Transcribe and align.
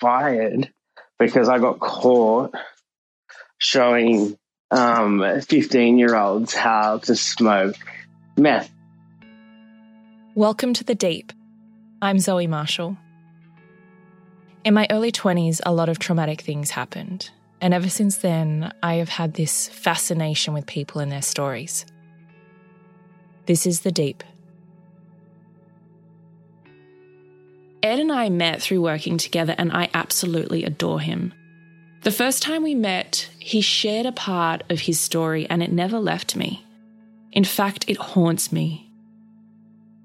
fired 0.00 0.70
because 1.18 1.48
I 1.48 1.58
got 1.58 1.80
caught 1.80 2.54
showing 3.58 4.36
um, 4.70 5.40
15 5.40 5.98
year 5.98 6.14
olds 6.14 6.54
how 6.54 6.98
to 6.98 7.16
smoke 7.16 7.76
meth. 8.36 8.70
Welcome 10.34 10.74
to 10.74 10.84
the 10.84 10.94
Deep. 10.94 11.32
I'm 12.00 12.20
Zoe 12.20 12.46
Marshall. 12.46 12.96
In 14.64 14.74
my 14.74 14.86
early 14.90 15.10
20s, 15.10 15.60
a 15.66 15.72
lot 15.72 15.88
of 15.88 15.98
traumatic 15.98 16.42
things 16.42 16.70
happened. 16.70 17.30
And 17.60 17.74
ever 17.74 17.88
since 17.88 18.18
then, 18.18 18.72
I 18.82 18.94
have 18.94 19.08
had 19.08 19.34
this 19.34 19.68
fascination 19.68 20.54
with 20.54 20.66
people 20.66 21.00
and 21.00 21.10
their 21.10 21.22
stories. 21.22 21.84
This 23.46 23.66
is 23.66 23.80
The 23.80 23.90
Deep. 23.90 24.22
Ed 27.82 28.00
and 28.00 28.10
I 28.10 28.28
met 28.28 28.60
through 28.60 28.82
working 28.82 29.18
together, 29.18 29.54
and 29.56 29.72
I 29.72 29.88
absolutely 29.94 30.64
adore 30.64 31.00
him. 31.00 31.32
The 32.02 32.10
first 32.10 32.42
time 32.42 32.62
we 32.62 32.74
met, 32.74 33.30
he 33.38 33.60
shared 33.60 34.06
a 34.06 34.12
part 34.12 34.62
of 34.70 34.80
his 34.80 35.00
story, 35.00 35.46
and 35.48 35.62
it 35.62 35.72
never 35.72 35.98
left 35.98 36.36
me. 36.36 36.64
In 37.32 37.44
fact, 37.44 37.84
it 37.88 37.96
haunts 37.96 38.52
me. 38.52 38.90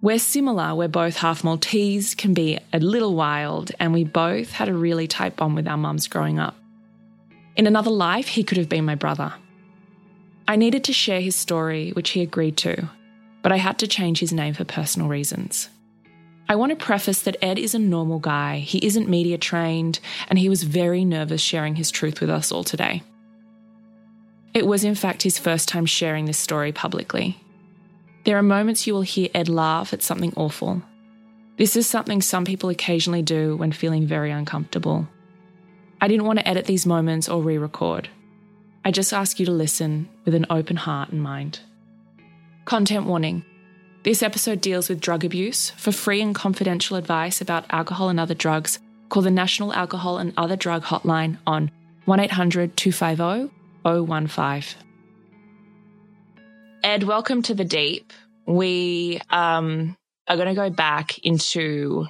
We're 0.02 0.20
similar, 0.20 0.76
we're 0.76 0.90
both 0.90 1.18
half 1.18 1.44
Maltese, 1.44 2.14
can 2.14 2.34
be 2.34 2.60
a 2.74 2.80
little 2.80 3.16
wild, 3.16 3.72
and 3.80 3.94
we 3.94 4.04
both 4.04 4.52
had 4.52 4.68
a 4.70 4.74
really 4.74 5.08
tight 5.08 5.36
bond 5.36 5.56
with 5.56 5.68
our 5.68 5.78
mums 5.78 6.08
growing 6.08 6.40
up. 6.40 6.56
In 7.56 7.68
another 7.68 7.92
life, 7.92 8.28
he 8.28 8.44
could 8.44 8.58
have 8.58 8.70
been 8.70 8.86
my 8.86 8.96
brother. 8.96 9.34
I 10.48 10.58
needed 10.58 10.84
to 10.86 10.94
share 10.94 11.22
his 11.22 11.36
story, 11.36 11.92
which 11.92 12.10
he 12.10 12.22
agreed 12.22 12.58
to, 12.58 12.90
but 13.42 13.52
I 13.52 13.58
had 13.58 13.80
to 13.80 13.88
change 13.88 14.20
his 14.20 14.34
name 14.34 14.54
for 14.54 14.66
personal 14.66 15.08
reasons. 15.08 15.70
I 16.48 16.56
want 16.56 16.72
to 16.72 16.86
preface 16.86 17.22
that 17.22 17.38
Ed 17.42 17.58
is 17.58 17.74
a 17.74 17.80
normal 17.80 18.20
guy. 18.20 18.60
He 18.60 18.86
isn't 18.86 19.10
media 19.10 19.38
trained, 19.38 20.00
and 20.28 20.38
he 20.38 20.50
was 20.50 20.64
very 20.64 21.06
nervous 21.06 21.42
sharing 21.42 21.76
his 21.76 21.90
truth 21.90 22.20
with 22.20 22.30
us 22.30 22.52
all 22.52 22.64
today. 22.64 23.02
It 24.54 24.68
was, 24.68 24.84
in 24.84 24.96
fact, 24.96 25.24
his 25.24 25.40
first 25.40 25.68
time 25.68 25.86
sharing 25.86 26.26
this 26.26 26.38
story 26.38 26.72
publicly. 26.72 27.40
There 28.26 28.38
are 28.38 28.44
moments 28.44 28.86
you 28.86 28.94
will 28.94 29.02
hear 29.02 29.30
Ed 29.34 29.50
laugh 29.50 29.94
at 29.94 30.04
something 30.04 30.34
awful. 30.36 30.82
This 31.58 31.76
is 31.76 31.88
something 31.88 32.22
some 32.22 32.46
people 32.46 32.70
occasionally 32.70 33.22
do 33.22 33.56
when 33.56 33.72
feeling 33.72 34.06
very 34.06 34.32
uncomfortable. 34.32 35.08
I 36.02 36.08
didn't 36.08 36.26
want 36.26 36.40
to 36.40 36.48
edit 36.48 36.66
these 36.66 36.86
moments 36.86 37.30
or 37.30 37.42
re 37.42 37.58
record. 37.58 38.10
I 38.86 38.92
just 38.92 39.14
ask 39.14 39.40
you 39.40 39.46
to 39.46 39.52
listen 39.52 40.10
with 40.26 40.36
an 40.36 40.46
open 40.50 40.76
heart 40.76 41.10
and 41.10 41.22
mind. 41.22 41.62
Content 42.66 43.06
warning 43.06 43.46
this 44.04 44.22
episode 44.22 44.60
deals 44.60 44.90
with 44.90 45.00
drug 45.00 45.24
abuse. 45.24 45.70
For 45.72 45.92
free 45.92 46.22
and 46.22 46.36
confidential 46.36 46.98
advice 46.98 47.40
about 47.40 47.66
alcohol 47.70 48.10
and 48.10 48.20
other 48.20 48.34
drugs, 48.34 48.80
call 49.10 49.22
the 49.22 49.32
National 49.32 49.74
Alcohol 49.74 50.18
and 50.18 50.34
Other 50.36 50.56
Drug 50.58 50.84
Hotline 50.84 51.38
on 51.48 51.72
1800 52.06 52.76
250 52.76 53.50
015. 53.84 54.80
Ed, 56.84 57.04
welcome 57.04 57.42
to 57.44 57.54
the 57.54 57.64
deep. 57.64 58.12
We 58.46 59.22
um, 59.30 59.96
are 60.28 60.36
going 60.36 60.50
to 60.50 60.54
go 60.54 60.70
back 60.70 61.18
into 61.20 62.08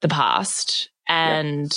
the 0.00 0.08
past 0.08 0.90
and 1.08 1.72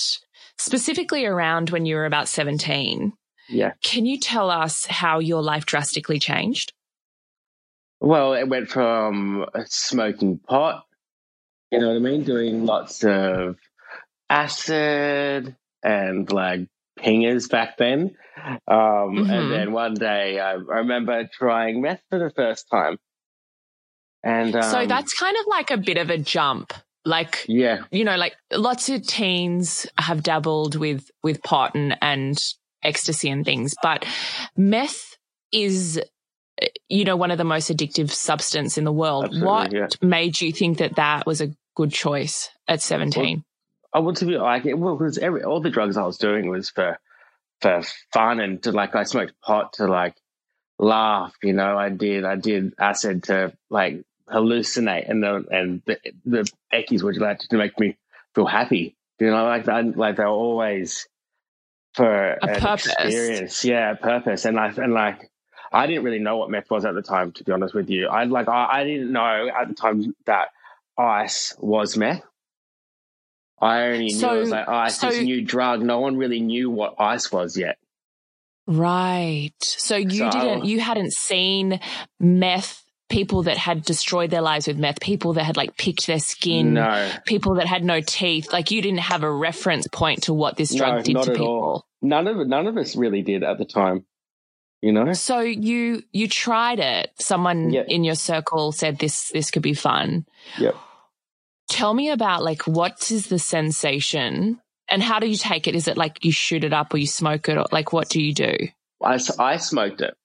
specifically 0.60 1.26
around 1.26 1.72
when 1.72 1.88
you 1.88 1.96
were 1.96 2.06
about 2.06 2.28
17. 2.28 3.14
Yeah. 3.50 3.72
Can 3.82 4.06
you 4.06 4.20
tell 4.20 4.52
us 4.52 4.86
how 4.86 5.20
your 5.20 5.42
life 5.42 5.66
drastically 5.66 6.20
changed? 6.20 6.72
Well, 8.00 8.34
it 8.34 8.48
went 8.48 8.70
from 8.70 9.46
smoking 9.66 10.40
pot, 10.40 10.86
you 11.72 11.80
know 11.80 11.90
what 11.90 11.96
I 11.96 12.00
mean, 12.00 12.24
doing 12.24 12.66
lots 12.66 13.04
of 13.04 13.58
acid 14.30 15.56
and 15.84 16.32
like 16.32 16.68
pingers 17.00 17.50
back 17.50 17.78
then. 17.78 18.16
Um, 18.38 18.58
mm-hmm. 18.68 19.30
And 19.30 19.52
then 19.52 19.72
one 19.72 19.94
day 19.94 20.40
I, 20.40 20.52
I, 20.52 20.54
remember 20.54 21.28
trying 21.32 21.82
meth 21.82 22.02
for 22.10 22.20
the 22.20 22.32
first 22.36 22.70
time. 22.70 22.98
And 24.24 24.56
um, 24.56 24.64
so 24.64 24.86
that's 24.86 25.14
kind 25.14 25.36
of 25.38 25.46
like 25.48 25.72
a 25.72 25.78
bit 25.78 25.98
of 25.98 26.10
a 26.10 26.18
jump. 26.18 26.74
Like, 27.06 27.46
yeah, 27.48 27.84
you 27.92 28.04
know, 28.04 28.16
like 28.16 28.36
lots 28.52 28.90
of 28.90 29.06
teens 29.06 29.86
have 29.98 30.24
dabbled 30.24 30.76
with, 30.76 31.12
with 31.24 31.44
pot 31.44 31.76
and, 31.76 31.96
and 32.02 32.38
ecstasy 32.84 33.30
and 33.30 33.46
things, 33.46 33.76
but 33.84 34.06
meth 34.58 35.18
is 35.52 36.02
you 36.90 37.04
know, 37.04 37.16
one 37.16 37.32
of 37.32 37.38
the 37.38 37.44
most 37.44 37.70
addictive 37.72 38.10
substance 38.12 38.78
in 38.78 38.84
the 38.84 38.92
world. 38.92 39.26
Absolutely, 39.26 39.48
what 39.48 39.74
yeah. 39.74 39.88
made 40.02 40.40
you 40.40 40.52
think 40.52 40.78
that 40.78 40.96
that 40.96 41.26
was 41.26 41.42
a 41.42 41.52
good 41.76 41.92
choice 41.92 42.50
at 42.68 42.82
17? 42.82 43.38
Well, 43.38 43.44
I 43.94 44.00
want 44.00 44.18
to 44.18 44.26
be 44.26 44.38
like, 44.38 44.64
well, 44.66 44.98
because 44.98 45.18
every, 45.18 45.44
all 45.44 45.62
the 45.62 45.70
drugs 45.70 45.98
I 45.98 46.04
was 46.04 46.18
doing 46.18 46.50
was 46.50 46.70
for, 46.70 46.98
for 47.62 47.82
fun 48.14 48.40
and 48.40 48.62
to 48.64 48.72
like, 48.72 48.96
I 48.96 49.04
smoked 49.04 49.34
pot 49.42 49.74
to 49.74 49.88
like 49.88 50.16
laugh, 50.80 51.34
you 51.44 51.54
know, 51.54 51.78
I 51.78 51.90
did, 51.90 52.26
I 52.26 52.36
did 52.36 52.74
acid 52.80 53.24
to 53.24 53.54
like 53.70 54.04
hallucinate 54.30 55.10
and 55.10 55.24
the, 55.24 55.46
and 55.50 55.82
the, 55.86 56.00
the 56.26 56.52
eckies 56.74 57.04
were 57.04 57.14
like 57.14 57.40
to 57.40 57.58
make 57.58 57.80
me 57.80 57.98
feel 58.34 58.46
happy. 58.46 58.96
You 59.20 59.28
know, 59.28 59.46
like, 59.46 59.68
I, 59.70 59.82
like 59.82 60.18
they 60.18 60.24
were 60.24 60.30
always 60.30 61.08
for 61.94 62.32
a 62.34 62.38
an 62.42 62.60
purpose. 62.60 62.88
experience. 62.88 63.64
Yeah, 63.64 63.94
purpose. 63.94 64.44
And 64.44 64.58
like, 64.58 64.78
and 64.78 64.94
like, 64.94 65.30
I 65.76 65.88
didn't 65.88 66.04
really 66.04 66.20
know 66.20 66.38
what 66.38 66.50
meth 66.50 66.72
was 66.72 66.86
at 66.86 66.96
the 66.96 67.02
time, 67.02 67.34
to 67.34 67.44
be 67.44 67.52
honest 67.52 67.74
with 67.74 67.90
you. 67.90 68.08
I 68.08 68.24
like 68.24 68.48
I, 68.48 68.68
I 68.72 68.84
didn't 68.86 69.12
know 69.12 69.50
at 69.54 69.68
the 69.68 69.74
time 69.74 70.16
that 70.26 70.50
ice 70.98 71.54
was 71.60 71.98
meth. 71.98 72.24
I 73.60 73.84
only 73.88 74.06
knew 74.06 74.10
so, 74.12 74.38
it 74.38 74.40
was 74.40 74.50
like 74.52 74.70
ice, 74.70 74.98
so, 74.98 75.10
this 75.10 75.22
new 75.22 75.42
drug. 75.42 75.82
No 75.82 76.00
one 76.00 76.16
really 76.16 76.40
knew 76.40 76.70
what 76.70 76.96
ice 76.98 77.30
was 77.30 77.58
yet. 77.58 77.78
Right. 78.68 79.54
So 79.60 79.98
you 79.98 80.10
so, 80.10 80.32
didn't 80.32 80.66
you 80.66 80.80
hadn't 80.80 81.12
seen 81.12 81.82
meth 82.22 82.82
people 83.10 83.44
that 83.44 83.58
had 83.58 83.84
destroyed 83.84 84.30
their 84.30 84.42
lives 84.42 84.68
with 84.68 84.78
meth, 84.78 85.02
people 85.02 85.34
that 85.34 85.44
had 85.44 85.58
like 85.58 85.78
picked 85.78 86.08
their 86.08 86.20
skin, 86.20 86.76
no. 86.76 87.12
people 87.26 87.56
that 87.56 87.68
had 87.68 87.84
no 87.84 88.00
teeth. 88.00 88.54
Like 88.54 88.72
you 88.72 88.82
didn't 88.82 89.00
have 89.00 89.24
a 89.24 89.32
reference 89.32 89.88
point 89.90 90.24
to 90.24 90.34
what 90.34 90.56
this 90.56 90.74
drug 90.74 90.96
no, 90.96 91.02
did 91.02 91.24
to 91.24 91.32
people. 91.32 91.48
All. 91.48 91.86
None 92.02 92.28
of 92.28 92.48
none 92.48 92.66
of 92.66 92.78
us 92.78 92.96
really 92.96 93.24
did 93.24 93.44
at 93.44 93.58
the 93.58 93.66
time 93.66 94.06
you 94.86 94.94
know? 94.94 95.14
So 95.14 95.40
you 95.40 96.04
you 96.12 96.28
tried 96.28 96.80
it. 96.80 97.12
Someone 97.20 97.72
yep. 97.72 97.88
in 97.90 98.04
your 98.04 98.16
circle 98.16 98.72
said 98.72 99.00
this 99.00 99.30
this 99.30 99.52
could 99.52 99.64
be 99.64 99.74
fun. 99.74 100.26
Yep 100.60 100.76
tell 101.68 101.94
me 101.94 102.10
about 102.10 102.44
like 102.44 102.64
what 102.64 103.12
is 103.12 103.28
the 103.28 103.40
sensation 103.40 104.62
and 104.88 105.02
how 105.02 105.20
do 105.20 105.28
you 105.28 105.36
take 105.36 105.68
it? 105.68 105.76
Is 105.76 105.88
it 105.88 105.98
like 105.98 106.24
you 106.24 106.32
shoot 106.32 106.64
it 106.64 106.74
up 106.74 106.94
or 106.94 106.98
you 106.98 107.08
smoke 107.08 107.50
it 107.50 107.58
or 107.58 107.66
like 107.72 107.92
what 107.92 108.10
do 108.10 108.22
you 108.22 108.34
do? 108.34 108.56
I, 109.04 109.20
I 109.40 109.58
smoked 109.58 110.02
it. 110.02 110.16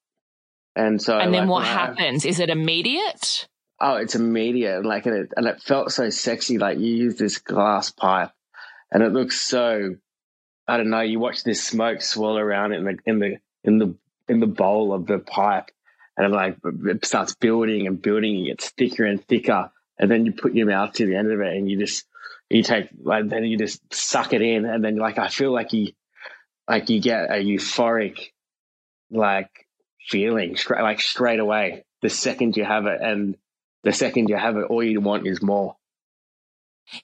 And 0.77 1.01
so 1.01 1.19
and 1.19 1.33
then 1.35 1.43
like, 1.43 1.51
what 1.51 1.67
happens 1.67 2.25
I, 2.25 2.29
is 2.29 2.41
it 2.41 2.51
immediate? 2.51 3.49
Oh 3.81 3.95
it's 3.95 4.15
immediate. 4.15 4.85
Like 4.85 5.07
and 5.07 5.17
it, 5.17 5.33
and 5.37 5.47
it 5.47 5.63
felt 5.63 5.93
so 5.93 6.11
sexy. 6.11 6.59
Like 6.59 6.79
you 6.79 6.95
use 6.95 7.17
this 7.17 7.39
glass 7.39 7.91
pipe 7.91 8.31
and 8.93 9.03
it 9.03 9.13
looks 9.13 9.41
so 9.41 9.97
i 10.67 10.77
don't 10.77 10.91
know 10.91 11.01
you 11.01 11.19
watch 11.19 11.43
this 11.45 11.63
smoke 11.63 12.03
swirl 12.03 12.39
around 12.39 12.73
in 12.73 12.85
the 12.85 12.99
in 13.07 13.19
the 13.19 13.37
in 13.65 13.79
the 13.79 13.95
in 14.31 14.41
the 14.41 14.47
bowl 14.47 14.95
of 14.95 15.07
the 15.07 15.19
pipe 15.19 15.71
and 16.17 16.27
it 16.27 16.37
like 16.37 16.57
it 16.87 17.05
starts 17.05 17.35
building 17.35 17.87
and 17.87 18.01
building, 18.01 18.45
it 18.45 18.49
gets 18.49 18.71
thicker 18.71 19.05
and 19.05 19.25
thicker, 19.27 19.71
and 19.99 20.11
then 20.11 20.27
you 20.27 20.33
put 20.33 20.55
your 20.55 20.67
mouth 20.67 20.93
to 20.95 21.07
the 21.07 21.17
end 21.17 21.33
of 21.33 21.41
it, 21.41 21.57
and 21.57 21.71
you 21.71 21.79
just 21.79 22.05
you 22.49 22.63
take 22.63 22.89
like 23.03 23.29
then 23.29 23.45
you 23.45 23.57
just 23.57 23.81
suck 23.93 24.33
it 24.33 24.43
in, 24.43 24.65
and 24.65 24.85
then 24.85 24.97
like 24.97 25.19
I 25.19 25.29
feel 25.29 25.53
like 25.53 25.73
you 25.73 25.93
like 26.69 26.91
you 26.91 27.01
get 27.01 27.31
a 27.31 27.43
euphoric 27.43 28.33
like 29.11 29.51
feeling 30.09 30.57
straight 30.57 30.83
like 30.83 31.01
straight 31.01 31.41
away 31.41 31.85
the 32.03 32.11
second 32.11 32.57
you 32.57 32.65
have 32.65 32.87
it, 32.87 33.01
and 33.01 33.37
the 33.83 33.93
second 33.93 34.29
you 34.29 34.37
have 34.37 34.57
it, 34.57 34.65
all 34.65 34.83
you 34.83 35.01
want 35.01 35.27
is 35.27 35.43
more. 35.43 35.77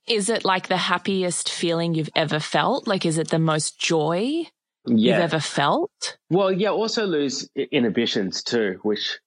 Is 0.06 0.28
it 0.28 0.44
like 0.44 0.68
the 0.68 0.76
happiest 0.76 1.48
feeling 1.48 1.94
you've 1.94 2.10
ever 2.16 2.40
felt? 2.40 2.86
Like, 2.88 3.06
is 3.06 3.18
it 3.18 3.28
the 3.28 3.38
most 3.38 3.78
joy 3.78 4.48
yeah. 4.86 5.14
you've 5.14 5.24
ever 5.24 5.40
felt? 5.40 6.18
Well, 6.30 6.52
yeah. 6.52 6.70
Also 6.70 7.06
lose 7.06 7.48
inhibitions 7.54 8.42
too, 8.42 8.78
which 8.82 9.20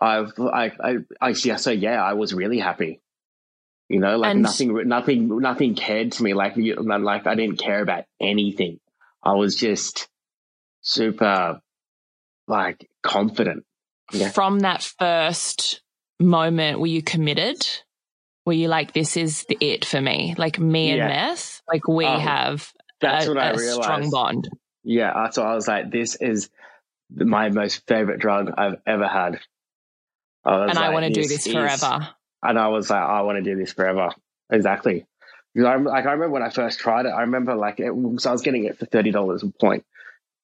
I've 0.00 0.32
I 0.38 0.72
I, 0.80 0.96
I 1.20 1.34
yeah. 1.44 1.56
So 1.56 1.70
yeah, 1.70 2.02
I 2.02 2.14
was 2.14 2.34
really 2.34 2.58
happy. 2.58 3.00
You 3.90 4.00
know, 4.00 4.18
like 4.18 4.32
and 4.32 4.42
nothing, 4.42 4.86
nothing, 4.86 5.40
nothing 5.40 5.74
cared 5.74 6.12
to 6.12 6.22
me. 6.22 6.34
Like, 6.34 6.56
like 6.58 7.26
I 7.26 7.34
didn't 7.34 7.58
care 7.58 7.80
about 7.80 8.04
anything. 8.20 8.80
I 9.22 9.32
was 9.32 9.56
just 9.56 10.08
super, 10.82 11.62
like, 12.46 12.86
confident. 13.02 13.64
Yeah. 14.12 14.28
From 14.28 14.60
that 14.60 14.82
first 14.98 15.80
moment, 16.20 16.80
were 16.80 16.86
you 16.86 17.02
committed? 17.02 17.66
Were 18.44 18.52
you 18.52 18.68
like, 18.68 18.92
this 18.92 19.16
is 19.16 19.44
the 19.48 19.56
it 19.58 19.86
for 19.86 20.02
me? 20.02 20.34
Like 20.36 20.58
me 20.58 20.90
and 20.90 20.98
yeah. 20.98 21.08
meth, 21.08 21.62
like 21.66 21.88
we 21.88 22.04
um, 22.04 22.20
have 22.20 22.70
that's 23.00 23.26
a, 23.26 23.30
what 23.30 23.38
I 23.38 23.52
realized. 23.52 23.82
strong 23.82 24.10
bond. 24.10 24.48
Yeah, 24.84 25.12
that's 25.14 25.36
what 25.36 25.46
I 25.46 25.54
was 25.54 25.68
like. 25.68 25.90
This 25.90 26.16
is 26.16 26.50
my 27.10 27.48
most 27.50 27.86
favorite 27.86 28.20
drug 28.20 28.52
I've 28.56 28.80
ever 28.86 29.06
had. 29.06 29.40
I 30.44 30.64
and 30.64 30.74
like, 30.74 30.78
I 30.78 30.90
want 30.90 31.06
to 31.06 31.12
do 31.12 31.26
this 31.26 31.46
forever. 31.46 32.08
And 32.42 32.58
I 32.58 32.68
was 32.68 32.90
like, 32.90 33.02
I 33.02 33.22
want 33.22 33.36
to 33.36 33.42
do 33.42 33.56
this 33.56 33.72
forever. 33.72 34.10
Exactly. 34.50 35.06
Because 35.54 35.66
I 35.66 35.76
like 35.76 36.06
I 36.06 36.12
remember 36.12 36.34
when 36.34 36.42
I 36.42 36.50
first 36.50 36.78
tried 36.78 37.06
it. 37.06 37.10
I 37.10 37.22
remember 37.22 37.54
like 37.54 37.80
it, 37.80 37.92
so 38.18 38.30
I 38.30 38.32
was 38.32 38.42
getting 38.42 38.64
it 38.64 38.78
for 38.78 38.86
thirty 38.86 39.10
dollars 39.10 39.42
a 39.42 39.46
point. 39.46 39.58
point, 39.58 39.84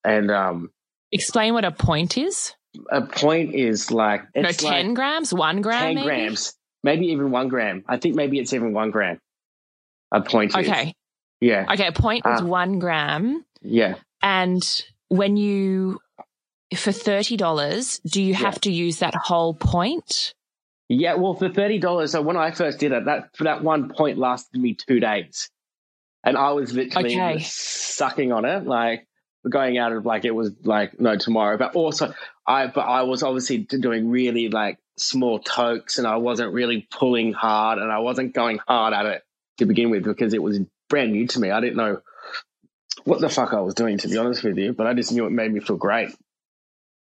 and 0.03 0.31
um, 0.31 0.71
explain 1.13 1.55
what 1.55 1.65
a 1.65 1.71
point 1.71 2.19
is. 2.19 2.55
A 2.91 3.03
point 3.03 3.55
is 3.55 3.91
like 3.91 4.23
no 4.35 4.51
ten 4.51 4.89
like 4.89 4.95
grams, 4.97 5.33
one 5.33 5.61
gram, 5.61 5.81
ten 5.81 5.95
maybe? 5.95 6.07
grams, 6.07 6.55
maybe 6.83 7.07
even 7.09 7.31
one 7.31 7.49
gram. 7.49 7.85
I 7.87 7.99
think 7.99 8.17
maybe 8.17 8.41
it's 8.41 8.53
even 8.53 8.73
one 8.73 8.91
gram. 8.91 9.21
A 10.11 10.21
point. 10.21 10.57
Okay. 10.57 10.89
Is. 10.89 10.95
Yeah. 11.41 11.67
Okay. 11.73 11.87
A 11.87 11.93
point 11.93 12.25
is 12.27 12.41
uh, 12.41 12.45
one 12.45 12.79
gram. 12.79 13.45
Yeah. 13.63 13.95
And 14.25 14.63
when 15.09 15.37
you 15.37 16.01
for 16.75 16.93
thirty 16.93 17.37
dollars, 17.37 18.01
do 18.01 18.23
you 18.23 18.35
have 18.35 18.55
yeah. 18.55 18.61
to 18.61 18.73
use 18.73 18.99
that 18.99 19.15
whole 19.15 19.55
point? 19.55 20.35
Yeah, 20.89 21.15
well, 21.15 21.35
for 21.35 21.51
thirty 21.51 21.79
dollars. 21.79 22.13
So 22.13 22.23
when 22.23 22.39
I 22.39 22.51
first 22.51 22.79
did 22.79 22.93
it, 22.93 23.05
that 23.05 23.29
that 23.41 23.63
one 23.63 23.91
point 23.91 24.19
lasted 24.19 24.59
me 24.59 24.75
two 24.75 24.99
days, 24.99 25.51
and 26.25 26.39
I 26.39 26.53
was 26.53 26.73
literally 26.73 27.15
okay. 27.15 27.39
sucking 27.41 28.33
on 28.33 28.47
it, 28.47 28.65
like 28.65 29.07
going 29.49 29.77
out 29.77 29.93
of 29.93 30.07
like 30.07 30.25
it 30.25 30.35
was 30.35 30.53
like 30.65 30.99
no 30.99 31.17
tomorrow. 31.17 31.59
But 31.59 31.77
also, 31.77 32.15
I 32.47 32.67
but 32.69 32.81
I 32.81 33.03
was 33.03 33.23
obviously 33.23 33.59
doing 33.59 34.09
really 34.09 34.49
like 34.49 34.79
small 34.97 35.39
tokes, 35.39 35.99
and 35.99 36.07
I 36.07 36.17
wasn't 36.17 36.55
really 36.55 36.89
pulling 36.91 37.35
hard, 37.35 37.79
and 37.79 37.93
I 37.93 37.99
wasn't 37.99 38.35
going 38.35 38.59
hard 38.67 38.95
at 38.95 39.05
it 39.05 39.23
to 39.59 39.67
begin 39.67 39.91
with 39.91 40.05
because 40.05 40.33
it 40.33 40.43
was 40.43 40.61
brand 40.89 41.13
new 41.13 41.27
to 41.27 41.41
me. 41.41 41.51
I 41.51 41.61
didn't 41.61 41.77
know 41.77 42.01
what 43.05 43.21
the 43.21 43.29
fuck 43.29 43.53
I 43.53 43.61
was 43.61 43.75
doing, 43.75 43.99
to 43.99 44.09
be 44.09 44.19
honest 44.19 44.43
with 44.43 44.59
you, 44.59 44.73
but 44.73 44.87
I 44.87 44.95
just 44.95 45.13
knew 45.13 45.27
it 45.27 45.31
made 45.31 45.53
me 45.53 45.61
feel 45.61 45.77
great. 45.77 46.11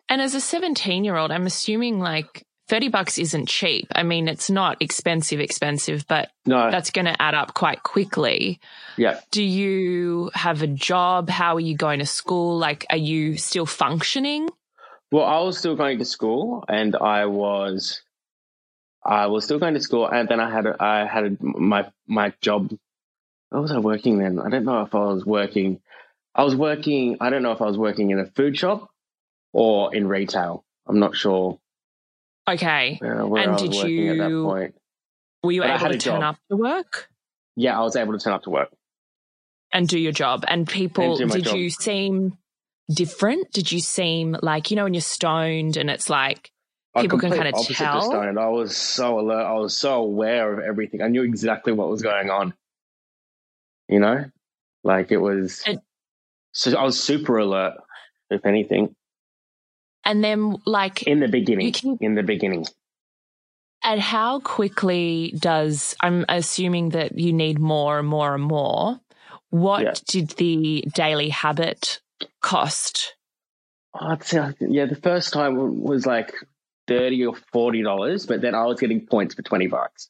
And 0.07 0.21
as 0.21 0.33
a 0.33 0.41
17 0.41 1.03
year 1.03 1.17
old, 1.17 1.31
I'm 1.31 1.45
assuming 1.45 1.99
like 1.99 2.45
30 2.69 2.89
bucks 2.89 3.17
isn't 3.17 3.47
cheap. 3.47 3.87
I 3.95 4.03
mean, 4.03 4.27
it's 4.27 4.49
not 4.49 4.77
expensive, 4.79 5.39
expensive, 5.39 6.05
but 6.07 6.29
no. 6.45 6.69
that's 6.69 6.91
going 6.91 7.05
to 7.05 7.19
add 7.19 7.33
up 7.33 7.55
quite 7.55 7.81
quickly. 7.81 8.59
Yeah. 8.95 9.19
Do 9.31 9.43
you 9.43 10.29
have 10.35 10.61
a 10.61 10.67
job? 10.67 11.29
How 11.29 11.55
are 11.55 11.59
you 11.59 11.75
going 11.75 11.99
to 11.99 12.05
school? 12.05 12.57
Like, 12.57 12.85
are 12.91 12.97
you 12.97 13.37
still 13.37 13.65
functioning? 13.65 14.49
Well, 15.11 15.25
I 15.25 15.39
was 15.39 15.57
still 15.57 15.75
going 15.75 15.97
to 15.97 16.05
school 16.05 16.63
and 16.67 16.95
I 16.95 17.25
was, 17.25 18.01
I 19.03 19.25
was 19.27 19.45
still 19.45 19.57
going 19.57 19.73
to 19.73 19.81
school 19.81 20.07
and 20.07 20.29
then 20.29 20.39
I 20.39 20.51
had, 20.51 20.67
a, 20.67 20.75
I 20.79 21.05
had 21.07 21.25
a, 21.25 21.37
my, 21.41 21.87
my 22.07 22.33
job. 22.41 22.71
Where 23.49 23.61
was 23.61 23.71
I 23.71 23.79
working 23.79 24.19
then? 24.19 24.39
I 24.39 24.49
don't 24.49 24.65
know 24.65 24.81
if 24.81 24.93
I 24.93 24.99
was 24.99 25.25
working, 25.25 25.81
I 26.35 26.43
was 26.43 26.55
working, 26.55 27.17
I 27.19 27.29
don't 27.29 27.43
know 27.43 27.51
if 27.51 27.61
I 27.61 27.65
was 27.65 27.77
working 27.77 28.11
in 28.11 28.19
a 28.19 28.25
food 28.25 28.57
shop 28.57 28.89
or 29.53 29.95
in 29.95 30.07
retail. 30.07 30.63
I'm 30.87 30.99
not 30.99 31.15
sure 31.15 31.59
Okay. 32.49 32.99
and 33.01 33.57
did 33.57 33.75
you? 33.75 34.11
At 34.11 34.17
that 34.17 34.43
point. 34.43 34.75
Were 35.43 35.51
you 35.51 35.61
but 35.61 35.81
able 35.81 35.91
to 35.91 35.97
turn 35.97 36.23
up 36.23 36.37
to 36.49 36.57
work? 36.57 37.07
Yeah, 37.55 37.79
I 37.79 37.83
was 37.83 37.95
able 37.95 38.13
to 38.13 38.19
turn 38.19 38.33
up 38.33 38.43
to 38.43 38.49
work 38.49 38.69
and 39.71 39.87
do 39.87 39.99
your 39.99 40.11
job. 40.11 40.43
And 40.47 40.67
people, 40.67 41.21
and 41.21 41.31
did 41.31 41.45
job. 41.45 41.55
you 41.55 41.69
seem 41.69 42.37
different? 42.89 43.51
Did 43.51 43.71
you 43.71 43.79
seem 43.79 44.35
like 44.41 44.71
you 44.71 44.75
know 44.75 44.83
when 44.83 44.93
you're 44.93 45.01
stoned 45.01 45.77
and 45.77 45.89
it's 45.89 46.09
like 46.09 46.51
people 46.97 47.19
can 47.19 47.31
kind 47.31 47.53
of 47.53 47.65
tell? 47.67 48.01
Stoned. 48.01 48.39
I 48.39 48.49
was 48.49 48.75
so 48.75 49.19
alert. 49.19 49.45
I 49.45 49.53
was 49.53 49.75
so 49.75 49.95
aware 50.01 50.51
of 50.51 50.59
everything. 50.59 51.01
I 51.01 51.07
knew 51.07 51.23
exactly 51.23 51.71
what 51.71 51.89
was 51.89 52.01
going 52.01 52.29
on. 52.29 52.53
You 53.89 53.99
know, 53.99 54.25
like 54.83 55.11
it 55.11 55.17
was. 55.17 55.63
It, 55.65 55.79
so 56.53 56.77
I 56.77 56.83
was 56.83 57.01
super 57.01 57.37
alert. 57.37 57.73
If 58.29 58.45
anything. 58.45 58.95
And 60.05 60.23
then, 60.23 60.57
like, 60.65 61.03
in 61.03 61.19
the 61.19 61.27
beginning, 61.27 61.73
can, 61.73 61.97
in 61.99 62.15
the 62.15 62.23
beginning. 62.23 62.65
And 63.83 63.99
how 63.99 64.39
quickly 64.39 65.33
does, 65.37 65.95
I'm 65.99 66.25
assuming 66.29 66.89
that 66.89 67.17
you 67.17 67.33
need 67.33 67.59
more 67.59 67.99
and 67.99 68.07
more 68.07 68.35
and 68.35 68.43
more. 68.43 68.99
What 69.49 69.83
yeah. 69.83 69.93
did 70.07 70.29
the 70.31 70.85
daily 70.93 71.29
habit 71.29 72.01
cost? 72.41 73.15
I'd 73.93 74.23
say, 74.23 74.53
yeah, 74.59 74.85
the 74.85 74.95
first 74.95 75.33
time 75.33 75.81
was 75.81 76.05
like 76.05 76.33
30 76.87 77.25
or 77.25 77.33
$40, 77.33 78.27
but 78.27 78.41
then 78.41 78.53
I 78.53 78.65
was 78.65 78.79
getting 78.79 79.05
points 79.05 79.35
for 79.35 79.41
20 79.41 79.67
bucks. 79.67 80.09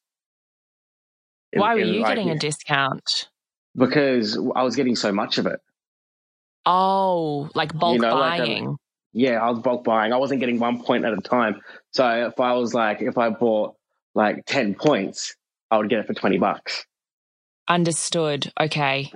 Why 1.53 1.73
were 1.73 1.81
you 1.81 2.01
like, 2.01 2.15
getting 2.15 2.29
a 2.29 2.37
discount? 2.37 3.29
Because 3.75 4.37
I 4.55 4.63
was 4.63 4.75
getting 4.75 4.95
so 4.95 5.11
much 5.11 5.37
of 5.37 5.45
it. 5.45 5.59
Oh, 6.65 7.49
like 7.55 7.73
bulk 7.73 7.95
you 7.95 8.01
know, 8.01 8.11
um, 8.11 8.19
buying. 8.19 8.67
Like 8.67 8.77
yeah, 9.13 9.41
I 9.41 9.49
was 9.49 9.59
bulk 9.59 9.83
buying. 9.83 10.13
I 10.13 10.17
wasn't 10.17 10.39
getting 10.39 10.59
one 10.59 10.83
point 10.83 11.05
at 11.05 11.13
a 11.13 11.17
time. 11.17 11.61
So 11.91 12.27
if 12.27 12.39
I 12.39 12.53
was 12.53 12.73
like, 12.73 13.01
if 13.01 13.17
I 13.17 13.29
bought 13.29 13.75
like 14.13 14.45
10 14.45 14.75
points, 14.75 15.35
I 15.71 15.77
would 15.77 15.89
get 15.89 15.99
it 15.99 16.07
for 16.07 16.13
20 16.13 16.37
bucks. 16.37 16.85
Understood. 17.67 18.51
Okay. 18.59 19.11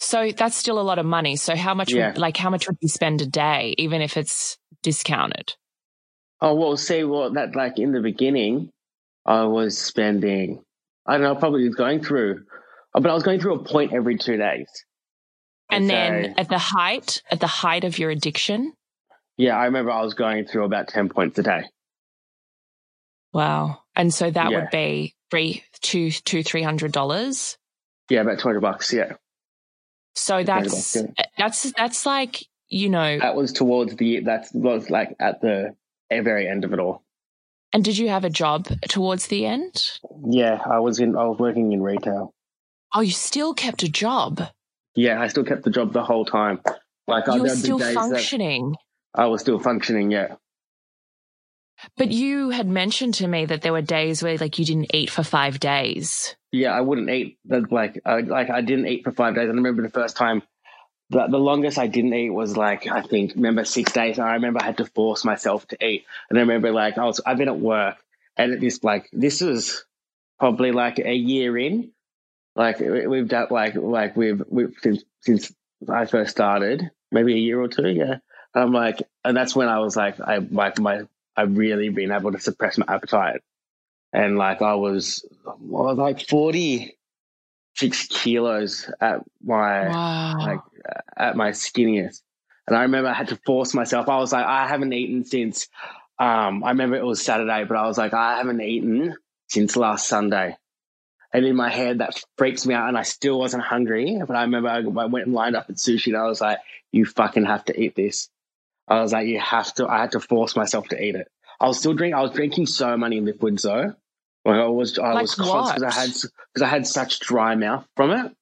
So 0.00 0.30
that's 0.36 0.56
still 0.56 0.78
a 0.78 0.82
lot 0.82 0.98
of 0.98 1.06
money. 1.06 1.36
So 1.36 1.56
how 1.56 1.74
much, 1.74 1.92
yeah. 1.92 2.08
would, 2.08 2.18
like, 2.18 2.36
how 2.36 2.50
much 2.50 2.66
would 2.66 2.76
you 2.80 2.88
spend 2.88 3.22
a 3.22 3.26
day, 3.26 3.74
even 3.78 4.02
if 4.02 4.16
it's 4.16 4.58
discounted? 4.82 5.54
Oh, 6.40 6.54
well, 6.54 6.76
see, 6.76 7.02
well, 7.04 7.32
that 7.32 7.56
like 7.56 7.78
in 7.78 7.92
the 7.92 8.00
beginning, 8.00 8.70
I 9.24 9.44
was 9.44 9.78
spending, 9.78 10.62
I 11.06 11.14
don't 11.14 11.22
know, 11.22 11.34
probably 11.34 11.66
was 11.66 11.74
going 11.74 12.02
through, 12.02 12.44
Oh, 12.96 13.02
but 13.02 13.10
I 13.10 13.14
was 13.14 13.22
going 13.22 13.40
through 13.40 13.56
a 13.56 13.62
point 13.62 13.92
every 13.92 14.16
two 14.16 14.38
days. 14.38 14.68
And, 15.70 15.90
then 15.90 16.34
at 16.38 16.48
the 16.48 16.58
height, 16.58 17.22
at 17.30 17.40
the 17.40 17.46
height 17.46 17.84
of 17.84 17.98
your 17.98 18.10
addiction, 18.10 18.72
yeah, 19.36 19.56
I 19.56 19.66
remember 19.66 19.90
I 19.90 20.02
was 20.02 20.14
going 20.14 20.46
through 20.46 20.64
about 20.64 20.88
10 20.88 21.10
points 21.10 21.38
a 21.38 21.42
day. 21.42 21.64
Wow. 23.34 23.82
And 23.94 24.14
so 24.14 24.30
that 24.30 24.50
yeah. 24.50 24.60
would 24.60 24.70
be 24.70 25.14
three, 25.30 25.62
two, 25.82 26.10
two, 26.10 26.42
three 26.42 26.62
hundred 26.62 26.92
dollars. 26.92 27.58
Yeah, 28.08 28.22
about 28.22 28.38
200 28.38 28.60
bucks. 28.60 28.92
Yeah. 28.92 29.14
So 30.14 30.42
that's, 30.42 30.94
bucks, 30.94 30.96
yeah. 30.96 31.24
Uh, 31.24 31.28
that's, 31.36 31.72
that's 31.72 32.06
like, 32.06 32.44
you 32.68 32.88
know, 32.88 33.18
that 33.18 33.36
was 33.36 33.52
towards 33.52 33.96
the, 33.96 34.20
that 34.20 34.48
was 34.54 34.88
like 34.88 35.14
at 35.20 35.42
the 35.42 35.76
very 36.10 36.48
end 36.48 36.64
of 36.64 36.72
it 36.72 36.78
all. 36.78 37.02
And 37.72 37.84
did 37.84 37.98
you 37.98 38.08
have 38.08 38.24
a 38.24 38.30
job 38.30 38.68
towards 38.88 39.26
the 39.26 39.44
end? 39.44 39.90
Yeah, 40.24 40.62
I 40.64 40.78
was 40.78 40.98
in, 40.98 41.16
I 41.16 41.24
was 41.24 41.38
working 41.38 41.72
in 41.72 41.82
retail. 41.82 42.32
Oh, 42.94 43.00
you 43.00 43.12
still 43.12 43.54
kept 43.54 43.82
a 43.82 43.88
job? 43.88 44.42
Yeah, 44.94 45.20
I 45.20 45.28
still 45.28 45.44
kept 45.44 45.64
the 45.64 45.70
job 45.70 45.92
the 45.92 46.04
whole 46.04 46.24
time. 46.24 46.60
Like 47.06 47.26
you 47.26 47.42
were 47.42 47.48
still 47.50 47.78
functioning. 47.78 48.74
I 49.14 49.26
was 49.26 49.40
still 49.40 49.58
functioning, 49.58 50.10
yeah. 50.10 50.36
But 51.96 52.10
you 52.10 52.50
had 52.50 52.66
mentioned 52.66 53.14
to 53.14 53.28
me 53.28 53.44
that 53.46 53.62
there 53.62 53.72
were 53.72 53.82
days 53.82 54.22
where 54.22 54.36
like 54.38 54.58
you 54.58 54.64
didn't 54.64 54.94
eat 54.94 55.10
for 55.10 55.22
five 55.22 55.60
days. 55.60 56.34
Yeah, 56.52 56.72
I 56.72 56.80
wouldn't 56.80 57.10
eat. 57.10 57.38
Like, 57.46 58.00
I, 58.04 58.20
like 58.20 58.50
I 58.50 58.62
didn't 58.62 58.86
eat 58.86 59.04
for 59.04 59.12
five 59.12 59.34
days. 59.34 59.44
I 59.44 59.52
remember 59.52 59.82
the 59.82 59.90
first 59.90 60.16
time, 60.16 60.42
the, 61.10 61.26
the 61.28 61.38
longest 61.38 61.78
I 61.78 61.86
didn't 61.86 62.14
eat 62.14 62.30
was 62.30 62.56
like 62.56 62.86
I 62.86 63.02
think 63.02 63.34
remember 63.34 63.64
six 63.64 63.92
days. 63.92 64.18
I 64.18 64.34
remember 64.34 64.60
I 64.62 64.66
had 64.66 64.78
to 64.78 64.86
force 64.86 65.24
myself 65.24 65.66
to 65.68 65.86
eat. 65.86 66.04
And 66.30 66.38
I 66.38 66.42
remember 66.42 66.72
like 66.72 66.98
I 66.98 67.04
was 67.04 67.20
I've 67.24 67.38
been 67.38 67.48
at 67.48 67.58
work 67.58 67.96
and 68.36 68.52
at 68.52 68.60
this 68.60 68.82
like 68.82 69.08
this 69.12 69.40
was 69.40 69.84
probably 70.38 70.72
like 70.72 70.98
a 70.98 71.14
year 71.14 71.56
in. 71.56 71.92
Like 72.56 72.80
we've 72.80 73.28
done 73.28 73.48
like 73.50 73.74
like 73.76 74.16
we've 74.16 74.42
we've 74.48 74.74
since 74.82 75.04
since 75.20 75.52
I 75.88 76.06
first 76.06 76.30
started, 76.30 76.90
maybe 77.12 77.34
a 77.34 77.38
year 77.38 77.60
or 77.60 77.68
two, 77.68 77.88
yeah. 77.88 78.16
I'm 78.54 78.72
like, 78.72 79.02
and 79.24 79.36
that's 79.36 79.54
when 79.54 79.68
I 79.68 79.80
was 79.80 79.94
like, 79.96 80.18
I 80.20 80.38
like 80.38 80.78
my, 80.78 81.02
I've 81.36 81.56
really 81.58 81.90
been 81.90 82.10
able 82.10 82.32
to 82.32 82.40
suppress 82.40 82.78
my 82.78 82.86
appetite. 82.88 83.42
And 84.12 84.38
like 84.38 84.62
I 84.62 84.74
was, 84.76 85.26
I 85.46 85.52
was 85.60 85.98
like 85.98 86.26
46 86.26 88.06
kilos 88.08 88.90
at 89.00 89.20
my, 89.44 89.88
Wow. 89.88 90.36
like 90.38 90.60
at 91.14 91.36
my 91.36 91.50
skinniest. 91.50 92.22
And 92.66 92.76
I 92.76 92.82
remember 92.82 93.10
I 93.10 93.14
had 93.14 93.28
to 93.28 93.36
force 93.44 93.74
myself. 93.74 94.08
I 94.08 94.16
was 94.16 94.32
like, 94.32 94.46
I 94.46 94.66
haven't 94.66 94.94
eaten 94.94 95.24
since, 95.24 95.68
um, 96.18 96.64
I 96.64 96.70
remember 96.70 96.96
it 96.96 97.04
was 97.04 97.22
Saturday, 97.22 97.64
but 97.64 97.76
I 97.76 97.86
was 97.86 97.98
like, 97.98 98.14
I 98.14 98.38
haven't 98.38 98.62
eaten 98.62 99.14
since 99.48 99.76
last 99.76 100.08
Sunday. 100.08 100.56
And 101.32 101.44
in 101.44 101.56
my 101.56 101.70
head, 101.70 101.98
that 101.98 102.22
freaks 102.38 102.66
me 102.66 102.74
out. 102.74 102.88
And 102.88 102.96
I 102.96 103.02
still 103.02 103.38
wasn't 103.38 103.62
hungry. 103.64 104.20
But 104.26 104.36
I 104.36 104.42
remember 104.42 104.68
I 104.68 104.80
went 104.80 105.26
and 105.26 105.34
lined 105.34 105.56
up 105.56 105.66
at 105.68 105.76
sushi 105.76 106.08
and 106.08 106.16
I 106.16 106.26
was 106.26 106.40
like, 106.40 106.58
you 106.92 107.04
fucking 107.04 107.44
have 107.44 107.64
to 107.66 107.78
eat 107.78 107.94
this. 107.94 108.28
I 108.88 109.00
was 109.00 109.12
like, 109.12 109.26
you 109.26 109.40
have 109.40 109.74
to, 109.74 109.88
I 109.88 109.98
had 109.98 110.12
to 110.12 110.20
force 110.20 110.54
myself 110.56 110.88
to 110.88 111.02
eat 111.02 111.16
it. 111.16 111.28
I 111.60 111.66
was 111.66 111.78
still 111.78 111.94
drinking, 111.94 112.14
I 112.14 112.22
was 112.22 112.32
drinking 112.32 112.66
so 112.66 112.96
many 112.96 113.20
liquids 113.20 113.62
though. 113.62 113.94
Like 114.44 114.56
I 114.60 114.66
was, 114.68 114.98
I 114.98 115.12
Like 115.12 115.22
was 115.22 115.34
because 115.34 115.82
I 115.82 115.92
had, 115.92 116.10
because 116.10 116.62
I 116.62 116.66
had 116.66 116.86
such 116.86 117.18
dry 117.18 117.56
mouth 117.56 117.84
from 117.96 118.12
it. 118.12 118.32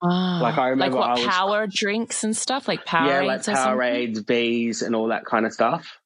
Ah. 0.00 0.38
Like, 0.40 0.56
I 0.58 0.68
remember 0.68 0.98
like 0.98 1.08
what 1.08 1.18
I 1.18 1.20
was- 1.20 1.34
power 1.34 1.66
drinks 1.66 2.22
and 2.22 2.36
stuff, 2.36 2.68
like 2.68 2.84
Powerades 2.86 3.08
yeah, 3.08 3.22
like. 3.22 3.42
Powerades, 3.42 4.24
bees, 4.24 4.82
and 4.82 4.94
all 4.94 5.08
that 5.08 5.24
kind 5.24 5.44
of 5.44 5.52
stuff. 5.52 5.98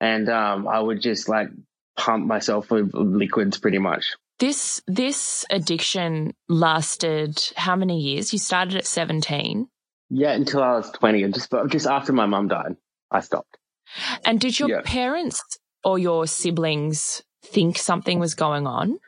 And 0.00 0.28
um, 0.28 0.66
I 0.66 0.80
would 0.80 1.00
just 1.00 1.28
like 1.28 1.48
pump 1.96 2.26
myself 2.26 2.70
with 2.72 2.92
liquids 2.92 3.58
pretty 3.58 3.78
much. 3.78 4.16
This 4.38 4.82
this 4.86 5.44
addiction 5.50 6.34
lasted 6.48 7.38
how 7.56 7.76
many 7.76 8.00
years? 8.00 8.32
You 8.32 8.38
started 8.38 8.76
at 8.76 8.86
seventeen, 8.86 9.68
Yeah, 10.10 10.32
until 10.32 10.62
I 10.62 10.72
was 10.72 10.90
twenty, 10.90 11.22
and 11.22 11.32
just 11.34 11.52
just 11.68 11.86
after 11.86 12.12
my 12.12 12.26
mum 12.26 12.48
died, 12.48 12.76
I 13.10 13.20
stopped. 13.20 13.56
and 14.24 14.40
did 14.40 14.58
your 14.58 14.68
Yeah. 14.70 14.80
parents 14.84 15.42
or 15.84 15.98
your 15.98 16.26
siblings 16.26 17.22
think 17.44 17.76
something 17.78 18.18
was 18.18 18.34
going 18.34 18.66
on? 18.66 18.98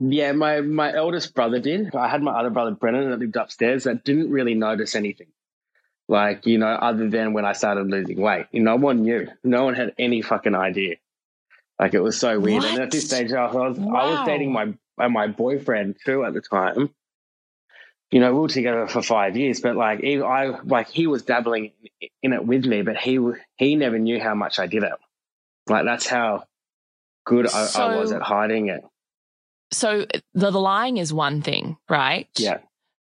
Yeah, 0.00 0.32
my 0.32 0.60
my 0.60 0.92
eldest 0.94 1.34
brother 1.34 1.58
did. 1.60 1.94
I 1.94 2.08
had 2.08 2.22
my 2.22 2.32
other 2.38 2.50
brother 2.50 2.72
Brennan 2.72 3.10
that 3.10 3.18
lived 3.18 3.36
upstairs 3.36 3.84
that 3.84 4.04
didn't 4.04 4.30
really 4.30 4.54
notice 4.54 4.94
anything. 4.94 5.28
Like, 6.06 6.44
you 6.46 6.58
know, 6.58 6.66
other 6.68 7.08
than 7.08 7.32
when 7.32 7.46
I 7.46 7.52
started 7.52 7.88
losing 7.90 8.20
weight. 8.20 8.46
No 8.52 8.76
one 8.76 9.02
knew. 9.02 9.26
No 9.42 9.64
one 9.64 9.74
had 9.74 9.94
any 9.98 10.20
fucking 10.20 10.54
idea. 10.54 10.96
Like 11.78 11.94
it 11.94 12.00
was 12.00 12.18
so 12.18 12.38
weird. 12.38 12.64
And 12.64 12.80
at 12.80 12.90
this 12.90 13.06
stage 13.06 13.32
I 13.32 13.50
was 13.52 13.78
I 13.78 13.82
was 13.82 14.26
dating 14.26 14.52
my 14.52 14.74
uh, 14.98 15.08
my 15.08 15.26
boyfriend 15.26 15.96
too 16.04 16.24
at 16.24 16.34
the 16.34 16.40
time. 16.40 16.90
You 18.10 18.20
know, 18.20 18.32
we 18.32 18.40
were 18.40 18.48
together 18.48 18.86
for 18.86 19.02
five 19.02 19.36
years, 19.36 19.60
but 19.60 19.74
like 19.74 20.00
he, 20.00 20.20
I 20.20 20.60
like 20.62 20.88
he 20.88 21.06
was 21.06 21.22
dabbling 21.22 21.72
in 22.22 22.32
it 22.32 22.46
with 22.46 22.64
me, 22.64 22.82
but 22.82 22.96
he 22.96 23.18
he 23.56 23.74
never 23.74 23.98
knew 23.98 24.20
how 24.20 24.34
much 24.34 24.58
I 24.58 24.66
did 24.66 24.84
it. 24.84 24.92
Like 25.68 25.84
that's 25.84 26.06
how 26.06 26.44
good 27.24 27.48
I, 27.52 27.68
I 27.74 27.96
was 27.96 28.12
at 28.12 28.22
hiding 28.22 28.68
it. 28.68 28.84
So 29.72 30.06
the 30.34 30.52
lying 30.52 30.98
is 30.98 31.12
one 31.12 31.42
thing, 31.42 31.76
right? 31.88 32.28
Yeah. 32.38 32.58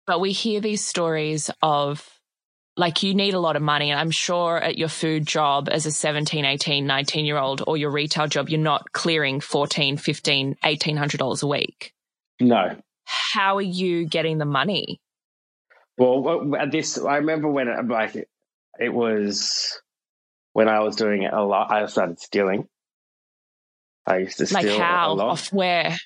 But 0.07 0.21
we 0.21 0.33
hear 0.33 0.61
these 0.61 0.83
stories 0.83 1.51
of 1.61 2.09
like 2.77 3.03
you 3.03 3.15
need 3.15 3.35
a 3.35 3.41
lot 3.41 3.57
of 3.57 3.63
money. 3.63 3.91
And 3.91 3.99
I'm 3.99 4.11
sure 4.11 4.59
at 4.59 4.77
your 4.77 4.89
food 4.89 5.27
job 5.27 5.69
as 5.71 5.87
a 5.87 5.91
17, 5.91 6.45
18, 6.45 6.87
19 6.87 7.25
year 7.25 7.39
old 7.39 7.63
or 7.67 7.77
your 7.77 7.91
retail 7.91 8.27
job, 8.27 8.49
you're 8.49 8.61
not 8.61 8.93
clearing 8.93 9.41
14, 9.41 9.97
15, 9.97 10.57
$1,800 10.63 11.43
a 11.43 11.47
week. 11.47 11.93
No, 12.41 12.77
How 13.05 13.57
are 13.57 13.63
you 13.63 14.05
getting 14.07 14.37
the 14.39 14.45
money? 14.45 15.01
Well, 15.97 16.55
at 16.57 16.71
this, 16.71 16.99
I 16.99 17.17
remember 17.17 17.49
when 17.49 17.69
it, 17.69 17.89
like 17.89 18.29
it 18.79 18.93
was 18.93 19.81
when 20.53 20.69
I 20.69 20.81
was 20.81 20.97
doing 20.97 21.23
it 21.23 21.33
a 21.33 21.43
lot. 21.43 21.71
I 21.71 21.87
started 21.87 22.21
stealing. 22.21 22.69
I 24.07 24.19
used 24.19 24.37
to 24.39 24.47
steal 24.47 24.63
Like 24.63 24.67
a 24.67 24.79
how? 24.79 25.15
lot. 25.15 25.29
Off 25.29 25.53
where? 25.53 25.97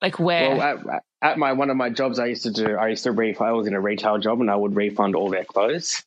Like 0.00 0.18
where? 0.20 0.56
Well, 0.56 0.62
at, 0.62 1.02
at 1.20 1.38
my 1.38 1.52
one 1.54 1.70
of 1.70 1.76
my 1.76 1.90
jobs, 1.90 2.18
I 2.20 2.26
used 2.26 2.44
to 2.44 2.52
do. 2.52 2.76
I 2.76 2.88
used 2.88 3.04
to 3.04 3.12
refund. 3.12 3.50
I 3.50 3.52
was 3.52 3.66
in 3.66 3.74
a 3.74 3.80
retail 3.80 4.18
job, 4.18 4.40
and 4.40 4.50
I 4.50 4.56
would 4.56 4.76
refund 4.76 5.16
all 5.16 5.28
their 5.28 5.44
clothes, 5.44 6.04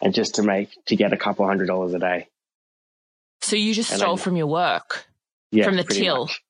and 0.00 0.14
just 0.14 0.36
to 0.36 0.42
make 0.42 0.70
to 0.86 0.96
get 0.96 1.12
a 1.12 1.16
couple 1.16 1.46
hundred 1.46 1.66
dollars 1.66 1.94
a 1.94 1.98
day. 1.98 2.28
so 3.42 3.56
you 3.56 3.74
just 3.74 3.90
and 3.92 4.00
stole 4.00 4.14
I- 4.14 4.18
from 4.20 4.36
your 4.36 4.46
work 4.48 5.06
Yeah, 5.52 5.64
From 5.64 5.76
the 5.76 5.84
till? 5.84 6.24
much. 6.26 6.42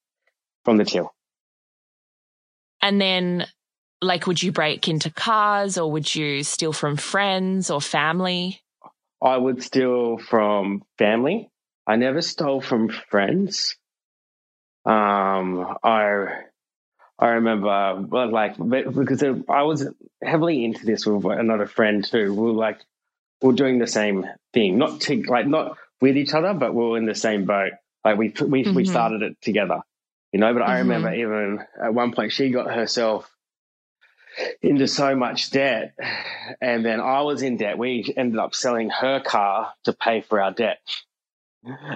From 0.65 0.77
the 0.77 0.85
till. 0.85 1.13
and 2.83 3.01
then 3.01 3.47
like 4.03 4.27
would 4.27 4.43
you 4.43 4.53
break 4.53 4.89
into 4.89 5.11
cars 5.11 5.77
or 5.79 5.91
would 5.93 6.15
you 6.15 6.43
steal 6.43 6.73
from 6.73 6.97
friends 6.97 7.71
or 7.71 7.81
family? 7.81 8.61
I 9.23 9.37
would 9.37 9.63
steal 9.63 10.17
from 10.17 10.83
family. 10.97 11.51
I 11.87 11.97
never 11.97 12.23
stole 12.23 12.61
from 12.63 12.89
friends. 12.89 13.77
Um, 14.87 15.77
I 15.83 16.27
I 17.19 17.27
remember, 17.33 18.01
like, 18.31 18.57
because 18.57 19.23
I 19.23 19.63
was 19.63 19.87
heavily 20.23 20.65
into 20.65 20.87
this 20.87 21.05
with 21.05 21.23
another 21.27 21.67
friend 21.67 22.03
too. 22.03 22.33
We 22.33 22.41
were 22.41 22.53
like, 22.53 22.81
were 23.43 23.53
doing 23.53 23.79
the 23.79 23.87
same 23.87 24.27
thing, 24.53 24.79
not 24.79 25.01
to 25.03 25.23
like 25.23 25.47
not 25.47 25.77
with 26.01 26.17
each 26.17 26.35
other, 26.35 26.55
but 26.55 26.75
we 26.75 26.85
were 26.85 26.99
in 26.99 27.07
the 27.07 27.15
same 27.15 27.45
boat. 27.45 27.73
Like 28.05 28.19
we 28.19 28.29
we 28.41 28.71
we 28.73 28.85
Mhm. 28.85 28.87
started 28.87 29.23
it 29.23 29.41
together, 29.41 29.83
you 30.33 30.41
know. 30.41 30.53
But 30.53 30.63
I 30.63 30.77
Mhm. 30.77 30.79
remember 30.81 31.15
even 31.15 31.65
at 31.83 31.95
one 31.95 32.13
point 32.13 32.33
she 32.33 32.51
got 32.51 32.73
herself 32.73 33.31
into 34.63 34.87
so 34.87 35.15
much 35.17 35.51
debt, 35.51 35.95
and 36.61 36.85
then 36.85 37.01
I 37.01 37.23
was 37.23 37.43
in 37.43 37.57
debt. 37.57 37.79
We 37.79 38.13
ended 38.17 38.39
up 38.39 38.55
selling 38.55 38.91
her 38.91 39.21
car 39.21 39.73
to 39.85 39.93
pay 39.93 40.21
for 40.23 40.41
our 40.41 40.53
debt. 40.53 40.81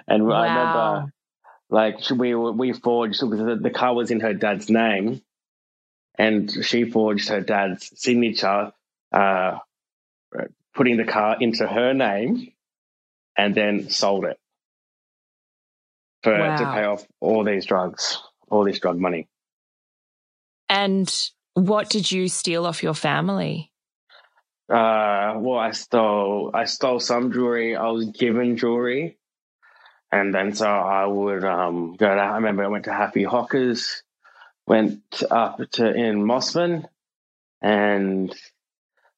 And 0.06 0.30
I 0.32 0.46
remember, 0.48 1.12
like 1.70 1.98
we 2.10 2.34
were- 2.34 2.52
we 2.52 2.72
forged 2.72 3.20
because 3.20 3.38
the, 3.38 3.56
the 3.56 3.70
car 3.70 3.94
was 3.94 4.10
in 4.10 4.20
her 4.20 4.34
dad's 4.34 4.68
name, 4.70 5.22
and 6.18 6.50
she 6.64 6.84
forged 6.90 7.28
her 7.30 7.40
dad's 7.40 7.90
signature, 8.00 8.72
uh, 9.12 9.58
putting 10.74 10.96
the 10.96 11.04
car 11.04 11.36
into 11.40 11.66
her 11.66 11.94
name, 11.94 12.52
and 13.36 13.54
then 13.54 13.90
sold 13.90 14.24
it 14.24 14.38
for 16.22 16.32
to 16.32 16.72
pay 16.72 16.84
off 16.84 17.06
all 17.20 17.44
these 17.44 17.66
drugs, 17.66 18.18
all 18.48 18.64
this 18.64 18.80
drug 18.80 18.98
money. 18.98 19.28
And 20.68 21.12
what 21.52 21.90
did 21.90 22.10
you 22.10 22.28
steal 22.28 22.66
off 22.66 22.82
your 22.82 22.94
family? 22.94 23.70
Uh, 24.68 25.34
well, 25.36 25.58
I 25.58 25.72
stole 25.72 26.50
I 26.54 26.64
stole 26.64 26.98
some 26.98 27.32
jewelry. 27.32 27.76
I 27.76 27.88
was 27.88 28.06
given 28.06 28.56
jewelry, 28.56 29.18
and 30.10 30.34
then 30.34 30.54
so 30.54 30.66
I 30.66 31.04
would 31.04 31.44
um 31.44 31.94
go 31.96 32.08
to. 32.08 32.20
I 32.20 32.36
remember 32.36 32.64
I 32.64 32.68
went 32.68 32.86
to 32.86 32.92
Happy 32.92 33.24
Hockers, 33.24 34.02
went 34.66 35.22
up 35.30 35.60
to 35.72 35.94
in 35.94 36.24
Mosman, 36.24 36.86
and 37.60 38.34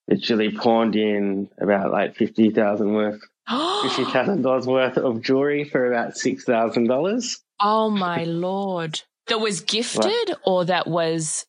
literally 0.08 0.50
pawned 0.52 0.96
in 0.96 1.48
about 1.58 1.90
like 1.90 2.16
fifty 2.16 2.50
thousand 2.50 2.92
worth, 2.94 3.20
fifty 3.82 4.04
thousand 4.04 4.42
dollars 4.42 4.66
worth 4.66 4.96
of 4.96 5.22
jewelry 5.22 5.64
for 5.64 5.90
about 5.92 6.16
six 6.16 6.44
thousand 6.44 6.86
dollars. 6.88 7.40
oh 7.60 7.90
my 7.90 8.24
lord. 8.24 9.00
That 9.28 9.40
was 9.40 9.60
gifted 9.62 10.36
or 10.44 10.66
that 10.66 10.86
was 10.86 11.46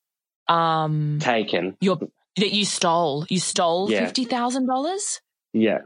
um 0.47 1.19
Taken, 1.21 1.77
your 1.79 1.99
that 2.37 2.51
you 2.53 2.65
stole. 2.65 3.25
You 3.29 3.39
stole 3.39 3.91
Yeah. 3.91 3.99
fifty 4.05 4.23
thousand 4.25 4.67
dollars 4.67 5.21
yeah, 5.53 5.79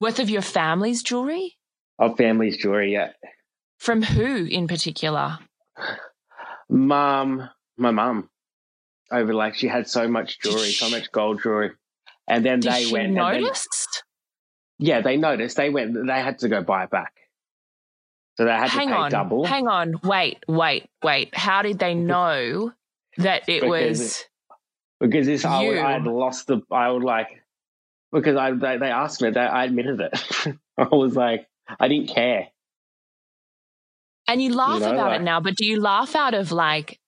worth 0.00 0.18
of 0.18 0.30
your 0.30 0.42
family's 0.42 1.02
jewelry? 1.02 1.56
of 1.98 2.16
family's 2.16 2.56
jewelry. 2.56 2.92
Yeah, 2.92 3.12
From 3.78 4.02
who 4.02 4.44
in 4.46 4.66
particular? 4.68 5.38
mum, 6.68 7.48
my 7.76 7.90
mum, 7.90 8.28
over 9.10 9.32
like 9.34 9.54
she 9.54 9.68
had 9.68 9.88
so 9.88 10.08
much 10.08 10.40
jewelry, 10.40 10.70
so 10.70 10.90
much 10.90 11.10
gold 11.12 11.40
jewelry, 11.42 11.70
and 12.28 12.44
then 12.44 12.60
Did 12.60 12.72
they 12.72 12.84
she 12.84 12.92
went. 12.92 13.06
and 13.08 13.16
then- 13.16 13.42
notice? 13.42 13.66
yeah, 14.78 15.00
they 15.00 15.16
noticed. 15.16 15.56
They 15.56 15.70
went. 15.70 15.94
They 16.06 16.20
had 16.20 16.38
to 16.40 16.48
go 16.48 16.62
buy 16.62 16.84
it 16.84 16.90
back, 16.90 17.12
so 18.36 18.44
they 18.44 18.52
had 18.52 18.68
Hang 18.70 18.88
to 18.88 18.94
pay 18.94 19.00
on. 19.00 19.10
double. 19.10 19.44
Hang 19.46 19.66
on. 19.66 19.94
Wait, 20.04 20.38
wait, 20.46 20.86
wait. 21.02 21.34
How 21.36 21.62
did 21.62 21.78
they 21.78 21.94
know 21.94 22.72
that 23.16 23.48
it 23.48 23.62
Because 23.62 23.98
was 23.98 24.24
because 25.00 25.26
this, 25.26 25.44
I, 25.44 25.64
had 25.64 26.04
lost 26.04 26.46
the. 26.48 26.60
I 26.70 26.90
would 26.90 27.02
like 27.04 27.42
because 28.12 28.36
I 28.36 28.52
they, 28.52 28.78
they 28.78 28.90
asked 28.90 29.20
me. 29.22 29.30
They, 29.30 29.40
I 29.40 29.64
admitted 29.64 30.00
it. 30.00 30.56
I 30.78 30.84
was 30.94 31.16
like, 31.16 31.46
I 31.80 31.88
didn't 31.88 32.08
care. 32.08 32.48
And 34.28 34.42
you 34.42 34.54
laugh 34.54 34.80
know, 34.80 34.92
about 34.92 35.10
like- 35.12 35.20
it 35.20 35.24
now, 35.24 35.40
but 35.40 35.56
do 35.56 35.64
you 35.66 35.80
laugh 35.80 36.14
out 36.14 36.34
of 36.34 36.52
like 36.52 36.92
It 36.92 36.98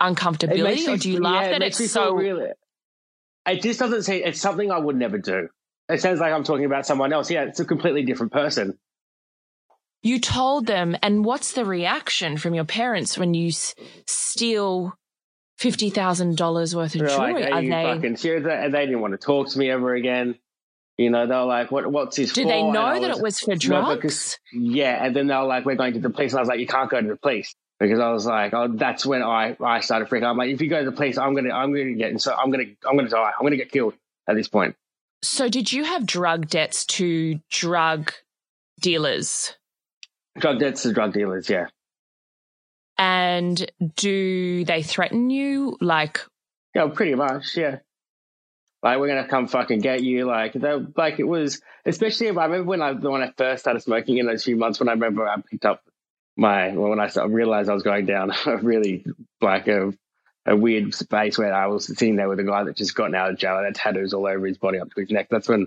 uncomfortability 0.00 0.88
or 0.88 0.96
do 0.96 1.10
you 1.12 1.20
laugh 1.20 1.46
it 1.46 1.50
that 1.50 1.60
me 1.60 1.66
it's 1.66 1.90
so 1.90 2.14
really. 2.14 2.48
It 3.52 3.62
just 3.62 3.78
doesn't 3.80 4.02
say 4.02 4.22
it's 4.22 4.40
something 4.40 4.70
I 4.70 4.78
would 4.78 4.96
never 4.96 5.18
do. 5.18 5.48
It 5.88 6.00
sounds 6.00 6.20
like 6.20 6.32
I'm 6.32 6.44
talking 6.44 6.64
about 6.66 6.86
someone 6.86 7.12
else. 7.12 7.30
Yeah, 7.30 7.44
it's 7.44 7.60
a 7.60 7.64
completely 7.64 8.02
different 8.04 8.32
person. 8.32 8.78
you 10.02 10.20
told 10.20 10.66
them 10.66 10.96
and 11.02 11.24
what's 11.24 11.52
the 11.54 11.64
reaction 11.64 12.36
from 12.36 12.54
your 12.54 12.64
parents 12.64 13.18
when 13.18 13.34
you 13.34 13.48
s- 13.48 13.74
steal 14.06 14.94
$50,000 15.60 16.74
worth 16.74 16.94
of 16.94 17.00
jewelry? 17.00 17.34
like, 17.42 17.52
Are 17.52 17.56
"Are 17.56 17.62
they 17.62 17.68
fucking 17.94 18.16
serious?" 18.16 18.46
And 18.48 18.72
they 18.72 18.86
didn't 18.86 19.00
want 19.00 19.12
to 19.12 19.18
talk 19.18 19.48
to 19.50 19.58
me 19.58 19.70
ever 19.70 19.94
again. 19.94 20.36
You 20.98 21.10
know, 21.10 21.26
they 21.26 21.34
were 21.34 21.44
like, 21.44 21.70
"What? 21.70 21.90
What's 21.90 22.16
this 22.16 22.32
Do 22.32 22.42
for?" 22.42 22.48
they 22.48 22.62
know 22.62 23.00
that 23.00 23.08
was- 23.10 23.18
it 23.18 23.22
was 23.22 23.40
for 23.40 23.50
No, 23.52 23.56
drugs? 23.56 23.94
because- 23.96 24.38
yeah, 24.52 25.04
and 25.04 25.14
then 25.16 25.26
they 25.28 25.34
were 25.36 25.44
like, 25.44 25.64
"We're 25.64 25.76
going 25.76 25.94
to 25.94 26.00
the 26.00 26.10
police," 26.10 26.32
and 26.32 26.38
I 26.38 26.42
was 26.42 26.48
like, 26.48 26.60
"You 26.60 26.66
can't 26.66 26.90
go 26.90 27.00
to 27.00 27.06
the 27.08 27.16
police." 27.16 27.54
Because 27.80 28.00
I 28.00 28.10
was 28.10 28.26
like, 28.26 28.54
oh, 28.54 28.68
that's 28.68 29.06
when 29.06 29.22
I, 29.22 29.56
I 29.64 29.80
started 29.80 30.08
freaking. 30.08 30.24
out. 30.24 30.30
I'm 30.30 30.36
like, 30.36 30.50
if 30.50 30.60
you 30.60 30.68
go 30.68 30.80
to 30.80 30.90
the 30.90 30.96
police, 30.96 31.16
I'm 31.16 31.34
gonna 31.34 31.54
I'm 31.54 31.72
gonna 31.72 31.92
get 31.92 32.20
so 32.20 32.34
I'm 32.34 32.50
gonna 32.50 32.64
I'm 32.88 32.96
gonna 32.96 33.08
die. 33.08 33.30
I'm 33.38 33.44
gonna 33.44 33.56
get 33.56 33.70
killed 33.70 33.94
at 34.28 34.34
this 34.34 34.48
point. 34.48 34.74
so, 35.22 35.48
did 35.48 35.72
you 35.72 35.84
have 35.84 36.04
drug 36.04 36.48
debts 36.48 36.84
to 36.86 37.40
drug 37.50 38.12
dealers? 38.80 39.54
Drug 40.38 40.58
debts 40.58 40.82
to 40.82 40.92
drug 40.92 41.12
dealers, 41.12 41.48
yeah. 41.48 41.68
And 42.96 43.70
do 43.94 44.64
they 44.64 44.82
threaten 44.82 45.30
you? 45.30 45.76
Like, 45.80 46.20
Yeah, 46.74 46.88
pretty 46.88 47.14
much, 47.14 47.56
yeah. 47.56 47.78
Like 48.82 48.98
we're 48.98 49.08
gonna 49.08 49.26
come 49.28 49.48
fucking 49.48 49.80
get 49.80 50.02
you. 50.02 50.24
Like 50.26 50.52
they, 50.52 50.72
like 50.96 51.18
it 51.18 51.26
was, 51.26 51.60
especially. 51.84 52.28
I 52.28 52.30
remember 52.30 52.64
when 52.64 52.82
I 52.82 52.92
when 52.92 53.22
I 53.22 53.32
first 53.36 53.62
started 53.62 53.80
smoking 53.80 54.18
in 54.18 54.26
those 54.26 54.44
few 54.44 54.56
months. 54.56 54.78
When 54.78 54.88
I 54.88 54.92
remember 54.92 55.28
I 55.28 55.36
picked 55.40 55.64
up 55.64 55.82
my 56.38 56.70
when 56.70 57.00
I 57.00 57.10
realized 57.24 57.68
I 57.68 57.74
was 57.74 57.82
going 57.82 58.06
down 58.06 58.32
a 58.46 58.56
really 58.58 59.04
like 59.42 59.66
a 59.66 59.92
a 60.46 60.56
weird 60.56 60.94
space 60.94 61.36
where 61.36 61.52
I 61.52 61.66
was 61.66 61.86
sitting 61.86 62.16
there 62.16 62.28
with 62.28 62.40
a 62.40 62.44
guy 62.44 62.64
that 62.64 62.76
just 62.76 62.94
gotten 62.94 63.14
out 63.14 63.30
of 63.30 63.38
jail 63.38 63.56
and 63.56 63.66
had 63.66 63.74
tattoos 63.74 64.14
all 64.14 64.26
over 64.26 64.46
his 64.46 64.56
body 64.56 64.78
up 64.78 64.90
to 64.94 65.00
his 65.00 65.10
neck. 65.10 65.28
That's 65.30 65.48
when, 65.48 65.66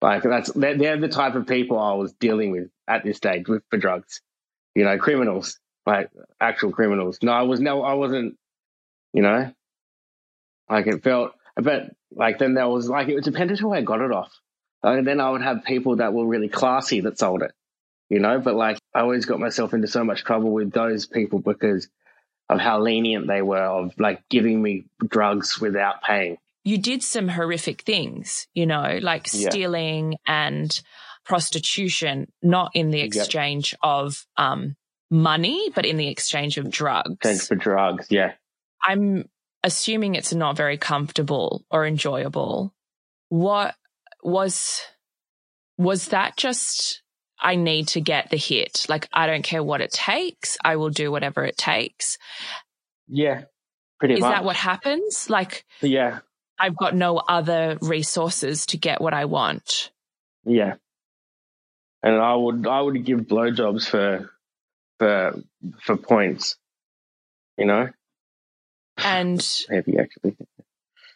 like, 0.00 0.22
that's 0.22 0.52
they're, 0.52 0.76
they're 0.76 1.00
the 1.00 1.08
type 1.08 1.34
of 1.34 1.48
people 1.48 1.78
I 1.78 1.94
was 1.94 2.12
dealing 2.12 2.52
with 2.52 2.68
at 2.86 3.02
this 3.02 3.16
stage 3.16 3.48
with 3.48 3.64
for 3.68 3.78
drugs. 3.78 4.20
You 4.76 4.84
know, 4.84 4.98
criminals, 4.98 5.58
like 5.86 6.10
actual 6.40 6.70
criminals. 6.70 7.18
No, 7.22 7.32
I 7.32 7.42
was 7.42 7.60
no, 7.60 7.82
I 7.82 7.94
wasn't. 7.94 8.36
You 9.12 9.22
know, 9.22 9.50
like 10.68 10.86
it 10.86 11.02
felt, 11.02 11.32
but 11.56 11.90
like 12.14 12.38
then 12.38 12.52
there 12.52 12.68
was 12.68 12.88
like 12.88 13.08
it 13.08 13.24
depended 13.24 13.58
who 13.58 13.72
I 13.72 13.80
got 13.80 14.02
it 14.02 14.12
off. 14.12 14.30
And 14.82 15.06
then 15.06 15.20
I 15.20 15.30
would 15.30 15.42
have 15.42 15.64
people 15.64 15.96
that 15.96 16.12
were 16.12 16.26
really 16.26 16.50
classy 16.50 17.00
that 17.00 17.18
sold 17.18 17.42
it, 17.42 17.52
you 18.10 18.20
know. 18.20 18.38
But 18.38 18.56
like 18.56 18.78
I 18.96 19.00
always 19.00 19.26
got 19.26 19.38
myself 19.40 19.74
into 19.74 19.88
so 19.88 20.02
much 20.04 20.24
trouble 20.24 20.50
with 20.52 20.72
those 20.72 21.04
people 21.06 21.38
because 21.38 21.88
of 22.48 22.58
how 22.60 22.80
lenient 22.80 23.26
they 23.26 23.42
were 23.42 23.58
of 23.62 23.92
like 23.98 24.22
giving 24.30 24.62
me 24.62 24.86
drugs 25.06 25.60
without 25.60 26.02
paying. 26.02 26.38
you 26.64 26.78
did 26.78 27.00
some 27.02 27.28
horrific 27.28 27.82
things, 27.82 28.48
you 28.54 28.66
know, 28.66 28.98
like 29.00 29.28
Yeah. 29.32 29.50
stealing 29.50 30.16
and 30.26 30.80
prostitution, 31.24 32.32
not 32.42 32.70
in 32.74 32.90
the 32.90 32.98
Yep. 32.98 33.06
exchange 33.06 33.74
of 33.82 34.26
um, 34.36 34.74
money, 35.10 35.70
but 35.76 35.84
in 35.86 35.96
the 35.96 36.08
exchange 36.08 36.56
of 36.58 36.70
drugs. 36.70 37.18
Thanks 37.22 37.46
for 37.46 37.54
drugs, 37.54 38.06
yeah. 38.10 38.32
I'm 38.82 39.28
assuming 39.62 40.14
it's 40.16 40.32
not 40.34 40.56
very 40.56 40.78
comfortable 40.78 41.64
or 41.70 41.86
enjoyable. 41.86 42.74
What 43.28 43.74
was 44.22 44.80
was 45.78 46.08
that 46.08 46.36
just 46.36 47.02
I 47.40 47.56
need 47.56 47.88
to 47.88 48.00
get 48.00 48.30
the 48.30 48.36
hit. 48.36 48.86
Like 48.88 49.08
I 49.12 49.26
don't 49.26 49.42
care 49.42 49.62
what 49.62 49.80
it 49.80 49.92
takes. 49.92 50.56
I 50.64 50.76
will 50.76 50.90
do 50.90 51.10
whatever 51.10 51.44
it 51.44 51.56
takes. 51.56 52.18
Yeah, 53.08 53.44
pretty 53.98 54.14
much. 54.14 54.18
Is 54.18 54.22
much. 54.22 54.34
that 54.34 54.44
what 54.44 54.56
happens? 54.56 55.28
Like 55.30 55.64
yeah, 55.82 56.20
I've 56.58 56.76
got 56.76 56.94
no 56.94 57.16
other 57.18 57.78
resources 57.80 58.66
to 58.66 58.76
get 58.78 59.00
what 59.00 59.14
I 59.14 59.26
want. 59.26 59.90
yeah. 60.44 60.74
And 62.02 62.16
I 62.16 62.34
would 62.34 62.66
I 62.66 62.80
would 62.80 63.04
give 63.04 63.20
blowjobs 63.20 63.88
for 63.88 64.30
for 64.98 65.40
for 65.82 65.96
points. 65.96 66.56
You 67.58 67.64
know, 67.64 67.88
And 68.98 69.40
heavy 69.70 69.98
actually. 69.98 70.36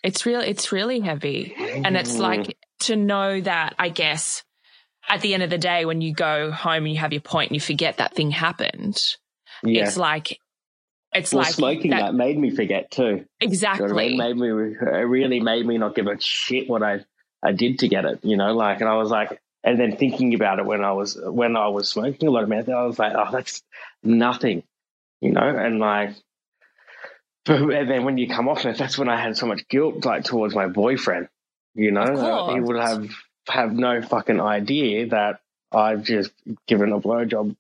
it's 0.03 0.27
real 0.27 0.41
it's 0.41 0.73
really 0.73 1.01
heavy. 1.01 1.55
And 1.85 1.97
it's 1.97 2.17
Mm. 2.17 2.21
like 2.21 2.57
to 2.81 2.97
know 2.97 3.41
that 3.43 3.75
I 3.79 3.91
guess 3.91 4.43
at 5.09 5.21
the 5.21 5.35
end 5.35 5.43
of 5.43 5.51
the 5.51 5.59
day 5.59 5.85
when 5.85 6.01
you 6.01 6.13
go 6.13 6.51
home 6.51 6.85
and 6.85 6.93
you 6.93 6.99
have 6.99 7.13
your 7.13 7.23
point 7.23 7.51
and 7.51 7.57
you 7.57 7.61
forget 7.61 7.97
that 7.99 8.15
thing 8.15 8.31
happened. 8.31 9.01
yeah. 9.63 9.85
It's 9.87 9.97
like 9.97 10.39
it's 11.13 11.33
well, 11.33 11.43
like 11.43 11.55
smoking 11.55 11.91
that, 11.91 12.03
that, 12.03 12.15
made 12.15 12.39
me 12.39 12.51
forget 12.51 12.91
too. 12.91 13.03
You 13.03 13.17
know 13.17 13.25
exactly. 13.41 14.07
I 14.07 14.09
mean? 14.11 14.19
Made 14.19 14.37
me 14.37 14.49
it 14.49 15.07
really 15.07 15.41
made 15.41 15.67
me 15.67 15.79
not 15.79 15.95
give 15.95 16.07
a 16.07 16.21
shit 16.21 16.69
what 16.69 16.83
I 16.83 17.05
I 17.43 17.53
did 17.53 17.81
to 17.81 17.89
get 17.89 18.05
it. 18.05 18.21
You 18.23 18.37
know, 18.37 18.55
like, 18.55 18.81
and 18.81 18.89
I 18.89 18.97
was 18.97 19.11
like, 19.11 19.41
and 19.65 19.79
then 19.79 19.97
thinking 19.97 20.35
about 20.35 20.59
it 20.59 20.67
when 20.67 20.85
I 20.85 20.93
was 20.93 21.19
when 21.21 21.57
I 21.57 21.69
was 21.69 21.89
smoking 21.89 22.29
a 22.29 22.31
lot 22.31 22.45
of 22.45 22.49
meth, 22.49 22.69
I 22.69 22.85
was 22.85 22.99
like, 22.99 23.13
oh, 23.15 23.31
that's 23.33 23.63
nothing. 24.03 24.63
You 25.21 25.33
know, 25.33 25.43
and 25.43 25.79
like, 25.79 26.15
and 27.47 27.91
then 27.91 28.05
when 28.05 28.17
you 28.17 28.29
come 28.29 28.49
off 28.49 28.65
it, 28.65 28.79
that's 28.79 28.97
when 28.97 29.09
I 29.09 29.21
had 29.21 29.37
so 29.37 29.47
much 29.47 29.67
guilt 29.69 30.05
like 30.05 30.25
towards 30.25 30.55
my 30.55 30.69
boyfriend. 30.69 31.29
You 31.75 31.91
know, 31.91 32.53
he 32.55 32.61
would 32.61 32.77
have 32.77 33.09
have 33.51 33.73
no 33.73 34.03
fucking 34.03 34.41
idea 34.41 35.07
that 35.09 35.41
I've 35.73 36.03
just 36.03 36.33
given 36.67 36.93
a 36.93 37.01
blowjob 37.01 37.57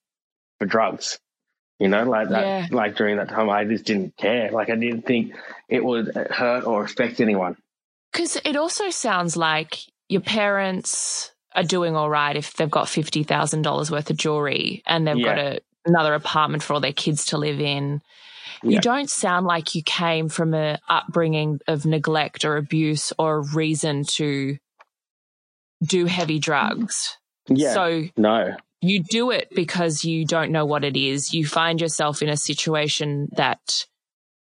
for 0.58 0.66
drugs. 0.66 1.18
You 1.78 1.88
know, 1.88 2.04
like 2.04 2.28
that, 2.28 2.44
Yeah. 2.46 2.66
like 2.70 2.96
during 2.96 3.16
that 3.16 3.30
time, 3.30 3.48
I 3.48 3.64
just 3.64 3.84
didn't 3.86 4.16
care. 4.16 4.50
Like, 4.50 4.68
I 4.68 4.76
didn't 4.76 5.02
think 5.06 5.34
it 5.68 5.82
would 5.82 6.14
hurt 6.14 6.64
or 6.64 6.84
affect 6.84 7.20
anyone. 7.20 7.56
Because 8.12 8.36
it 8.44 8.56
also 8.56 8.90
sounds 8.90 9.36
like 9.36 9.78
your 10.08 10.20
parents 10.20 11.32
are 11.54 11.62
doing 11.64 11.96
all 11.96 12.10
right 12.10 12.36
if 12.36 12.54
they've 12.54 12.70
got 12.70 12.88
fifty 12.88 13.22
thousand 13.22 13.62
dollars 13.62 13.90
worth 13.90 14.10
of 14.10 14.16
jewelry 14.16 14.82
and 14.86 15.06
they've 15.06 15.24
got 15.24 15.38
a, 15.38 15.60
another 15.86 16.14
apartment 16.14 16.62
for 16.62 16.74
all 16.74 16.80
their 16.80 16.92
kids 16.92 17.26
to 17.26 17.38
live 17.38 17.60
in. 17.60 18.02
Yeah. 18.62 18.72
You 18.72 18.80
don't 18.80 19.08
sound 19.08 19.46
like 19.46 19.74
you 19.74 19.82
came 19.82 20.28
from 20.28 20.52
a 20.52 20.78
upbringing 20.88 21.60
of 21.66 21.86
neglect 21.86 22.44
or 22.44 22.56
abuse 22.58 23.12
or 23.18 23.36
a 23.38 23.54
reason 23.54 24.04
to 24.16 24.58
do 25.82 26.06
heavy 26.06 26.38
drugs. 26.38 27.16
Yeah. 27.48 27.74
So 27.74 28.04
no. 28.16 28.56
you 28.80 29.02
do 29.02 29.30
it 29.30 29.48
because 29.54 30.04
you 30.04 30.24
don't 30.24 30.52
know 30.52 30.66
what 30.66 30.84
it 30.84 30.96
is. 30.96 31.32
You 31.32 31.46
find 31.46 31.80
yourself 31.80 32.22
in 32.22 32.28
a 32.28 32.36
situation 32.36 33.28
that 33.36 33.86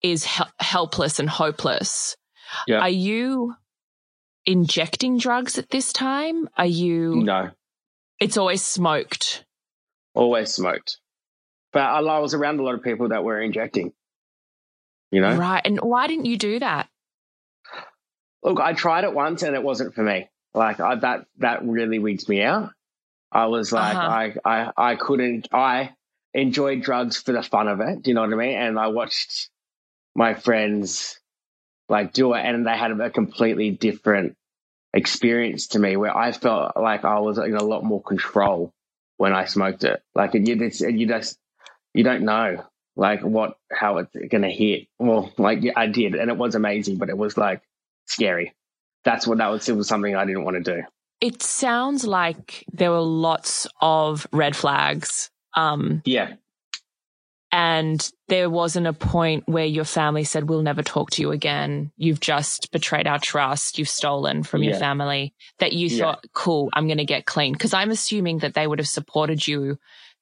is 0.02 0.24
hel- 0.24 0.50
helpless 0.58 1.18
and 1.18 1.28
hopeless. 1.28 2.16
Yeah. 2.66 2.80
Are 2.80 2.88
you 2.88 3.54
injecting 4.46 5.18
drugs 5.18 5.58
at 5.58 5.70
this 5.70 5.92
time? 5.92 6.48
Are 6.56 6.66
you? 6.66 7.22
No. 7.22 7.50
It's 8.18 8.36
always 8.36 8.64
smoked. 8.64 9.44
Always 10.14 10.52
smoked. 10.52 10.98
But 11.72 11.82
I 11.82 12.00
I 12.00 12.18
was 12.18 12.34
around 12.34 12.60
a 12.60 12.62
lot 12.62 12.74
of 12.74 12.82
people 12.82 13.10
that 13.10 13.24
were 13.24 13.40
injecting. 13.40 13.92
You 15.10 15.20
know? 15.20 15.36
Right. 15.36 15.62
And 15.64 15.80
why 15.80 16.06
didn't 16.06 16.26
you 16.26 16.36
do 16.36 16.58
that? 16.58 16.88
Look, 18.42 18.60
I 18.60 18.72
tried 18.72 19.04
it 19.04 19.14
once 19.14 19.42
and 19.42 19.54
it 19.54 19.62
wasn't 19.62 19.94
for 19.94 20.02
me. 20.02 20.28
Like 20.54 20.80
I, 20.80 20.94
that, 20.96 21.26
that 21.38 21.64
really 21.64 21.98
wigs 21.98 22.28
me 22.28 22.42
out. 22.42 22.70
I 23.32 23.46
was 23.46 23.72
like, 23.72 23.96
Uh-huh. 23.96 24.06
I, 24.06 24.34
I, 24.44 24.92
I 24.92 24.96
couldn't. 24.96 25.48
I 25.52 25.94
enjoyed 26.34 26.82
drugs 26.82 27.16
for 27.16 27.32
the 27.32 27.42
fun 27.42 27.68
of 27.68 27.80
it. 27.80 28.02
Do 28.02 28.10
you 28.10 28.14
know 28.14 28.22
what 28.22 28.32
I 28.32 28.36
mean? 28.36 28.56
And 28.56 28.78
I 28.78 28.88
watched 28.88 29.48
my 30.14 30.34
friends 30.34 31.20
like 31.88 32.12
do 32.12 32.34
it, 32.34 32.40
and 32.40 32.66
they 32.66 32.76
had 32.76 32.92
a 33.00 33.10
completely 33.10 33.70
different 33.70 34.36
experience 34.92 35.68
to 35.68 35.78
me, 35.78 35.96
where 35.96 36.16
I 36.16 36.32
felt 36.32 36.76
like 36.76 37.04
I 37.04 37.20
was 37.20 37.38
in 37.38 37.54
a 37.56 37.64
lot 37.64 37.84
more 37.84 38.02
control 38.02 38.72
when 39.16 39.32
I 39.32 39.44
smoked 39.44 39.84
it. 39.84 40.02
Like 40.14 40.34
you, 40.34 40.42
it's, 40.62 40.80
you 40.80 41.06
just, 41.06 41.38
you 41.94 42.04
don't 42.04 42.22
know 42.22 42.64
like 42.96 43.22
what 43.22 43.56
how 43.72 43.98
it's 43.98 44.14
gonna 44.30 44.50
hit. 44.50 44.88
Well, 44.98 45.32
like 45.38 45.62
yeah, 45.62 45.72
I 45.76 45.86
did, 45.86 46.14
and 46.14 46.30
it 46.30 46.36
was 46.36 46.54
amazing, 46.54 46.98
but 46.98 47.08
it 47.08 47.16
was 47.16 47.36
like 47.36 47.62
scary. 48.06 48.54
That's 49.04 49.26
what 49.26 49.38
that 49.38 49.48
was. 49.48 49.68
It 49.68 49.76
was 49.76 49.88
something 49.88 50.14
I 50.14 50.24
didn't 50.24 50.44
want 50.44 50.62
to 50.64 50.74
do. 50.76 50.82
It 51.20 51.42
sounds 51.42 52.06
like 52.06 52.64
there 52.72 52.90
were 52.90 53.00
lots 53.00 53.66
of 53.80 54.26
red 54.32 54.56
flags. 54.56 55.30
Um, 55.54 56.02
Yeah, 56.04 56.34
and 57.52 58.08
there 58.28 58.48
wasn't 58.48 58.86
a 58.86 58.92
point 58.92 59.42
where 59.48 59.64
your 59.64 59.84
family 59.84 60.22
said, 60.22 60.48
We'll 60.48 60.62
never 60.62 60.82
talk 60.82 61.10
to 61.12 61.22
you 61.22 61.32
again. 61.32 61.90
You've 61.96 62.20
just 62.20 62.70
betrayed 62.70 63.08
our 63.08 63.18
trust. 63.18 63.76
You've 63.78 63.88
stolen 63.88 64.44
from 64.44 64.62
your 64.62 64.76
family. 64.76 65.34
That 65.58 65.72
you 65.72 65.88
Yeah. 65.88 65.98
thought, 66.04 66.24
Cool, 66.32 66.70
I'm 66.72 66.86
going 66.86 66.98
to 66.98 67.04
get 67.04 67.26
clean. 67.26 67.52
Because 67.52 67.74
I'm 67.74 67.90
assuming 67.90 68.38
that 68.38 68.54
they 68.54 68.66
would 68.66 68.78
have 68.78 68.86
supported 68.88 69.46
you 69.48 69.78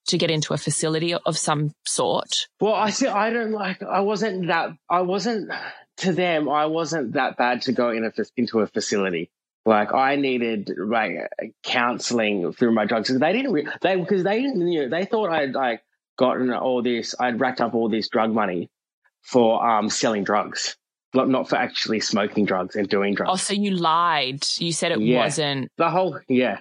to 0.07 0.17
get 0.17 0.31
into 0.31 0.55
a 0.55 0.57
facility 0.57 1.13
of 1.13 1.37
some 1.37 1.71
sort. 1.85 2.47
Well, 2.59 2.73
I 2.73 2.89
see. 2.89 3.05
I 3.07 3.29
don't 3.29 3.51
like. 3.51 3.83
I 3.83 3.99
wasn't 3.99 4.47
that. 4.47 4.71
I 4.89 5.01
wasn't 5.01 5.51
to 5.99 6.13
them. 6.13 6.49
I 6.49 6.65
wasn't 6.67 7.13
that 7.13 7.37
bad 7.37 7.63
to 7.63 7.71
go 7.71 7.89
in 7.89 8.05
a, 8.05 8.11
into 8.37 8.59
a 8.59 8.67
facility. 8.67 9.29
Like 9.65 9.93
I 9.93 10.15
needed 10.15 10.71
like 10.77 11.17
counseling 11.63 12.53
through 12.53 12.73
my 12.73 12.85
drugs. 12.85 13.09
They 13.17 13.33
didn't. 13.33 13.51
Re- 13.51 13.67
they 13.81 13.95
because 13.95 14.23
they 14.23 14.41
didn't. 14.41 14.67
You 14.67 14.83
know, 14.83 14.89
they 14.89 15.05
thought 15.05 15.29
I'd 15.29 15.53
like 15.53 15.83
gotten 16.17 16.51
all 16.51 16.81
this. 16.81 17.13
I'd 17.19 17.39
racked 17.39 17.61
up 17.61 17.73
all 17.75 17.89
this 17.89 18.09
drug 18.09 18.31
money 18.33 18.69
for 19.21 19.65
um 19.65 19.89
selling 19.89 20.23
drugs, 20.23 20.77
not 21.13 21.29
not 21.29 21.49
for 21.49 21.57
actually 21.57 21.99
smoking 21.99 22.45
drugs 22.45 22.75
and 22.75 22.87
doing 22.89 23.13
drugs. 23.15 23.29
Oh, 23.33 23.35
so 23.35 23.53
you 23.53 23.71
lied. 23.71 24.45
You 24.57 24.71
said 24.71 24.91
it 24.91 25.01
Yeah. 25.01 25.19
wasn't. 25.23 25.69
the 25.77 25.89
whole 25.89 26.19
yeah. 26.27 26.59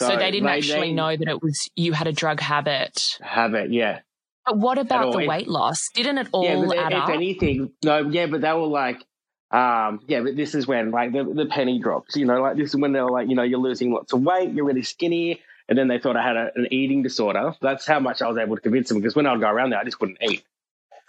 So, 0.00 0.16
they 0.16 0.32
didn't 0.32 0.48
actually 0.48 0.88
they 0.88 0.92
know 0.92 1.16
that 1.16 1.28
it 1.28 1.40
was 1.40 1.70
you 1.76 1.92
had 1.92 2.08
a 2.08 2.12
drug 2.12 2.40
habit. 2.40 3.16
have 3.22 3.54
it. 3.54 3.70
Yeah. 3.70 4.00
But 4.46 4.58
what 4.58 4.78
about 4.78 5.12
the 5.12 5.26
weight 5.26 5.48
loss? 5.48 5.88
Didn't 5.94 6.18
it 6.18 6.28
all 6.32 6.44
yeah, 6.44 6.64
but 6.66 6.76
add 6.76 6.92
if 6.92 6.98
up? 6.98 7.08
anything, 7.10 7.72
no, 7.82 8.08
yeah, 8.08 8.26
but 8.26 8.40
they 8.42 8.52
were 8.52 8.66
like, 8.66 9.04
Um, 9.50 10.00
yeah, 10.08 10.20
but 10.20 10.36
this 10.36 10.54
is 10.54 10.66
when 10.66 10.90
like 10.90 11.12
the, 11.12 11.22
the 11.22 11.46
penny 11.46 11.78
drops, 11.78 12.16
you 12.16 12.26
know, 12.26 12.40
like 12.42 12.56
this 12.56 12.70
is 12.70 12.76
when 12.76 12.92
they're 12.92 13.06
like, 13.06 13.28
you 13.28 13.36
know, 13.36 13.44
you're 13.44 13.60
losing 13.60 13.92
lots 13.92 14.12
of 14.12 14.20
weight, 14.22 14.52
you're 14.52 14.64
really 14.64 14.82
skinny. 14.82 15.40
And 15.68 15.78
then 15.78 15.88
they 15.88 15.98
thought 15.98 16.16
I 16.16 16.22
had 16.22 16.36
a, 16.36 16.50
an 16.56 16.66
eating 16.72 17.02
disorder. 17.02 17.54
That's 17.62 17.86
how 17.86 18.00
much 18.00 18.20
I 18.20 18.28
was 18.28 18.36
able 18.36 18.56
to 18.56 18.60
convince 18.60 18.88
them 18.88 18.98
because 18.98 19.14
when 19.14 19.26
I 19.26 19.32
would 19.32 19.40
go 19.40 19.48
around 19.48 19.70
there, 19.70 19.78
I 19.78 19.84
just 19.84 19.98
couldn't 19.98 20.18
eat. 20.20 20.44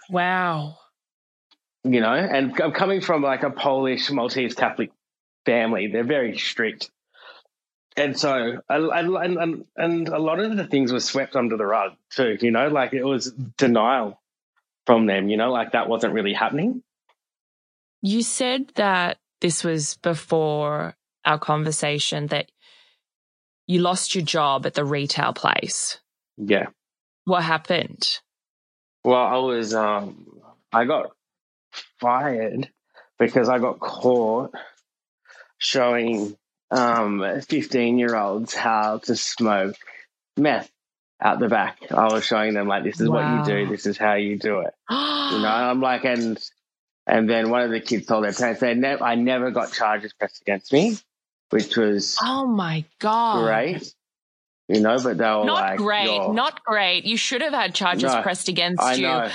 Wow. 0.08 0.78
You 1.84 2.00
know, 2.00 2.14
and 2.14 2.58
I'm 2.60 2.72
coming 2.72 3.00
from 3.00 3.22
like 3.22 3.42
a 3.42 3.50
Polish 3.50 4.10
Maltese 4.10 4.54
Catholic 4.54 4.92
family. 5.44 5.88
They're 5.88 6.04
very 6.04 6.38
strict. 6.38 6.90
And 7.96 8.18
so, 8.18 8.60
and, 8.68 9.16
and, 9.16 9.64
and 9.76 10.08
a 10.08 10.18
lot 10.18 10.38
of 10.38 10.54
the 10.56 10.66
things 10.66 10.92
were 10.92 11.00
swept 11.00 11.34
under 11.34 11.56
the 11.56 11.64
rug 11.64 11.92
too, 12.10 12.36
you 12.40 12.50
know, 12.50 12.68
like 12.68 12.92
it 12.92 13.04
was 13.04 13.30
denial 13.30 14.20
from 14.84 15.06
them, 15.06 15.28
you 15.28 15.38
know, 15.38 15.50
like 15.50 15.72
that 15.72 15.88
wasn't 15.88 16.12
really 16.12 16.34
happening. 16.34 16.82
You 18.02 18.22
said 18.22 18.70
that 18.74 19.16
this 19.40 19.64
was 19.64 19.96
before 20.02 20.94
our 21.24 21.38
conversation 21.38 22.26
that 22.28 22.50
you 23.66 23.80
lost 23.80 24.14
your 24.14 24.24
job 24.24 24.66
at 24.66 24.74
the 24.74 24.84
retail 24.84 25.32
place. 25.32 25.98
Yeah. 26.36 26.66
What 27.24 27.42
happened? 27.42 28.06
Well, 29.02 29.24
I 29.24 29.38
was, 29.38 29.74
um, 29.74 30.26
I 30.70 30.84
got 30.84 31.12
fired 31.98 32.68
because 33.18 33.48
I 33.48 33.58
got 33.58 33.80
caught 33.80 34.54
showing 35.58 36.36
um, 36.70 37.24
15 37.48 37.98
year 37.98 38.16
olds 38.16 38.54
how 38.54 38.98
to 38.98 39.16
smoke 39.16 39.76
meth 40.36 40.70
out 41.20 41.38
the 41.38 41.48
back. 41.48 41.78
I 41.90 42.12
was 42.12 42.24
showing 42.24 42.54
them 42.54 42.68
like, 42.68 42.84
this 42.84 43.00
is 43.00 43.08
wow. 43.08 43.38
what 43.40 43.48
you 43.48 43.64
do. 43.64 43.70
This 43.70 43.86
is 43.86 43.96
how 43.96 44.14
you 44.14 44.38
do 44.38 44.60
it. 44.60 44.74
you 44.90 44.96
know, 44.96 45.48
I'm 45.48 45.80
like, 45.80 46.04
and 46.04 46.38
and 47.06 47.30
then 47.30 47.50
one 47.50 47.62
of 47.62 47.70
the 47.70 47.80
kids 47.80 48.06
told 48.06 48.24
their 48.24 48.32
parents, 48.32 48.60
they 48.60 48.74
ne- 48.74 49.00
I 49.00 49.14
never 49.14 49.50
got 49.50 49.72
charges 49.72 50.12
pressed 50.12 50.40
against 50.42 50.72
me, 50.72 50.96
which 51.50 51.76
was 51.76 52.18
oh 52.22 52.46
my 52.46 52.84
god, 52.98 53.44
great. 53.44 53.94
You 54.68 54.80
know, 54.80 54.96
but 55.00 55.16
they 55.16 55.24
were 55.24 55.44
not 55.44 55.46
like, 55.46 55.78
great, 55.78 56.30
not 56.30 56.64
great. 56.64 57.04
You 57.04 57.16
should 57.16 57.40
have 57.40 57.52
had 57.52 57.74
charges 57.74 58.12
no, 58.12 58.22
pressed 58.22 58.48
against 58.48 58.82
I 58.82 58.94
you 58.94 59.02
know, 59.02 59.30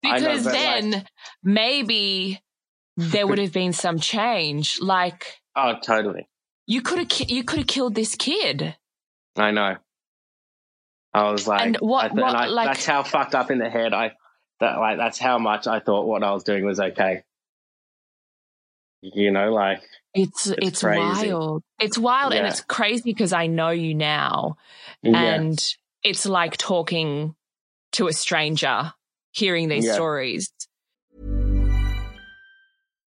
because 0.00 0.44
know, 0.44 0.52
then 0.52 0.90
like, 0.92 1.06
maybe 1.42 2.40
there 2.96 3.26
would 3.26 3.38
have 3.38 3.52
been 3.52 3.72
some 3.72 3.98
change. 3.98 4.80
Like, 4.80 5.40
oh, 5.56 5.74
totally. 5.82 6.28
You 6.66 6.82
could 6.82 6.98
have 6.98 7.08
ki- 7.08 7.32
you 7.34 7.44
could 7.44 7.60
have 7.60 7.68
killed 7.68 7.94
this 7.94 8.14
kid. 8.14 8.76
I 9.36 9.50
know. 9.50 9.76
I 11.14 11.30
was 11.30 11.46
like, 11.46 11.62
and 11.62 11.76
what, 11.76 12.12
what 12.12 12.28
and 12.28 12.36
I, 12.36 12.46
like, 12.46 12.66
that's 12.66 12.84
how 12.84 13.02
fucked 13.02 13.34
up 13.34 13.50
in 13.50 13.58
the 13.58 13.70
head 13.70 13.94
I 13.94 14.12
that 14.60 14.78
like 14.78 14.98
that's 14.98 15.18
how 15.18 15.38
much 15.38 15.66
I 15.66 15.80
thought 15.80 16.06
what 16.06 16.22
I 16.22 16.32
was 16.32 16.44
doing 16.44 16.64
was 16.64 16.80
okay. 16.80 17.22
You 19.02 19.30
know, 19.30 19.52
like 19.52 19.82
it's 20.14 20.46
it's, 20.46 20.82
it's 20.82 20.82
wild. 20.82 21.62
It's 21.78 21.98
wild 21.98 22.32
yeah. 22.32 22.40
and 22.40 22.48
it's 22.48 22.60
crazy 22.62 23.02
because 23.04 23.32
I 23.32 23.46
know 23.46 23.70
you 23.70 23.94
now, 23.94 24.56
yeah. 25.02 25.18
and 25.18 25.74
it's 26.02 26.26
like 26.26 26.56
talking 26.56 27.34
to 27.92 28.08
a 28.08 28.12
stranger, 28.12 28.92
hearing 29.32 29.68
these 29.68 29.86
yeah. 29.86 29.94
stories. 29.94 30.50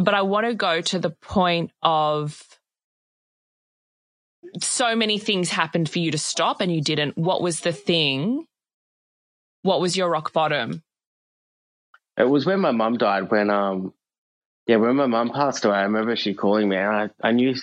But 0.00 0.14
I 0.14 0.22
want 0.22 0.46
to 0.46 0.54
go 0.54 0.80
to 0.80 0.98
the 0.98 1.10
point 1.10 1.72
of 1.82 2.42
so 4.60 4.96
many 4.96 5.18
things 5.18 5.50
happened 5.50 5.88
for 5.88 5.98
you 5.98 6.10
to 6.10 6.18
stop 6.18 6.60
and 6.60 6.74
you 6.74 6.82
didn't. 6.82 7.16
What 7.16 7.42
was 7.42 7.60
the 7.60 7.72
thing? 7.72 8.46
What 9.62 9.80
was 9.80 9.96
your 9.96 10.08
rock 10.08 10.32
bottom? 10.32 10.82
It 12.16 12.28
was 12.28 12.46
when 12.46 12.60
my 12.60 12.70
mum 12.70 12.96
died. 12.96 13.30
When 13.30 13.50
um, 13.50 13.94
yeah, 14.66 14.76
when 14.76 14.96
my 14.96 15.06
mum 15.06 15.30
passed 15.30 15.64
away, 15.64 15.76
I 15.76 15.82
remember 15.82 16.16
she 16.16 16.34
calling 16.34 16.68
me, 16.68 16.76
and 16.76 17.12
I, 17.22 17.28
I 17.28 17.32
knew 17.32 17.54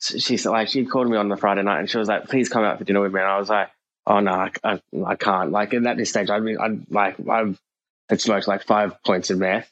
she's 0.00 0.46
like 0.46 0.68
she 0.68 0.84
called 0.84 1.08
me 1.08 1.16
on 1.16 1.28
the 1.28 1.36
Friday 1.36 1.62
night, 1.62 1.80
and 1.80 1.90
she 1.90 1.98
was 1.98 2.08
like, 2.08 2.28
"Please 2.28 2.48
come 2.48 2.64
out 2.64 2.78
for 2.78 2.84
dinner 2.84 3.00
with 3.00 3.12
me." 3.12 3.20
And 3.20 3.28
I 3.28 3.38
was 3.38 3.48
like, 3.48 3.70
"Oh 4.06 4.20
no, 4.20 4.32
I, 4.32 4.50
I, 4.62 4.80
I 5.06 5.16
can't." 5.16 5.50
Like 5.50 5.72
in 5.74 5.84
that 5.84 6.04
stage, 6.06 6.30
I 6.30 6.40
mean, 6.40 6.58
I'd 6.58 6.90
like 6.90 7.16
I've 7.28 7.60
had 8.08 8.20
smoked 8.20 8.48
like 8.48 8.64
five 8.64 9.02
points 9.04 9.30
of 9.30 9.38
meth, 9.38 9.70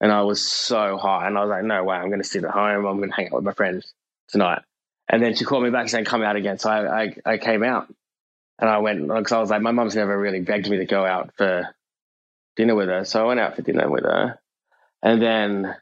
and 0.00 0.12
I 0.12 0.22
was 0.22 0.44
so 0.44 0.98
high, 0.98 1.26
and 1.26 1.36
I 1.36 1.42
was 1.42 1.50
like, 1.50 1.64
"No 1.64 1.84
way, 1.84 1.96
I'm 1.96 2.08
going 2.08 2.22
to 2.22 2.28
sit 2.28 2.44
at 2.44 2.50
home. 2.50 2.86
I'm 2.86 2.98
going 2.98 3.10
to 3.10 3.16
hang 3.16 3.26
out 3.26 3.34
with 3.34 3.44
my 3.44 3.52
friends 3.52 3.92
tonight." 4.28 4.62
And 5.08 5.22
then 5.22 5.34
she 5.34 5.44
called 5.44 5.64
me 5.64 5.70
back 5.70 5.88
saying, 5.88 6.04
come 6.04 6.22
out 6.22 6.36
again. 6.36 6.58
So 6.58 6.70
I, 6.70 7.02
I, 7.02 7.16
I 7.24 7.38
came 7.38 7.62
out 7.62 7.92
and 8.58 8.68
I 8.68 8.78
went, 8.78 9.08
because 9.08 9.32
I 9.32 9.40
was 9.40 9.50
like, 9.50 9.62
my 9.62 9.70
mum's 9.70 9.96
never 9.96 10.18
really 10.18 10.40
begged 10.40 10.68
me 10.68 10.78
to 10.78 10.84
go 10.84 11.04
out 11.04 11.32
for 11.36 11.74
dinner 12.56 12.74
with 12.74 12.88
her. 12.88 13.04
So 13.04 13.22
I 13.22 13.26
went 13.26 13.40
out 13.40 13.56
for 13.56 13.62
dinner 13.62 13.90
with 13.90 14.04
her. 14.04 14.38
And 15.02 15.22
then 15.22 15.74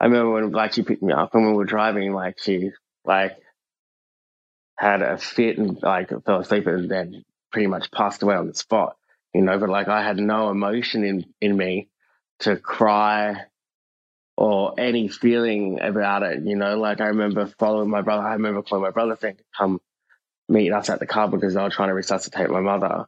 I 0.00 0.04
remember 0.04 0.30
when 0.30 0.52
like 0.52 0.74
she 0.74 0.82
picked 0.82 1.02
me 1.02 1.12
up 1.12 1.34
and 1.34 1.44
when 1.44 1.52
we 1.52 1.58
were 1.58 1.64
driving, 1.64 2.12
like 2.12 2.38
she 2.40 2.70
like 3.04 3.36
had 4.78 5.02
a 5.02 5.18
fit 5.18 5.58
and 5.58 5.82
like 5.82 6.10
fell 6.24 6.40
asleep 6.40 6.66
and 6.66 6.90
then 6.90 7.24
pretty 7.50 7.66
much 7.66 7.90
passed 7.90 8.22
away 8.22 8.36
on 8.36 8.46
the 8.46 8.54
spot. 8.54 8.96
You 9.32 9.42
know, 9.42 9.58
but 9.58 9.68
like 9.68 9.88
I 9.88 10.04
had 10.04 10.18
no 10.18 10.50
emotion 10.50 11.02
in, 11.02 11.24
in 11.40 11.56
me 11.56 11.88
to 12.40 12.56
cry 12.56 13.44
or 14.36 14.74
any 14.78 15.08
feeling 15.08 15.80
about 15.80 16.22
it. 16.22 16.42
You 16.44 16.56
know, 16.56 16.78
like 16.78 17.00
I 17.00 17.06
remember 17.06 17.46
following 17.58 17.90
my 17.90 18.02
brother. 18.02 18.26
I 18.26 18.32
remember 18.34 18.62
calling 18.62 18.82
my 18.82 18.90
brother 18.90 19.16
saying 19.20 19.36
to 19.36 19.44
come 19.56 19.80
meet 20.48 20.72
us 20.72 20.90
at 20.90 21.00
the 21.00 21.06
car 21.06 21.28
because 21.28 21.54
they 21.54 21.62
were 21.62 21.70
trying 21.70 21.88
to 21.88 21.94
resuscitate 21.94 22.50
my 22.50 22.60
mother. 22.60 23.06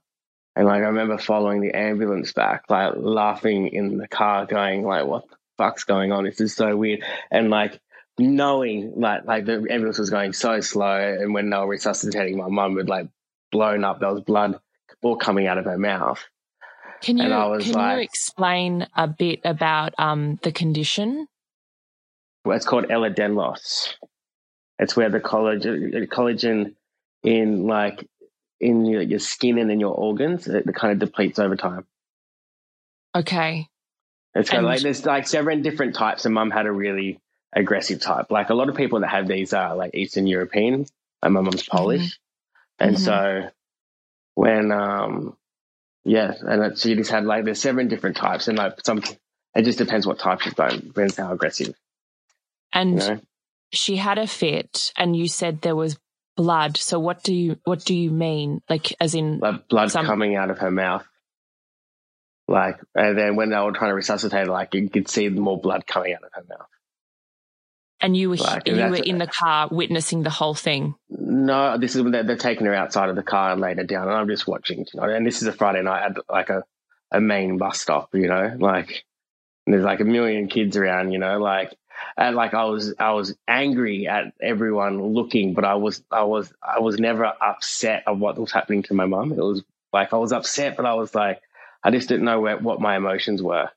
And 0.55 0.67
like 0.67 0.83
I 0.83 0.87
remember 0.87 1.19
following 1.19 1.61
the 1.61 1.77
ambulance 1.77 2.33
back, 2.33 2.65
like 2.71 2.95
laughing 2.97 3.69
in 3.69 3.99
the 3.99 4.09
car, 4.09 4.47
going 4.47 4.85
like, 4.85 5.07
"What 5.07 5.29
the 5.29 5.37
fuck's 5.59 5.85
going 5.85 6.12
on? 6.12 6.25
This 6.25 6.41
is 6.41 6.55
so 6.55 6.75
weird." 6.77 7.05
And 7.31 7.51
like 7.51 7.79
knowing 8.19 8.95
like 8.97 9.27
like 9.27 9.45
the 9.45 9.67
ambulance 9.71 9.99
was 9.99 10.11
going 10.11 10.33
so 10.33 10.61
slow, 10.61 10.97
and 10.97 11.35
when 11.35 11.51
they 11.51 11.57
were 11.59 11.69
resuscitating 11.69 12.39
my 12.39 12.49
mum, 12.49 12.77
had 12.79 12.89
like 12.89 13.09
blown 13.53 13.85
up. 13.85 14.01
There 14.01 14.12
was 14.12 14.23
blood 14.23 14.59
all 15.03 15.17
coming 15.17 15.47
out 15.47 15.59
of 15.59 15.67
her 15.67 15.79
mouth. 15.79 16.25
Can 17.03 17.19
you 17.19 17.25
can 17.25 17.73
like, 17.73 17.97
you 17.97 18.03
explain 18.03 18.87
a 18.97 19.07
bit 19.07 19.41
about 19.45 19.95
um, 19.99 20.39
the 20.43 20.53
condition? 20.53 21.29
Well, 22.45 22.57
it's 22.57 22.67
called 22.67 22.87
Ehlers-Danlos. 22.87 23.95
It's 24.79 24.97
where 24.97 25.11
the 25.11 25.21
collagen, 25.21 26.09
collagen 26.09 26.75
in 27.23 27.67
like 27.67 28.07
in 28.61 28.85
your, 28.85 29.03
your 29.03 29.19
skin 29.19 29.59
and 29.59 29.71
in 29.71 29.81
your 29.81 29.95
organs, 29.95 30.47
it, 30.47 30.67
it 30.67 30.75
kind 30.75 30.93
of 30.93 30.99
depletes 30.99 31.39
over 31.39 31.57
time. 31.57 31.87
Okay. 33.15 33.69
It's 34.35 34.51
kind 34.51 34.65
of 34.65 34.71
like 34.71 34.83
there's 34.83 35.05
like 35.07 35.27
seven 35.27 35.63
different 35.63 35.95
types, 35.95 36.27
and 36.27 36.35
Mum 36.35 36.51
had 36.51 36.67
a 36.67 36.73
really 36.73 37.19
aggressive 37.55 38.01
type. 38.01 38.31
Like 38.31 38.51
a 38.51 38.55
lot 38.55 38.69
of 38.69 38.77
people 38.77 39.01
that 39.01 39.09
have 39.09 39.27
these 39.27 39.55
are 39.55 39.75
like 39.75 39.95
Eastern 39.95 40.27
European. 40.27 40.87
Like 41.23 41.33
my 41.33 41.41
mum's 41.41 41.63
Polish, 41.63 42.03
mm-hmm. 42.03 42.85
and 42.85 42.97
mm-hmm. 42.97 43.05
so 43.05 43.51
when 44.35 44.71
um 44.71 45.37
yeah, 46.07 46.35
and 46.40 46.62
it, 46.62 46.79
she 46.79 46.95
just 46.95 47.11
had 47.11 47.25
like 47.25 47.45
there's 47.45 47.61
seven 47.61 47.88
different 47.88 48.16
types, 48.16 48.47
and 48.47 48.57
like 48.57 48.75
some, 48.85 49.03
it 49.55 49.62
just 49.62 49.79
depends 49.79 50.07
what 50.07 50.21
type 50.21 50.40
she's 50.40 50.55
got, 50.55 50.71
depends 50.71 51.16
how 51.16 51.33
aggressive. 51.33 51.75
And 52.73 53.03
you 53.03 53.09
know? 53.09 53.21
she 53.73 53.97
had 53.97 54.16
a 54.16 54.29
fit, 54.29 54.92
and 54.97 55.16
you 55.16 55.27
said 55.27 55.61
there 55.61 55.75
was 55.75 55.99
blood. 56.37 56.77
So 56.77 57.01
what 57.01 57.25
do 57.25 57.35
you 57.35 57.59
what 57.64 57.85
do 57.85 57.92
you 57.92 58.12
mean? 58.12 58.62
Like 58.71 58.95
as 59.01 59.16
in 59.16 59.40
like 59.40 59.66
blood 59.66 59.90
some... 59.90 60.07
coming 60.07 60.37
out 60.37 60.51
of 60.51 60.59
her 60.59 60.71
mouth. 60.71 61.05
Like, 62.47 62.79
and 62.95 63.19
then 63.19 63.35
when 63.35 63.51
they 63.51 63.57
were 63.57 63.73
trying 63.73 63.90
to 63.90 63.97
resuscitate 63.97 64.47
like 64.47 64.75
you 64.75 64.88
could 64.88 65.09
see 65.09 65.29
more 65.29 65.61
blood 65.61 65.88
coming 65.88 66.14
out 66.14 66.23
of 66.23 66.31
her 66.35 66.45
mouth. 66.49 66.69
And 68.01 68.17
you 68.17 68.29
were 68.29 68.37
like, 68.37 68.69
you 68.69 68.75
were 68.75 68.97
in 68.97 69.19
the 69.19 69.27
car 69.27 69.69
witnessing 69.71 70.23
the 70.23 70.31
whole 70.31 70.55
thing. 70.55 70.95
No, 71.09 71.79
this 71.79 71.97
is 71.97 72.03
when 72.03 72.13
they're, 72.13 72.25
they're, 72.25 72.37
taking 72.37 72.67
her 72.67 72.75
outside 72.75 73.09
of 73.09 73.17
the 73.17 73.23
car 73.23 73.53
and 73.53 73.61
laying 73.61 73.79
her 73.79 73.85
down, 73.85 74.09
and 74.09 74.17
I'm 74.17 74.29
just 74.29 74.47
watching. 74.47 74.81
You 74.81 75.01
know, 75.01 75.09
and 75.09 75.27
this 75.27 75.41
is 75.41 75.49
a 75.49 75.53
Friday 75.53 75.83
night 75.83 76.05
at 76.05 76.17
like 76.29 76.51
a 76.51 76.65
a 77.11 77.21
main 77.21 77.57
bus 77.57 77.81
stop. 77.81 78.15
You 78.15 78.29
know, 78.29 78.55
like 78.59 79.05
there's 79.67 79.85
like 79.85 80.01
a 80.01 80.05
million 80.05 80.49
kids 80.49 80.77
around. 80.77 81.13
You 81.13 81.19
know, 81.19 81.39
like 81.39 81.75
and 82.17 82.37
like 82.37 82.55
I 82.55 82.65
was 82.65 82.95
I 82.99 83.13
was 83.13 83.35
angry 83.49 84.07
at 84.07 84.33
everyone 84.41 85.03
looking, 85.03 85.55
but 85.55 85.65
I 85.65 85.75
was 85.75 86.03
I 86.11 86.25
was 86.25 86.53
I 86.63 86.81
was 86.81 86.99
never 86.99 87.25
upset 87.25 88.05
of 88.07 88.19
what 88.19 88.39
was 88.39 88.53
happening 88.53 88.83
to 88.85 88.95
my 88.95 89.07
mum. 89.07 89.33
It 89.33 89.39
was 89.39 89.63
like 89.93 90.13
I 90.13 90.17
was 90.19 90.33
upset, 90.33 90.77
but 90.77 90.87
I 90.87 90.95
was 90.95 91.15
like 91.15 91.41
I 91.83 91.91
just 91.91 92.09
didn't 92.09 92.25
know 92.25 92.41
where, 92.41 92.59
what 92.59 92.81
my 92.81 92.97
emotions 92.97 93.43
were. 93.43 93.71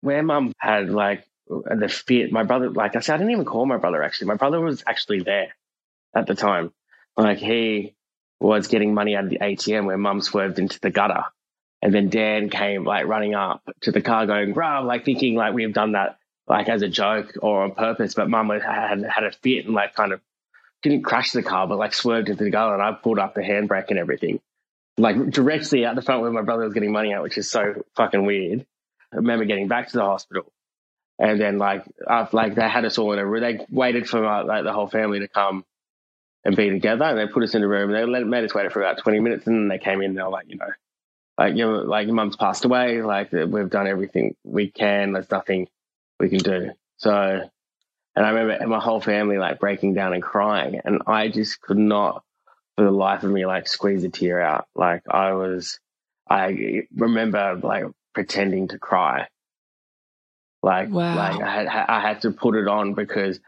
where 0.00 0.22
mum 0.22 0.52
had 0.58 0.90
like 0.90 1.24
the 1.48 1.88
fit, 1.88 2.32
my 2.32 2.42
brother, 2.42 2.70
like 2.70 2.96
I 2.96 3.00
said, 3.00 3.14
I 3.14 3.18
didn't 3.18 3.32
even 3.32 3.44
call 3.44 3.66
my 3.66 3.76
brother 3.76 4.02
actually. 4.02 4.28
My 4.28 4.34
brother 4.34 4.60
was 4.60 4.82
actually 4.86 5.20
there 5.20 5.54
at 6.14 6.26
the 6.26 6.34
time. 6.34 6.72
Like 7.16 7.38
he 7.38 7.94
was 8.40 8.68
getting 8.68 8.94
money 8.94 9.16
out 9.16 9.24
of 9.24 9.30
the 9.30 9.38
ATM 9.38 9.86
where 9.86 9.96
mum 9.96 10.20
swerved 10.20 10.58
into 10.58 10.78
the 10.80 10.90
gutter. 10.90 11.24
And 11.82 11.94
then 11.94 12.08
Dan 12.08 12.50
came 12.50 12.84
like 12.84 13.06
running 13.06 13.34
up 13.34 13.62
to 13.82 13.92
the 13.92 14.00
car 14.00 14.26
going, 14.26 14.54
bro, 14.54 14.82
like 14.82 15.04
thinking 15.04 15.34
like 15.34 15.54
we've 15.54 15.72
done 15.72 15.92
that 15.92 16.18
like 16.48 16.68
as 16.68 16.82
a 16.82 16.88
joke 16.88 17.32
or 17.40 17.62
on 17.62 17.72
purpose. 17.72 18.14
But 18.14 18.28
mum 18.28 18.50
had 18.50 19.02
had 19.02 19.24
a 19.24 19.30
fit 19.30 19.66
and 19.66 19.74
like 19.74 19.94
kind 19.94 20.12
of 20.12 20.20
didn't 20.82 21.02
crash 21.02 21.32
the 21.32 21.42
car, 21.42 21.66
but 21.66 21.78
like 21.78 21.94
swerved 21.94 22.28
into 22.28 22.44
the 22.44 22.50
gutter 22.50 22.74
and 22.74 22.82
I 22.82 22.92
pulled 22.92 23.18
up 23.18 23.34
the 23.34 23.42
handbrake 23.42 23.90
and 23.90 23.98
everything. 23.98 24.40
Like 24.98 25.30
directly 25.30 25.84
out 25.84 25.94
the 25.94 26.02
front 26.02 26.22
where 26.22 26.30
my 26.30 26.42
brother 26.42 26.64
was 26.64 26.74
getting 26.74 26.92
money 26.92 27.12
out, 27.12 27.22
which 27.22 27.38
is 27.38 27.50
so 27.50 27.84
fucking 27.94 28.24
weird. 28.24 28.66
I 29.12 29.16
remember 29.16 29.44
getting 29.44 29.68
back 29.68 29.88
to 29.88 29.96
the 29.96 30.04
hospital 30.04 30.50
and 31.18 31.40
then 31.40 31.58
like 31.58 31.84
after, 32.08 32.36
like 32.36 32.54
they 32.54 32.68
had 32.68 32.84
us 32.84 32.98
all 32.98 33.12
in 33.12 33.18
a 33.18 33.26
room. 33.26 33.42
They 33.42 33.66
waited 33.70 34.08
for 34.08 34.24
uh, 34.24 34.44
like 34.44 34.64
the 34.64 34.72
whole 34.72 34.88
family 34.88 35.20
to 35.20 35.28
come 35.28 35.64
and 36.44 36.56
be 36.56 36.70
together, 36.70 37.04
and 37.04 37.18
they 37.18 37.26
put 37.26 37.42
us 37.42 37.54
in 37.54 37.62
a 37.62 37.68
room. 37.68 37.90
And 37.90 37.98
They 37.98 38.04
let, 38.04 38.26
made 38.26 38.44
us 38.44 38.54
wait 38.54 38.70
for 38.72 38.82
about 38.82 38.98
twenty 38.98 39.20
minutes, 39.20 39.46
and 39.46 39.56
then 39.56 39.68
they 39.68 39.82
came 39.82 40.00
in. 40.02 40.10
And 40.10 40.18
They 40.18 40.22
were 40.22 40.28
like, 40.28 40.48
you 40.48 40.56
know, 40.56 40.68
like 41.38 41.56
your 41.56 41.84
like 41.84 42.06
your 42.06 42.14
mum's 42.14 42.36
passed 42.36 42.64
away. 42.64 43.02
Like 43.02 43.32
uh, 43.32 43.46
we've 43.46 43.70
done 43.70 43.86
everything 43.86 44.34
we 44.44 44.70
can. 44.70 45.12
There's 45.12 45.30
nothing 45.30 45.68
we 46.20 46.28
can 46.28 46.38
do. 46.38 46.70
So, 46.98 47.10
and 48.14 48.26
I 48.26 48.30
remember 48.30 48.66
my 48.66 48.80
whole 48.80 49.00
family 49.00 49.38
like 49.38 49.58
breaking 49.58 49.94
down 49.94 50.12
and 50.12 50.22
crying, 50.22 50.80
and 50.84 51.02
I 51.06 51.28
just 51.28 51.60
could 51.60 51.78
not, 51.78 52.24
for 52.76 52.84
the 52.84 52.90
life 52.90 53.22
of 53.22 53.30
me, 53.30 53.46
like 53.46 53.68
squeeze 53.68 54.04
a 54.04 54.10
tear 54.10 54.40
out. 54.40 54.66
Like 54.74 55.02
I 55.10 55.32
was, 55.32 55.80
I 56.28 56.86
remember 56.94 57.58
like 57.62 57.84
pretending 58.14 58.68
to 58.68 58.78
cry 58.78 59.28
like, 60.66 60.90
wow. 60.90 61.14
like 61.14 61.40
I 61.40 61.54
had, 61.54 61.66
I 61.68 62.00
had 62.00 62.22
to 62.22 62.32
put 62.32 62.56
it 62.56 62.66
on 62.66 62.94
because 62.94 63.38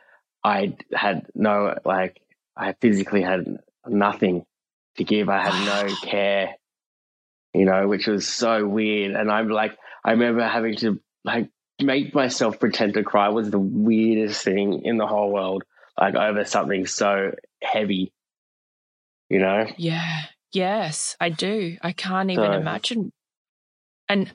I 0.44 0.76
had 0.94 1.26
no, 1.34 1.76
like, 1.84 2.20
I 2.56 2.74
physically 2.74 3.22
had 3.22 3.58
nothing 3.84 4.46
to 4.98 5.04
give. 5.04 5.28
I 5.28 5.42
had 5.42 5.88
no 5.88 5.94
care, 6.02 6.54
you 7.52 7.64
know, 7.64 7.88
which 7.88 8.06
was 8.06 8.28
so 8.28 8.64
weird. 8.64 9.16
And 9.16 9.32
I'm 9.32 9.48
like, 9.48 9.76
I 10.04 10.12
remember 10.12 10.46
having 10.46 10.76
to 10.76 11.00
like 11.24 11.50
make 11.82 12.14
myself 12.14 12.60
pretend 12.60 12.94
to 12.94 13.02
cry 13.02 13.30
was 13.30 13.50
the 13.50 13.58
weirdest 13.58 14.44
thing 14.44 14.82
in 14.84 14.96
the 14.96 15.06
whole 15.08 15.32
world, 15.32 15.64
like 16.00 16.14
over 16.14 16.44
something 16.44 16.86
so 16.86 17.32
heavy, 17.60 18.12
you 19.28 19.40
know? 19.40 19.66
Yeah. 19.76 20.22
Yes, 20.52 21.16
I 21.20 21.30
do. 21.30 21.78
I 21.82 21.90
can't 21.90 22.30
even 22.30 22.44
so, 22.44 22.52
imagine. 22.52 23.12
And 24.08 24.32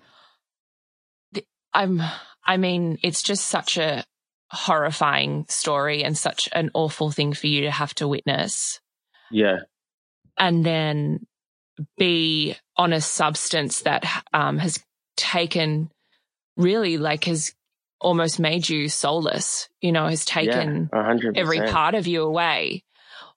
I'm 1.73 2.01
I 2.45 2.57
mean, 2.57 2.99
it's 3.03 3.23
just 3.23 3.47
such 3.47 3.77
a 3.77 4.03
horrifying 4.49 5.45
story 5.49 6.03
and 6.03 6.17
such 6.17 6.47
an 6.51 6.69
awful 6.73 7.11
thing 7.11 7.33
for 7.33 7.47
you 7.47 7.61
to 7.61 7.71
have 7.71 7.93
to 7.95 8.07
witness. 8.07 8.79
Yeah. 9.31 9.59
And 10.37 10.65
then 10.65 11.25
be 11.97 12.55
on 12.77 12.93
a 12.93 13.01
substance 13.01 13.81
that 13.81 14.05
um, 14.33 14.57
has 14.57 14.83
taken 15.15 15.89
really 16.55 16.97
like 16.97 17.25
has 17.25 17.53
almost 17.99 18.39
made 18.39 18.67
you 18.69 18.89
soulless, 18.89 19.69
you 19.81 19.91
know, 19.91 20.07
has 20.07 20.25
taken 20.25 20.89
yeah, 20.93 21.17
every 21.35 21.61
part 21.61 21.95
of 21.95 22.05
you 22.05 22.23
away. 22.23 22.83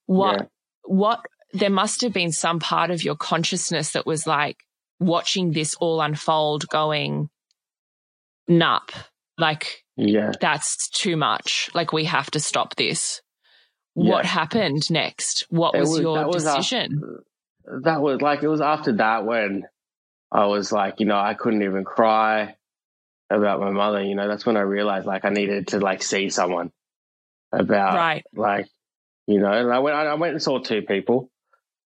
What, 0.06 0.40
yeah. 0.40 0.46
what, 0.84 1.20
there 1.52 1.70
must 1.70 2.02
have 2.02 2.12
been 2.12 2.32
some 2.32 2.58
part 2.58 2.90
of 2.90 3.04
your 3.04 3.16
consciousness 3.16 3.92
that 3.92 4.06
was 4.06 4.26
like 4.26 4.58
watching 4.98 5.52
this 5.52 5.74
all 5.76 6.00
unfold 6.00 6.68
going, 6.68 7.30
nup. 8.48 8.90
Like, 9.38 9.84
yeah, 9.96 10.32
that's 10.40 10.88
too 10.90 11.16
much. 11.16 11.70
Like, 11.74 11.92
we 11.92 12.04
have 12.04 12.30
to 12.32 12.40
stop 12.40 12.76
this. 12.76 13.20
Yeah. 13.94 14.12
What 14.12 14.26
happened 14.26 14.90
next? 14.90 15.46
What 15.50 15.76
was, 15.76 15.90
was, 15.90 16.00
your 16.00 16.30
decision? 16.30 17.00
Was 17.00 17.22
after, 17.66 17.80
that 17.84 18.02
was 18.02 18.20
like, 18.20 18.42
it 18.42 18.48
was 18.48 18.60
after 18.60 18.92
that 18.92 19.24
when 19.24 19.64
I 20.30 20.46
was 20.46 20.72
like, 20.72 21.00
you 21.00 21.06
know, 21.06 21.18
I 21.18 21.34
couldn't 21.34 21.62
even 21.62 21.84
cry 21.84 22.56
about 23.30 23.60
my 23.60 23.70
mother. 23.70 24.02
You 24.02 24.14
know, 24.14 24.28
that's 24.28 24.44
when 24.44 24.56
I 24.56 24.60
realized 24.60 25.06
like 25.06 25.24
I 25.24 25.30
needed 25.30 25.68
to 25.68 25.80
like 25.80 26.02
see 26.02 26.28
someone 26.28 26.72
about, 27.52 27.96
right. 27.96 28.24
like, 28.34 28.68
you 29.26 29.40
know, 29.40 29.50
and 29.50 29.72
I 29.72 29.78
went, 29.78 29.96
I 29.96 30.14
went 30.14 30.34
and 30.34 30.42
saw 30.42 30.58
two 30.58 30.82
people 30.82 31.30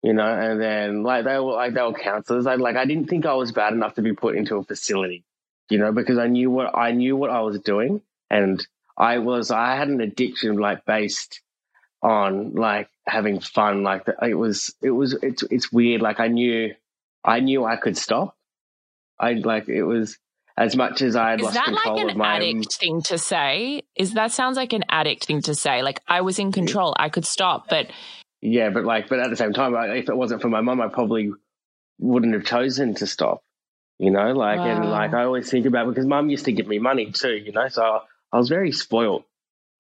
you 0.02 0.12
know, 0.12 0.26
and 0.26 0.60
then 0.60 1.04
like 1.04 1.24
they 1.24 1.38
were 1.38 1.52
like 1.52 1.74
they 1.74 1.82
were 1.82 1.92
counselors. 1.92 2.46
I 2.46 2.56
like 2.56 2.76
I 2.76 2.84
didn't 2.84 3.08
think 3.08 3.24
I 3.24 3.34
was 3.34 3.52
bad 3.52 3.72
enough 3.72 3.94
to 3.94 4.02
be 4.02 4.12
put 4.12 4.36
into 4.36 4.56
a 4.56 4.64
facility 4.64 5.24
you 5.72 5.78
know, 5.78 5.90
because 5.90 6.18
I 6.18 6.26
knew 6.26 6.50
what 6.50 6.76
I 6.76 6.92
knew 6.92 7.16
what 7.16 7.30
I 7.30 7.40
was 7.40 7.58
doing, 7.58 8.02
and 8.28 8.64
I 8.98 9.18
was 9.18 9.50
I 9.50 9.74
had 9.74 9.88
an 9.88 10.02
addiction 10.02 10.58
like 10.58 10.84
based 10.84 11.40
on 12.02 12.52
like 12.52 12.90
having 13.06 13.40
fun. 13.40 13.82
Like 13.82 14.04
it 14.22 14.34
was 14.34 14.74
it 14.82 14.90
was 14.90 15.14
it's 15.22 15.42
it's 15.44 15.72
weird. 15.72 16.02
Like 16.02 16.20
I 16.20 16.28
knew 16.28 16.74
I 17.24 17.40
knew 17.40 17.64
I 17.64 17.76
could 17.76 17.96
stop. 17.96 18.36
I 19.18 19.32
like 19.32 19.70
it 19.70 19.84
was 19.84 20.18
as 20.58 20.76
much 20.76 21.00
as 21.00 21.16
I 21.16 21.30
had 21.30 21.40
Is 21.40 21.44
lost 21.44 21.54
that 21.54 21.64
control 21.64 21.94
like 21.94 22.04
an 22.04 22.10
of 22.10 22.16
my 22.18 22.36
addict 22.36 22.74
thing 22.74 23.00
to 23.04 23.16
say? 23.16 23.80
Is 23.96 24.12
that 24.12 24.30
sounds 24.30 24.58
like 24.58 24.74
an 24.74 24.84
addict 24.90 25.24
thing 25.24 25.40
to 25.40 25.54
say? 25.54 25.82
Like 25.82 26.00
I 26.06 26.20
was 26.20 26.38
in 26.38 26.52
control, 26.52 26.94
I 26.98 27.08
could 27.08 27.24
stop, 27.24 27.70
but 27.70 27.86
yeah, 28.42 28.68
but 28.68 28.84
like, 28.84 29.08
but 29.08 29.20
at 29.20 29.30
the 29.30 29.36
same 29.36 29.54
time, 29.54 29.74
if 29.96 30.10
it 30.10 30.16
wasn't 30.18 30.42
for 30.42 30.50
my 30.50 30.60
mum, 30.60 30.82
I 30.82 30.88
probably 30.88 31.32
wouldn't 31.98 32.34
have 32.34 32.44
chosen 32.44 32.94
to 32.96 33.06
stop 33.06 33.42
you 33.98 34.10
know, 34.10 34.32
like, 34.32 34.58
wow. 34.58 34.66
and 34.66 34.90
like 34.90 35.14
I 35.14 35.24
always 35.24 35.50
think 35.50 35.66
about 35.66 35.88
because 35.88 36.06
mum 36.06 36.30
used 36.30 36.46
to 36.46 36.52
give 36.52 36.66
me 36.66 36.78
money 36.78 37.12
too, 37.12 37.34
you 37.34 37.52
know, 37.52 37.68
so 37.68 38.00
I 38.32 38.38
was 38.38 38.48
very 38.48 38.72
spoiled. 38.72 39.24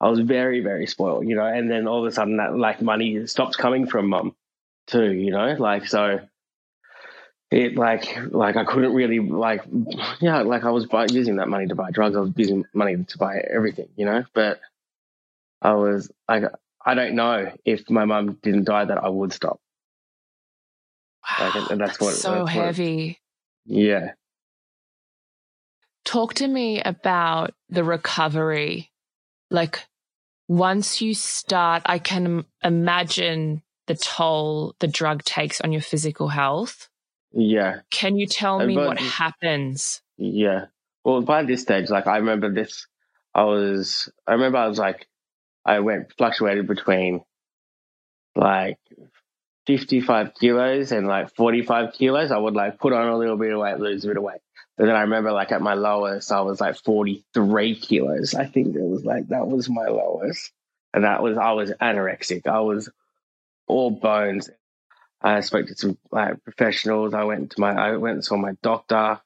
I 0.00 0.08
was 0.08 0.18
very, 0.18 0.60
very 0.60 0.86
spoiled, 0.86 1.28
you 1.28 1.36
know, 1.36 1.46
and 1.46 1.70
then 1.70 1.86
all 1.86 2.04
of 2.04 2.10
a 2.10 2.14
sudden 2.14 2.38
that 2.38 2.56
like 2.56 2.82
money 2.82 3.26
stopped 3.26 3.56
coming 3.56 3.86
from 3.86 4.08
mum 4.08 4.34
too, 4.88 5.12
you 5.12 5.30
know, 5.30 5.54
like, 5.58 5.86
so 5.86 6.20
it 7.52 7.76
like, 7.76 8.18
like 8.32 8.56
I 8.56 8.64
couldn't 8.64 8.94
really 8.94 9.20
like, 9.20 9.62
yeah, 10.20 10.42
like 10.42 10.64
I 10.64 10.70
was 10.70 10.86
buy, 10.86 11.06
using 11.10 11.36
that 11.36 11.48
money 11.48 11.68
to 11.68 11.74
buy 11.74 11.90
drugs. 11.90 12.16
I 12.16 12.20
was 12.20 12.32
using 12.36 12.64
money 12.74 13.04
to 13.04 13.18
buy 13.18 13.38
everything, 13.38 13.88
you 13.94 14.06
know, 14.06 14.24
but 14.34 14.60
I 15.60 15.74
was 15.74 16.10
like, 16.28 16.44
I 16.84 16.94
don't 16.94 17.14
know 17.14 17.52
if 17.64 17.88
my 17.88 18.04
mum 18.04 18.38
didn't 18.42 18.64
die 18.64 18.84
that 18.84 18.98
I 18.98 19.08
would 19.08 19.32
stop. 19.32 19.60
Wow, 21.22 21.52
like, 21.54 21.70
and 21.70 21.80
that's, 21.80 21.98
that's 21.98 22.00
what 22.00 22.14
so 22.14 22.34
that's 22.38 22.50
heavy. 22.50 23.06
What, 23.06 23.16
yeah. 23.64 24.12
Talk 26.04 26.34
to 26.34 26.48
me 26.48 26.82
about 26.82 27.54
the 27.68 27.84
recovery. 27.84 28.90
Like 29.50 29.86
once 30.48 31.00
you 31.00 31.14
start, 31.14 31.82
I 31.86 31.98
can 31.98 32.44
imagine 32.62 33.62
the 33.86 33.94
toll 33.94 34.74
the 34.80 34.88
drug 34.88 35.22
takes 35.24 35.60
on 35.60 35.72
your 35.72 35.82
physical 35.82 36.28
health. 36.28 36.88
Yeah. 37.32 37.80
Can 37.90 38.16
you 38.16 38.26
tell 38.26 38.58
me 38.64 38.74
but, 38.74 38.86
what 38.86 38.98
happens? 38.98 40.02
Yeah. 40.16 40.66
Well, 41.04 41.22
by 41.22 41.44
this 41.44 41.62
stage, 41.62 41.90
like 41.90 42.06
I 42.06 42.18
remember 42.18 42.52
this, 42.52 42.86
I 43.34 43.44
was, 43.44 44.10
I 44.26 44.32
remember 44.32 44.58
I 44.58 44.68
was 44.68 44.78
like, 44.78 45.08
I 45.64 45.80
went 45.80 46.12
fluctuated 46.18 46.66
between 46.66 47.22
like 48.34 48.78
55 49.66 50.34
kilos 50.34 50.92
and 50.92 51.06
like 51.06 51.34
45 51.34 51.92
kilos, 51.92 52.30
I 52.30 52.38
would 52.38 52.54
like 52.54 52.78
put 52.78 52.92
on 52.92 53.08
a 53.08 53.16
little 53.16 53.36
bit 53.36 53.52
of 53.52 53.60
weight, 53.60 53.78
lose 53.78 54.04
a 54.04 54.08
bit 54.08 54.16
of 54.16 54.22
weight. 54.22 54.40
But 54.76 54.86
then 54.86 54.96
I 54.96 55.02
remember 55.02 55.32
like 55.32 55.52
at 55.52 55.62
my 55.62 55.74
lowest, 55.74 56.32
I 56.32 56.40
was 56.40 56.60
like 56.60 56.76
43 56.76 57.76
kilos. 57.76 58.34
I 58.34 58.46
think 58.46 58.74
it 58.74 58.82
was 58.82 59.04
like, 59.04 59.28
that 59.28 59.46
was 59.46 59.68
my 59.68 59.86
lowest. 59.86 60.50
And 60.94 61.04
that 61.04 61.22
was, 61.22 61.38
I 61.38 61.52
was 61.52 61.70
anorexic. 61.80 62.46
I 62.46 62.60
was 62.60 62.88
all 63.66 63.90
bones. 63.90 64.50
I 65.20 65.40
spoke 65.40 65.68
to 65.68 65.76
some 65.76 65.98
like 66.10 66.42
professionals. 66.42 67.14
I 67.14 67.24
went 67.24 67.52
to 67.52 67.60
my, 67.60 67.72
I 67.72 67.96
went 67.96 68.14
and 68.14 68.24
saw 68.24 68.36
my 68.36 68.52
doctor. 68.62 69.20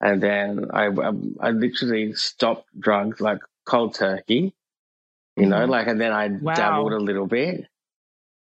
And 0.00 0.22
then 0.22 0.70
I, 0.72 0.86
I, 0.86 1.12
I 1.40 1.50
literally 1.50 2.14
stopped 2.14 2.68
drugs 2.78 3.20
like 3.20 3.38
cold 3.66 3.94
turkey, 3.94 4.54
you 5.36 5.46
know, 5.46 5.58
mm-hmm. 5.58 5.70
like, 5.70 5.86
and 5.86 6.00
then 6.00 6.12
I 6.12 6.28
wow. 6.28 6.54
dabbled 6.54 6.92
a 6.94 6.98
little 6.98 7.26
bit 7.26 7.66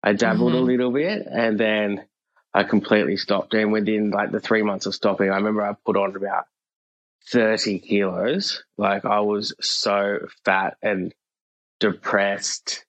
I 0.04 0.14
dabbled 0.14 0.54
mm-hmm. 0.54 0.62
a 0.64 0.66
little 0.66 0.92
bit 0.92 1.28
and 1.30 1.60
then 1.60 2.06
I 2.54 2.64
completely 2.64 3.18
stopped. 3.18 3.54
And 3.54 3.72
within 3.72 4.12
like 4.12 4.32
the 4.32 4.40
three 4.40 4.64
months 4.64 4.86
of 4.86 4.96
stopping, 4.96 5.30
I 5.30 5.36
remember 5.36 5.62
I 5.62 5.76
put 5.86 5.98
on 5.98 6.16
about 6.16 6.46
30 7.32 7.80
kilos. 7.80 8.64
Like 8.78 9.06
I 9.06 9.20
was 9.20 9.54
so 9.60 10.28
fat 10.46 10.78
and 10.82 11.14
depressed 11.80 12.86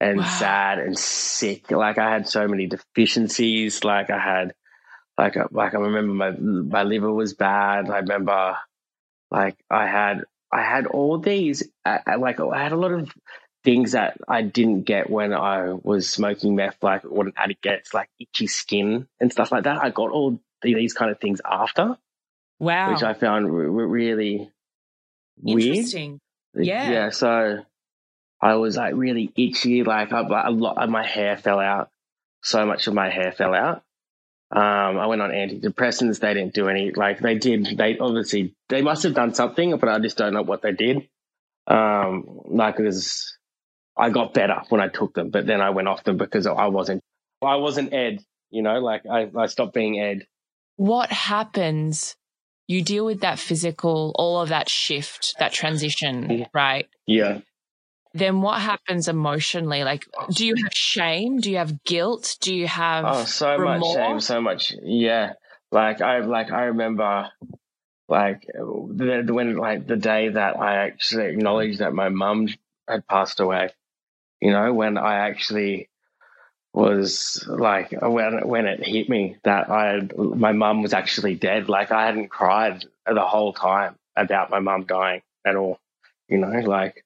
and 0.00 0.18
wow. 0.18 0.24
sad 0.24 0.78
and 0.80 0.98
sick. 0.98 1.70
Like 1.70 1.98
I 1.98 2.10
had 2.10 2.28
so 2.28 2.46
many 2.48 2.66
deficiencies. 2.66 3.84
Like 3.84 4.10
I 4.10 4.18
had, 4.18 4.54
like, 5.16 5.36
uh, 5.36 5.48
like 5.50 5.74
I 5.74 5.78
remember 5.78 6.12
my, 6.12 6.30
my 6.32 6.82
liver 6.82 7.12
was 7.12 7.34
bad. 7.34 7.88
I 7.88 7.98
remember 7.98 8.56
like 9.30 9.56
I 9.70 9.86
had, 9.86 10.24
I 10.52 10.62
had 10.62 10.86
all 10.86 11.18
these, 11.18 11.68
uh, 11.84 11.98
uh, 12.06 12.18
like 12.18 12.40
I 12.40 12.62
had 12.62 12.72
a 12.72 12.76
lot 12.76 12.92
of 12.92 13.10
things 13.64 13.92
that 13.92 14.18
I 14.28 14.42
didn't 14.42 14.82
get 14.82 15.10
when 15.10 15.32
I 15.32 15.72
was 15.72 16.08
smoking 16.08 16.54
meth, 16.54 16.76
like 16.82 17.02
what 17.02 17.26
an 17.26 17.32
addict 17.36 17.62
gets, 17.62 17.94
like 17.94 18.10
itchy 18.20 18.46
skin 18.46 19.08
and 19.20 19.32
stuff 19.32 19.50
like 19.50 19.64
that. 19.64 19.82
I 19.82 19.90
got 19.90 20.10
all 20.10 20.38
these 20.62 20.92
kind 20.92 21.10
of 21.10 21.18
things 21.18 21.40
after. 21.44 21.96
Wow. 22.60 22.92
Which 22.92 23.02
I 23.02 23.14
found 23.14 23.52
really 23.52 24.50
weird. 25.40 25.66
Interesting. 25.66 26.20
Yeah. 26.54 26.90
Yeah. 26.90 27.10
So 27.10 27.64
I 28.40 28.54
was 28.56 28.76
like 28.76 28.94
really 28.94 29.32
itchy. 29.36 29.82
Like 29.82 30.12
I, 30.12 30.20
a 30.46 30.50
lot 30.50 30.82
of 30.82 30.90
my 30.90 31.04
hair 31.04 31.36
fell 31.36 31.58
out. 31.58 31.90
So 32.42 32.64
much 32.66 32.86
of 32.86 32.94
my 32.94 33.08
hair 33.08 33.32
fell 33.32 33.54
out. 33.54 33.82
Um, 34.50 34.98
I 34.98 35.06
went 35.06 35.22
on 35.22 35.30
antidepressants. 35.30 36.20
They 36.20 36.34
didn't 36.34 36.54
do 36.54 36.68
any. 36.68 36.92
Like 36.92 37.18
they 37.20 37.36
did. 37.36 37.76
They 37.76 37.98
obviously 37.98 38.54
they 38.68 38.82
must 38.82 39.02
have 39.02 39.14
done 39.14 39.34
something, 39.34 39.76
but 39.78 39.88
I 39.88 39.98
just 39.98 40.18
don't 40.18 40.34
know 40.34 40.42
what 40.42 40.62
they 40.62 40.72
did. 40.72 41.08
Um, 41.66 42.42
like 42.44 42.78
it 42.78 42.84
was, 42.84 43.36
I 43.96 44.10
got 44.10 44.34
better 44.34 44.62
when 44.68 44.80
I 44.80 44.88
took 44.88 45.14
them, 45.14 45.30
but 45.30 45.46
then 45.46 45.60
I 45.60 45.70
went 45.70 45.88
off 45.88 46.04
them 46.04 46.16
because 46.16 46.46
I 46.46 46.66
wasn't. 46.66 47.00
I 47.42 47.56
wasn't 47.56 47.92
Ed. 47.92 48.24
You 48.50 48.62
know, 48.62 48.80
like 48.80 49.02
I, 49.06 49.30
I 49.36 49.46
stopped 49.46 49.74
being 49.74 50.00
Ed. 50.00 50.26
What 50.76 51.10
happens? 51.10 52.16
You 52.66 52.82
deal 52.82 53.04
with 53.04 53.20
that 53.20 53.38
physical, 53.38 54.12
all 54.16 54.40
of 54.40 54.48
that 54.48 54.68
shift, 54.68 55.34
that 55.38 55.52
transition, 55.52 56.46
right? 56.54 56.88
Yeah. 57.06 57.40
Then 58.14 58.40
what 58.40 58.60
happens 58.60 59.08
emotionally? 59.08 59.82
Like, 59.84 60.06
do 60.32 60.46
you 60.46 60.54
have 60.62 60.72
shame? 60.72 61.40
Do 61.40 61.50
you 61.50 61.58
have 61.58 61.82
guilt? 61.84 62.36
Do 62.40 62.54
you 62.54 62.66
have 62.68 63.04
Oh, 63.06 63.24
so 63.24 63.58
much 63.58 63.82
shame, 63.92 64.20
so 64.20 64.40
much. 64.40 64.72
Yeah, 64.82 65.32
like 65.72 66.00
I 66.00 66.20
like 66.20 66.52
I 66.52 66.66
remember, 66.66 67.28
like 68.08 68.46
the, 68.46 69.24
when 69.28 69.56
like 69.56 69.86
the 69.86 69.96
day 69.96 70.28
that 70.28 70.58
I 70.58 70.86
actually 70.86 71.26
acknowledged 71.26 71.80
that 71.80 71.92
my 71.92 72.08
mum 72.08 72.48
had 72.88 73.06
passed 73.08 73.40
away. 73.40 73.70
You 74.44 74.52
know, 74.52 74.74
when 74.74 74.98
I 74.98 75.26
actually 75.28 75.88
was 76.74 77.42
like 77.48 77.92
when 77.92 78.46
when 78.46 78.66
it 78.66 78.86
hit 78.86 79.08
me 79.08 79.38
that 79.42 79.70
I 79.70 79.86
had, 79.94 80.18
my 80.18 80.52
mum 80.52 80.82
was 80.82 80.92
actually 80.92 81.34
dead. 81.34 81.70
Like 81.70 81.90
I 81.90 82.04
hadn't 82.04 82.28
cried 82.28 82.84
the 83.06 83.24
whole 83.24 83.54
time 83.54 83.96
about 84.14 84.50
my 84.50 84.58
mum 84.58 84.84
dying 84.84 85.22
at 85.46 85.56
all. 85.56 85.80
You 86.28 86.38
know, 86.38 86.48
like. 86.48 87.02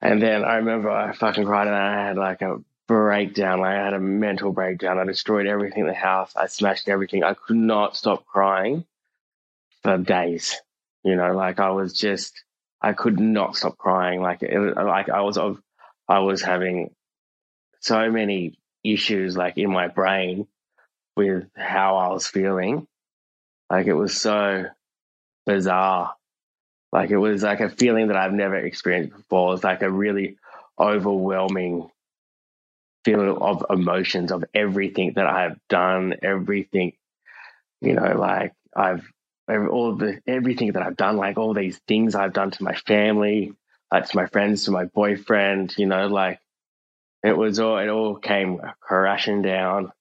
And 0.00 0.22
then 0.22 0.42
I 0.42 0.56
remember 0.56 0.90
I 0.90 1.12
fucking 1.12 1.44
cried 1.44 1.66
and 1.66 1.76
I 1.76 2.06
had 2.06 2.16
like 2.16 2.40
a 2.40 2.62
breakdown. 2.86 3.60
Like 3.60 3.76
I 3.76 3.84
had 3.84 3.94
a 3.94 4.00
mental 4.00 4.52
breakdown. 4.52 4.98
I 4.98 5.04
destroyed 5.04 5.46
everything 5.46 5.82
in 5.82 5.88
the 5.88 5.94
house. 5.94 6.32
I 6.34 6.46
smashed 6.46 6.88
everything. 6.88 7.24
I 7.24 7.34
could 7.34 7.56
not 7.56 7.96
stop 7.96 8.24
crying 8.24 8.86
for 9.82 9.98
days. 9.98 10.56
You 11.04 11.16
know, 11.16 11.34
like 11.34 11.60
I 11.60 11.70
was 11.70 11.92
just, 11.92 12.42
I 12.80 12.92
could 12.94 13.20
not 13.20 13.56
stop 13.56 13.76
crying. 13.76 14.22
Like, 14.22 14.42
it, 14.42 14.76
like 14.76 15.10
I 15.10 15.20
was, 15.22 15.36
of, 15.36 15.60
I 16.08 16.20
was 16.20 16.42
having 16.42 16.94
so 17.80 18.10
many 18.10 18.58
issues 18.84 19.36
like 19.36 19.58
in 19.58 19.70
my 19.70 19.88
brain 19.88 20.46
with 21.16 21.48
how 21.56 21.96
I 21.96 22.08
was 22.08 22.26
feeling. 22.26 22.86
Like 23.70 23.86
it 23.86 23.94
was 23.94 24.18
so 24.18 24.66
bizarre. 25.46 26.14
Like 26.92 27.10
it 27.10 27.18
was 27.18 27.42
like 27.42 27.60
a 27.60 27.68
feeling 27.68 28.08
that 28.08 28.16
I've 28.16 28.32
never 28.32 28.56
experienced 28.56 29.16
before. 29.16 29.54
It's 29.54 29.64
like 29.64 29.82
a 29.82 29.90
really 29.90 30.38
overwhelming 30.78 31.90
feeling 33.04 33.36
of 33.36 33.66
emotions 33.70 34.32
of 34.32 34.44
everything 34.54 35.14
that 35.16 35.26
I've 35.26 35.58
done, 35.68 36.14
everything, 36.22 36.92
you 37.80 37.94
know, 37.94 38.14
like 38.18 38.52
I've 38.74 39.06
all 39.48 39.96
the 39.96 40.20
everything 40.26 40.72
that 40.72 40.82
I've 40.82 40.96
done, 40.96 41.16
like 41.16 41.38
all 41.38 41.54
these 41.54 41.78
things 41.88 42.14
I've 42.14 42.34
done 42.34 42.50
to 42.50 42.62
my 42.62 42.74
family, 42.74 43.54
like 43.92 44.06
to 44.06 44.16
my 44.16 44.26
friends, 44.26 44.64
to 44.64 44.70
my 44.70 44.84
boyfriend, 44.86 45.74
you 45.78 45.86
know, 45.86 46.06
like 46.08 46.40
it 47.22 47.36
was 47.36 47.58
all 47.58 47.78
it 47.78 47.88
all 47.88 48.16
came 48.16 48.60
crashing 48.80 49.42
down 49.42 49.92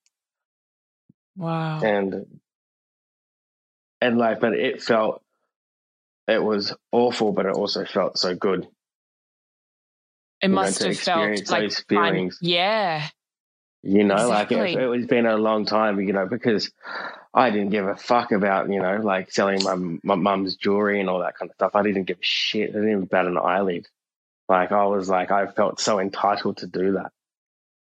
Wow. 1.35 1.81
and 1.81 2.25
and 4.01 4.17
like 4.17 4.39
but 4.39 4.53
it 4.53 4.81
felt 4.81 5.21
it 6.27 6.43
was 6.43 6.73
awful, 6.91 7.31
but 7.31 7.45
it 7.45 7.53
also 7.55 7.85
felt 7.85 8.17
so 8.17 8.35
good. 8.35 8.67
It 10.41 10.49
know, 10.49 10.55
must 10.55 10.81
to 10.81 10.89
have 10.89 10.99
felt 10.99 11.49
like 11.49 11.71
feelings. 11.87 12.37
Yeah. 12.41 13.07
You 13.83 14.03
know, 14.03 14.15
Exactly. 14.15 14.57
like 14.57 14.75
it, 14.75 14.81
it 14.81 14.87
was 14.87 15.05
been 15.05 15.25
a 15.25 15.37
long 15.37 15.65
time, 15.65 15.99
you 16.01 16.11
know, 16.13 16.27
because 16.27 16.71
I 17.37 17.51
didn't 17.51 17.69
give 17.69 17.87
a 17.87 17.95
fuck 17.95 18.31
about, 18.31 18.67
you 18.67 18.81
know, 18.81 18.97
like 18.97 19.31
selling 19.31 19.63
my 19.63 19.75
my 20.03 20.15
mum's 20.15 20.55
jewelry 20.55 20.99
and 20.99 21.07
all 21.07 21.19
that 21.19 21.37
kind 21.37 21.51
of 21.51 21.55
stuff. 21.55 21.75
I 21.75 21.83
didn't 21.83 22.05
give 22.05 22.17
a 22.17 22.25
shit. 22.25 22.71
I 22.71 22.73
didn't 22.73 22.89
even 22.89 23.05
bat 23.05 23.27
an 23.27 23.37
eyelid. 23.37 23.87
Like 24.49 24.71
I 24.71 24.85
was 24.87 25.07
like, 25.07 25.29
I 25.29 25.45
felt 25.45 25.79
so 25.79 25.99
entitled 25.99 26.57
to 26.57 26.67
do 26.67 26.93
that, 26.93 27.11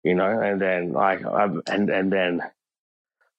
you 0.04 0.14
know. 0.14 0.40
And 0.40 0.62
then 0.62 0.94
like, 0.94 1.26
I, 1.26 1.46
and 1.66 1.90
and 1.90 2.14
then 2.14 2.44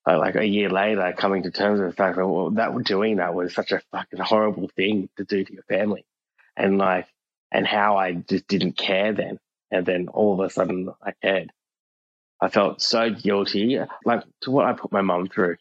uh, 0.09 0.18
like 0.18 0.35
a 0.35 0.44
year 0.44 0.68
later, 0.68 1.14
coming 1.16 1.44
to 1.44 1.53
terms 1.53 1.79
with 1.79 1.90
the 1.90 1.96
fact 1.96 2.16
that 2.16 2.27
well, 2.27 2.51
that 2.53 2.75
doing 2.83 3.16
that 3.18 3.33
was 3.35 3.55
such 3.55 3.70
a 3.70 3.81
fucking 3.92 4.18
horrible 4.18 4.68
thing 4.75 5.09
to 5.16 5.25
do 5.25 5.44
to 5.44 5.53
your 5.53 5.62
family, 5.64 6.05
and 6.57 6.77
like, 6.77 7.07
and 7.53 7.64
how 7.64 7.99
I 7.99 8.14
just 8.14 8.49
didn't 8.49 8.77
care 8.77 9.12
then, 9.12 9.38
and 9.70 9.87
then 9.87 10.09
all 10.09 10.35
of 10.35 10.44
a 10.44 10.51
sudden 10.51 10.90
I 11.01 11.12
cared. 11.23 11.53
I 12.40 12.49
felt 12.49 12.83
so 12.83 13.11
guilty, 13.11 13.79
like 14.05 14.25
to 14.40 14.51
what 14.51 14.66
I 14.66 14.73
put 14.73 14.90
my 14.92 15.03
mum 15.03 15.29
through, 15.29 15.59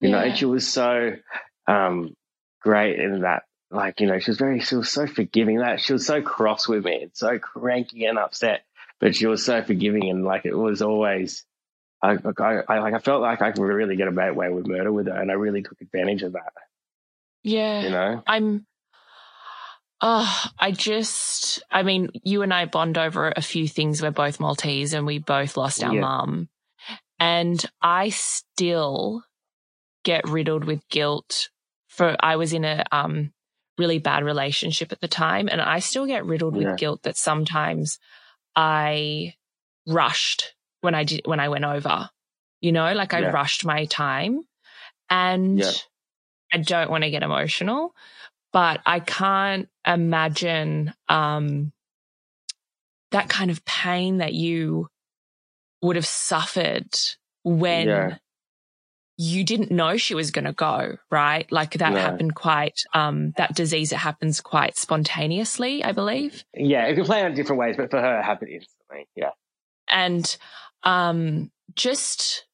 you 0.00 0.10
know. 0.10 0.18
Yeah. 0.18 0.24
And 0.30 0.38
she 0.38 0.44
was 0.44 0.66
so 0.66 1.12
um, 1.66 2.14
great 2.62 2.98
in 3.00 3.22
that, 3.22 3.44
like 3.70 4.00
you 4.00 4.06
know, 4.06 4.18
she 4.18 4.30
was 4.30 4.38
very, 4.38 4.60
she 4.60 4.76
was 4.76 4.90
so 4.90 5.06
forgiving. 5.06 5.58
That 5.58 5.80
she 5.80 5.92
was 5.92 6.06
so 6.06 6.22
cross 6.22 6.68
with 6.68 6.84
me 6.84 7.02
and 7.02 7.10
so 7.14 7.38
cranky 7.38 8.04
and 8.04 8.18
upset, 8.18 8.64
but 9.00 9.14
she 9.14 9.26
was 9.26 9.44
so 9.44 9.62
forgiving 9.62 10.08
and 10.10 10.24
like 10.24 10.44
it 10.46 10.54
was 10.56 10.82
always. 10.82 11.44
I, 12.02 12.12
I, 12.12 12.60
I 12.68 12.78
like 12.80 12.94
I 12.94 12.98
felt 12.98 13.22
like 13.22 13.40
I 13.40 13.52
could 13.52 13.62
really 13.62 13.96
get 13.96 14.06
away 14.06 14.30
with 14.50 14.66
murder 14.66 14.92
with 14.92 15.06
her, 15.06 15.18
and 15.20 15.30
I 15.30 15.34
really 15.34 15.62
took 15.62 15.80
advantage 15.80 16.22
of 16.22 16.34
that. 16.34 16.52
Yeah. 17.42 17.82
You 17.82 17.90
know, 17.90 18.22
I'm. 18.26 18.66
Oh, 20.02 20.44
I 20.58 20.72
just, 20.72 21.62
I 21.70 21.82
mean, 21.82 22.10
you 22.22 22.42
and 22.42 22.52
I 22.52 22.66
bond 22.66 22.98
over 22.98 23.32
a 23.34 23.40
few 23.40 23.66
things. 23.66 24.02
We're 24.02 24.10
both 24.10 24.38
Maltese 24.38 24.92
and 24.92 25.06
we 25.06 25.18
both 25.18 25.56
lost 25.56 25.82
our 25.82 25.94
Yeah. 25.94 26.02
mum. 26.02 26.50
And 27.18 27.64
I 27.80 28.10
still 28.10 29.22
get 30.06 30.28
riddled 30.28 30.64
with 30.64 30.88
guilt 30.88 31.50
for, 31.88 32.16
I 32.20 32.36
was 32.36 32.52
in 32.52 32.64
a 32.64 32.84
um, 32.92 33.32
really 33.76 33.98
bad 33.98 34.22
relationship 34.24 34.92
at 34.92 35.00
the 35.00 35.08
time. 35.08 35.48
And 35.50 35.60
I 35.60 35.80
still 35.80 36.06
get 36.06 36.24
riddled 36.24 36.54
with 36.54 36.78
guilt 36.78 37.02
that 37.02 37.16
sometimes 37.16 37.98
I 38.54 39.34
rushed 39.84 40.54
when 40.80 40.94
I 40.94 41.02
did, 41.02 41.22
when 41.24 41.40
I 41.40 41.48
went 41.48 41.64
over, 41.64 42.08
you 42.60 42.70
know, 42.70 42.92
like 42.92 43.14
I 43.14 43.20
Yeah. 43.22 43.32
rushed 43.32 43.64
my 43.64 43.86
time. 43.86 44.42
And 45.10 45.58
Yeah. 45.58 45.72
I 46.52 46.58
don't 46.58 46.88
want 46.90 47.02
to 47.02 47.10
get 47.10 47.24
emotional, 47.24 47.92
but 48.52 48.80
I 48.86 49.00
can't 49.00 49.68
imagine 49.84 50.94
um, 51.08 51.72
that 53.10 53.28
kind 53.28 53.50
of 53.50 53.64
pain 53.64 54.18
that 54.18 54.34
you 54.34 54.88
would 55.82 55.96
have 55.96 56.06
suffered 56.06 56.94
when 57.42 57.88
Yeah. 57.88 58.18
You 59.18 59.44
didn't 59.44 59.70
know 59.70 59.96
she 59.96 60.14
was 60.14 60.30
going 60.30 60.44
to 60.44 60.52
go, 60.52 60.96
right? 61.10 61.50
Like 61.50 61.74
that 61.74 61.94
No. 61.94 61.98
happened 62.00 62.34
quite, 62.34 62.78
um, 62.92 63.32
that 63.38 63.54
disease, 63.54 63.92
it 63.92 63.96
happens 63.98 64.40
quite 64.40 64.76
spontaneously, 64.76 65.82
I 65.82 65.92
believe. 65.92 66.44
yeah, 66.54 66.86
it 66.86 66.96
could 66.96 67.06
play 67.06 67.22
out 67.22 67.30
in 67.30 67.34
different 67.36 67.60
ways, 67.60 67.76
but 67.76 67.90
for 67.90 68.00
her, 68.00 68.20
it 68.20 68.24
happened 68.24 68.50
instantly. 68.50 69.08
Yeah, 69.16 69.30
and 69.88 70.36
um, 70.82 71.50
just 71.74 72.44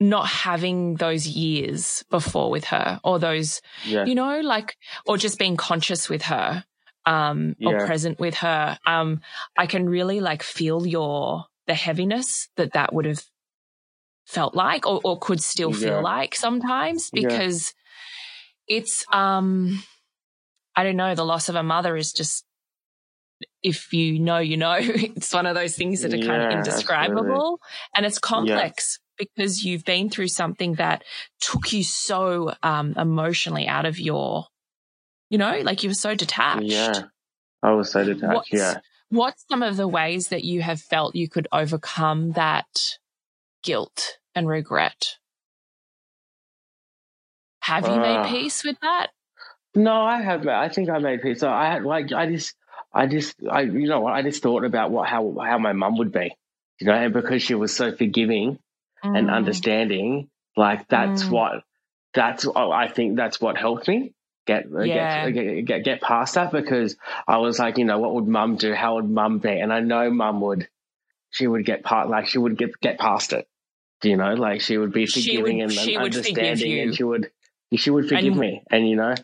not 0.00 0.26
having 0.26 0.96
those 0.96 1.26
years 1.28 2.04
before 2.10 2.50
with 2.50 2.64
her 2.64 2.98
or 3.04 3.18
those 3.20 3.60
yeah, 3.86 4.04
you 4.04 4.14
know 4.16 4.40
like 4.40 4.76
or 5.06 5.16
just 5.16 5.38
being 5.38 5.56
conscious 5.56 6.08
with 6.08 6.22
her 6.22 6.64
um 7.06 7.54
or 7.64 7.72
Yeah. 7.72 7.86
present 7.86 8.18
with 8.18 8.34
her 8.34 8.76
um 8.84 9.20
i 9.56 9.66
can 9.66 9.88
really 9.88 10.18
like 10.20 10.42
feel 10.42 10.84
your 10.86 11.44
the 11.68 11.74
heaviness 11.74 12.48
that 12.56 12.72
that 12.72 12.92
would 12.92 13.04
have 13.04 13.22
felt 14.26 14.54
like 14.54 14.86
or, 14.86 15.00
or 15.04 15.18
could 15.18 15.42
still 15.42 15.70
Yeah. 15.72 15.76
feel 15.78 16.02
like 16.02 16.34
sometimes 16.34 17.10
Yeah. 17.12 17.22
because 17.28 17.74
it's 18.68 19.04
um 19.12 19.82
i 20.76 20.84
don't 20.84 20.96
know 20.96 21.14
the 21.14 21.24
loss 21.24 21.48
of 21.48 21.56
a 21.56 21.62
mother 21.62 21.96
is 21.96 22.12
just 22.12 22.44
if 23.62 23.92
you 23.92 24.18
know 24.20 24.38
you 24.38 24.56
know 24.56 24.76
it's 24.78 25.32
one 25.34 25.46
of 25.46 25.54
those 25.54 25.74
things 25.76 26.02
that 26.02 26.14
are 26.14 26.18
kind 26.18 26.42
of 26.42 26.50
Yeah, 26.50 26.58
indescribable 26.58 27.60
and 27.94 28.06
it's 28.06 28.18
complex 28.18 28.98
because 29.18 29.64
you've 29.64 29.84
been 29.84 30.08
through 30.10 30.28
something 30.28 30.74
that 30.74 31.04
took 31.40 31.72
you 31.72 31.82
so 31.84 32.54
um 32.62 32.94
emotionally 32.96 33.66
out 33.66 33.84
of 33.86 33.98
your 33.98 34.46
you 35.30 35.38
know 35.38 35.58
like 35.62 35.82
you 35.82 35.90
were 35.90 35.94
so 35.94 36.14
detached 36.14 36.62
yeah. 36.62 36.92
I 37.64 37.72
was 37.72 37.92
so 37.92 38.04
detached. 38.04 38.34
What's- 38.34 38.52
yeah. 38.52 38.78
what's 39.10 39.44
some 39.48 39.62
of 39.62 39.76
the 39.76 39.86
ways 39.88 40.28
that 40.28 40.42
you 40.44 40.62
have 40.62 40.80
felt 40.80 41.14
you 41.14 41.28
could 41.28 41.46
overcome 41.52 42.32
that 42.32 42.66
guilt 43.62 44.18
and 44.34 44.48
regret 44.48 45.16
have 47.60 47.88
you 47.88 48.00
made 48.00 48.18
Ah. 48.18 48.28
peace 48.28 48.64
with 48.64 48.78
that 48.82 49.08
No, 49.74 50.02
I 50.02 50.20
have. 50.22 50.46
I 50.46 50.68
think 50.68 50.90
I 50.90 50.98
made 50.98 51.22
peace. 51.22 51.40
So 51.40 51.50
I 51.50 51.66
had 51.72 51.84
like 51.84 52.12
I 52.12 52.26
just, 52.30 52.54
I 52.92 53.06
just, 53.06 53.36
I 53.50 53.62
you 53.62 53.88
know? 53.88 54.06
I 54.06 54.22
just 54.22 54.42
thought 54.42 54.64
about 54.64 54.90
what 54.90 55.08
how 55.08 55.34
how 55.42 55.58
my 55.58 55.72
mum 55.72 55.96
would 55.98 56.12
be, 56.12 56.36
you 56.78 56.86
know, 56.86 56.92
and 56.94 57.12
because 57.12 57.42
she 57.42 57.54
was 57.54 57.74
so 57.74 57.94
forgiving 57.96 58.58
and 59.02 59.28
Mm. 59.28 59.34
understanding, 59.34 60.30
like 60.56 60.88
that's 60.88 61.24
Mm. 61.24 61.30
what 61.32 61.64
that's 62.14 62.46
oh, 62.46 62.70
I 62.70 62.88
think 62.88 63.16
that's 63.16 63.40
what 63.40 63.56
helped 63.56 63.88
me. 63.88 64.12
get, 64.46 64.66
Yeah. 64.70 65.30
get, 65.30 65.34
get 65.34 65.64
get 65.66 65.84
get 65.84 66.00
past 66.02 66.34
that 66.34 66.52
because 66.52 66.96
I 67.26 67.38
was 67.38 67.58
like, 67.58 67.78
you 67.78 67.84
know, 67.86 67.98
what 67.98 68.14
would 68.14 68.28
mum 68.28 68.56
do? 68.56 68.74
How 68.74 68.96
would 68.96 69.08
mum 69.10 69.38
be? 69.38 69.58
And 69.58 69.72
I 69.72 69.80
know 69.80 70.10
mum 70.10 70.40
would, 70.42 70.68
she 71.30 71.46
would 71.46 71.64
get 71.66 71.82
part, 71.84 72.10
like 72.10 72.26
she 72.28 72.38
would 72.38 72.58
get 72.58 72.78
get 72.80 72.98
past 72.98 73.32
it. 73.32 73.46
You 74.02 74.16
know, 74.16 74.34
like 74.34 74.60
she 74.60 74.76
would 74.78 74.92
be 74.92 75.06
forgiving 75.06 75.58
would- 75.58 75.70
and 75.78 75.96
understanding, 75.96 76.80
and 76.80 76.94
she 76.96 77.04
would 77.04 77.30
she 77.76 77.90
would 77.90 78.08
forgive 78.08 78.32
And- 78.32 78.40
me. 78.40 78.62
And 78.70 78.88
you 78.88 78.96
know, 78.96 79.14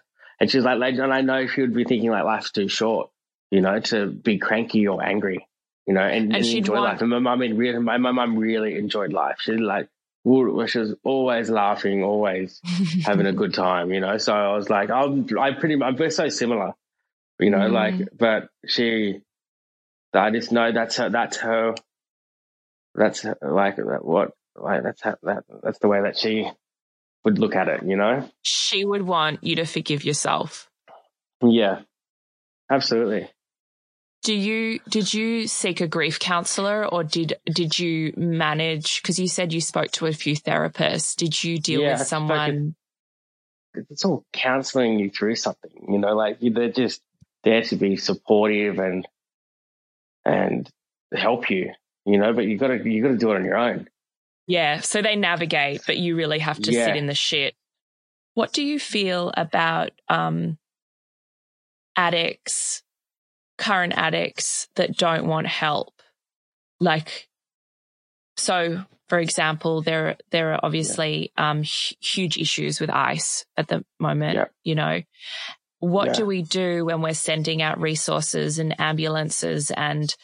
and 0.41 0.51
she's 0.51 0.65
like, 0.65 0.81
and 0.81 1.13
I 1.13 1.21
know 1.23 1.47
she 1.47 1.61
would 1.63 1.75
be 1.75 1.85
thinking 1.85 2.11
like 2.11 2.25
life's 2.25 2.53
too 2.53 2.69
short, 2.69 3.11
you 3.51 3.61
know, 3.61 3.81
to 3.81 4.07
be 4.07 4.39
cranky 4.39 4.87
or 4.87 5.03
angry, 5.05 5.47
you 5.87 5.95
know, 5.95 6.01
and, 6.03 6.27
And 6.33 6.37
and, 6.37 6.45
enjoy 6.47 6.75
want- 6.75 6.85
life. 6.85 7.01
And 7.03 7.11
my 7.11 7.19
mum, 7.19 7.41
really, 7.41 7.79
my 7.81 7.97
my 7.99 8.13
mum 8.13 8.37
really 8.39 8.77
enjoyed 8.79 9.13
life. 9.13 9.37
She 9.41 9.53
like, 9.53 9.89
she 10.25 10.31
was 10.79 10.95
always 11.05 11.49
laughing, 11.51 12.03
always 12.05 12.61
having 13.05 13.27
a 13.27 13.33
good 13.33 13.55
time, 13.67 13.93
you 13.93 14.01
know. 14.01 14.19
So 14.19 14.33
I 14.33 14.55
was 14.55 14.69
like, 14.71 14.91
I'm, 14.91 15.27
I 15.39 15.53
pretty 15.53 15.77
much, 15.77 15.99
we're 15.99 16.11
so 16.11 16.29
similar, 16.29 16.75
you 17.41 17.51
know, 17.51 17.59
Mm. 17.59 17.73
like, 17.73 18.09
but 18.17 18.49
she, 18.67 19.21
I 20.15 20.31
just 20.31 20.53
know 20.53 20.71
that's 20.73 20.97
her, 20.99 21.09
that's 21.11 21.37
her, 21.39 21.75
that's 22.95 23.23
her, 23.23 23.37
like 23.43 23.77
that, 23.77 24.05
what, 24.05 24.33
like 24.61 24.83
that's 24.83 25.03
how, 25.03 25.17
that, 25.23 25.45
that's 25.63 25.79
the 25.79 25.89
way 25.89 26.03
that 26.03 26.19
she 26.19 26.51
would 27.25 27.39
look 27.39 27.57
at 27.57 27.69
it, 27.69 27.83
you 27.85 27.97
know. 27.97 28.29
she 28.43 28.85
would 28.85 29.03
want 29.03 29.43
you 29.43 29.57
to 29.57 29.65
forgive 29.65 30.05
yourself. 30.05 30.71
Yeah, 31.43 31.81
absolutely. 32.71 33.31
Do 34.25 34.35
you 34.35 34.81
did 34.89 35.15
you 35.15 35.47
seek 35.47 35.81
a 35.81 35.87
grief 35.87 36.19
counselor 36.19 36.85
or 36.85 37.05
did 37.05 37.35
did 37.47 37.79
you 37.79 38.13
manage 38.17 39.01
because 39.01 39.19
you 39.19 39.29
said 39.29 39.53
you 39.53 39.61
spoke 39.61 39.93
to 39.93 40.07
a 40.07 40.13
few 40.13 40.35
therapists? 40.35 41.15
Did 41.15 41.43
you 41.43 41.59
deal 41.59 41.83
Yeah, 41.83 41.99
with 41.99 42.07
someone? 42.09 42.75
It's 43.75 44.05
all 44.05 44.25
counseling 44.33 44.99
you 44.99 45.11
through 45.11 45.37
something, 45.37 45.71
you 45.89 45.99
know, 45.99 46.15
like 46.17 46.39
they're 46.41 46.73
just 46.73 47.01
there 47.45 47.63
to 47.63 47.77
be 47.77 47.97
supportive 47.97 48.79
and 48.81 49.07
and 50.25 50.69
help 51.15 51.49
you, 51.49 51.73
you 52.05 52.19
know. 52.19 52.33
But 52.33 52.47
you 52.47 52.59
got 52.59 52.69
to 52.69 52.91
you 52.91 53.03
got 53.03 53.11
to 53.11 53.17
do 53.17 53.31
it 53.33 53.37
on 53.37 53.45
your 53.45 53.57
own. 53.57 53.89
Yeah, 54.49 54.81
so 54.81 55.03
they 55.03 55.15
navigate, 55.15 55.83
but 55.87 55.99
you 55.99 56.17
really 56.17 56.39
have 56.41 56.59
to 56.63 56.73
Yeah. 56.73 56.87
sit 56.87 56.97
in 56.97 57.07
the 57.07 57.15
shit. 57.15 57.55
What 58.35 58.53
do 58.53 58.63
you 58.65 58.81
feel 58.81 59.31
about 59.37 59.91
um, 60.09 60.59
addicts, 61.97 62.83
current 63.59 63.93
addicts 63.97 64.69
that 64.77 64.97
don't 64.97 65.27
want 65.27 65.47
help? 65.47 65.93
Like, 66.81 67.29
so 68.37 68.85
for 69.09 69.19
example, 69.19 69.83
there 69.83 70.17
there 70.31 70.55
are 70.55 70.61
obviously 70.63 71.33
um, 71.37 71.59
hu- 71.63 71.95
huge 72.01 72.39
issues 72.39 72.81
with 72.81 72.91
ICE 72.91 73.45
at 73.57 73.69
the 73.69 73.85
moment. 73.99 74.35
Yeah. 74.37 74.45
You 74.65 74.75
know, 74.77 75.03
what 75.81 76.07
Yeah. 76.09 76.13
do 76.15 76.27
we 76.27 76.43
do 76.43 76.85
when 76.87 77.03
we're 77.03 77.15
sending 77.15 77.61
out 77.61 77.81
resources 77.81 78.59
and 78.59 78.79
ambulances 78.81 79.71
and 79.71 80.15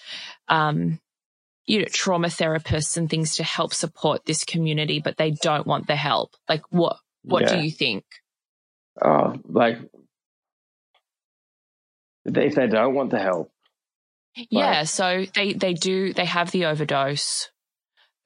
um, 0.49 0.99
you 1.67 1.79
know, 1.81 1.87
trauma 1.91 2.29
therapists 2.29 2.97
and 2.97 3.09
things 3.09 3.37
to 3.37 3.45
help 3.45 3.73
support 3.73 4.25
this 4.27 4.45
community, 4.45 5.01
but 5.01 5.17
they 5.17 5.31
don't 5.31 5.67
want 5.67 5.87
the 5.87 5.97
help. 5.97 6.31
Like 6.49 6.63
what 6.71 6.97
what 7.23 7.49
do 7.49 7.59
you 7.59 7.71
think? 7.71 8.05
Oh, 9.03 9.35
like 9.45 9.79
if 12.25 12.55
they 12.55 12.67
don't 12.67 12.95
want 12.95 13.11
the 13.11 13.19
help, 13.19 13.51
Yeah, 14.51 14.85
so 14.85 15.25
they 15.35 15.53
they 15.53 15.75
do 15.75 16.13
they 16.13 16.25
have 16.25 16.51
the 16.51 16.67
overdose. 16.67 17.51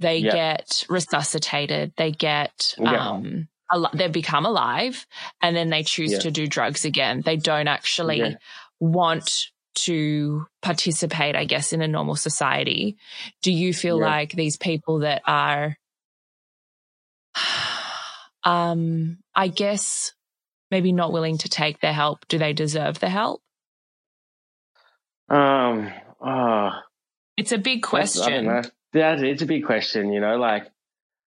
They 0.00 0.18
Yeah. 0.18 0.32
get 0.32 0.84
resuscitated, 0.88 1.92
they 1.96 2.12
get 2.12 2.74
Yeah. 2.78 3.10
um 3.10 3.48
al- 3.72 3.90
they 3.92 4.08
become 4.08 4.46
alive 4.46 5.06
and 5.42 5.56
then 5.56 5.70
they 5.70 5.82
choose 5.82 6.12
Yeah. 6.12 6.18
to 6.20 6.30
do 6.30 6.46
drugs 6.46 6.84
again. 6.84 7.22
They 7.22 7.36
don't 7.36 7.68
actually 7.68 8.18
Yeah. 8.18 8.34
want 8.80 9.46
to 9.84 10.46
participate, 10.62 11.36
I 11.36 11.44
guess, 11.44 11.72
in 11.72 11.82
a 11.82 11.88
normal 11.88 12.16
society. 12.16 12.96
Do 13.42 13.52
you 13.52 13.72
feel 13.74 13.98
Yeah. 13.98 14.06
like 14.06 14.32
these 14.32 14.56
people 14.56 15.00
that 15.00 15.22
are, 15.26 15.76
um, 18.44 19.18
I 19.34 19.48
guess, 19.48 20.12
maybe 20.70 20.92
not 20.92 21.12
willing 21.12 21.38
to 21.38 21.48
take 21.48 21.80
the 21.80 21.92
help, 21.92 22.26
do 22.28 22.38
they 22.38 22.52
deserve 22.52 22.98
the 23.00 23.08
help? 23.08 23.42
um, 25.30 25.92
oh, 26.20 26.70
It's 27.36 27.52
a 27.52 27.58
big 27.58 27.82
That's- 27.82 28.16
question. 28.18 28.44
Yeah, 28.94 29.16
it's 29.20 29.42
a 29.42 29.46
big 29.46 29.66
question, 29.66 30.12
you 30.12 30.20
know, 30.20 30.38
like 30.38 30.66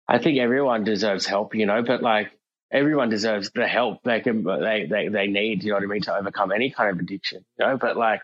I 0.06 0.18
think 0.18 0.38
everyone 0.38 0.84
deserves 0.84 1.24
help, 1.24 1.54
you 1.54 1.64
know, 1.64 1.82
but 1.82 2.02
like 2.02 2.30
everyone 2.70 3.08
deserves 3.08 3.50
the 3.54 3.66
help 3.66 4.02
they 4.04 4.20
can 4.20 4.44
they, 4.44 4.86
they 4.88 5.08
they 5.08 5.26
need, 5.28 5.62
you 5.64 5.70
know 5.70 5.76
what 5.76 5.82
I 5.82 5.86
mean, 5.86 6.02
to 6.02 6.14
overcome 6.14 6.52
any 6.52 6.70
kind 6.70 6.90
of 6.90 6.98
addiction, 6.98 7.44
you 7.58 7.64
know, 7.66 7.78
but 7.78 7.96
like 7.96 8.20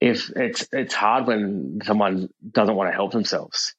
if 0.00 0.30
it's 0.34 0.66
it's 0.72 0.94
hard 0.94 1.26
when 1.26 1.80
someone 1.84 2.30
doesn't 2.50 2.74
want 2.74 2.90
to 2.90 2.94
help 2.94 3.12
themselves. 3.12 3.74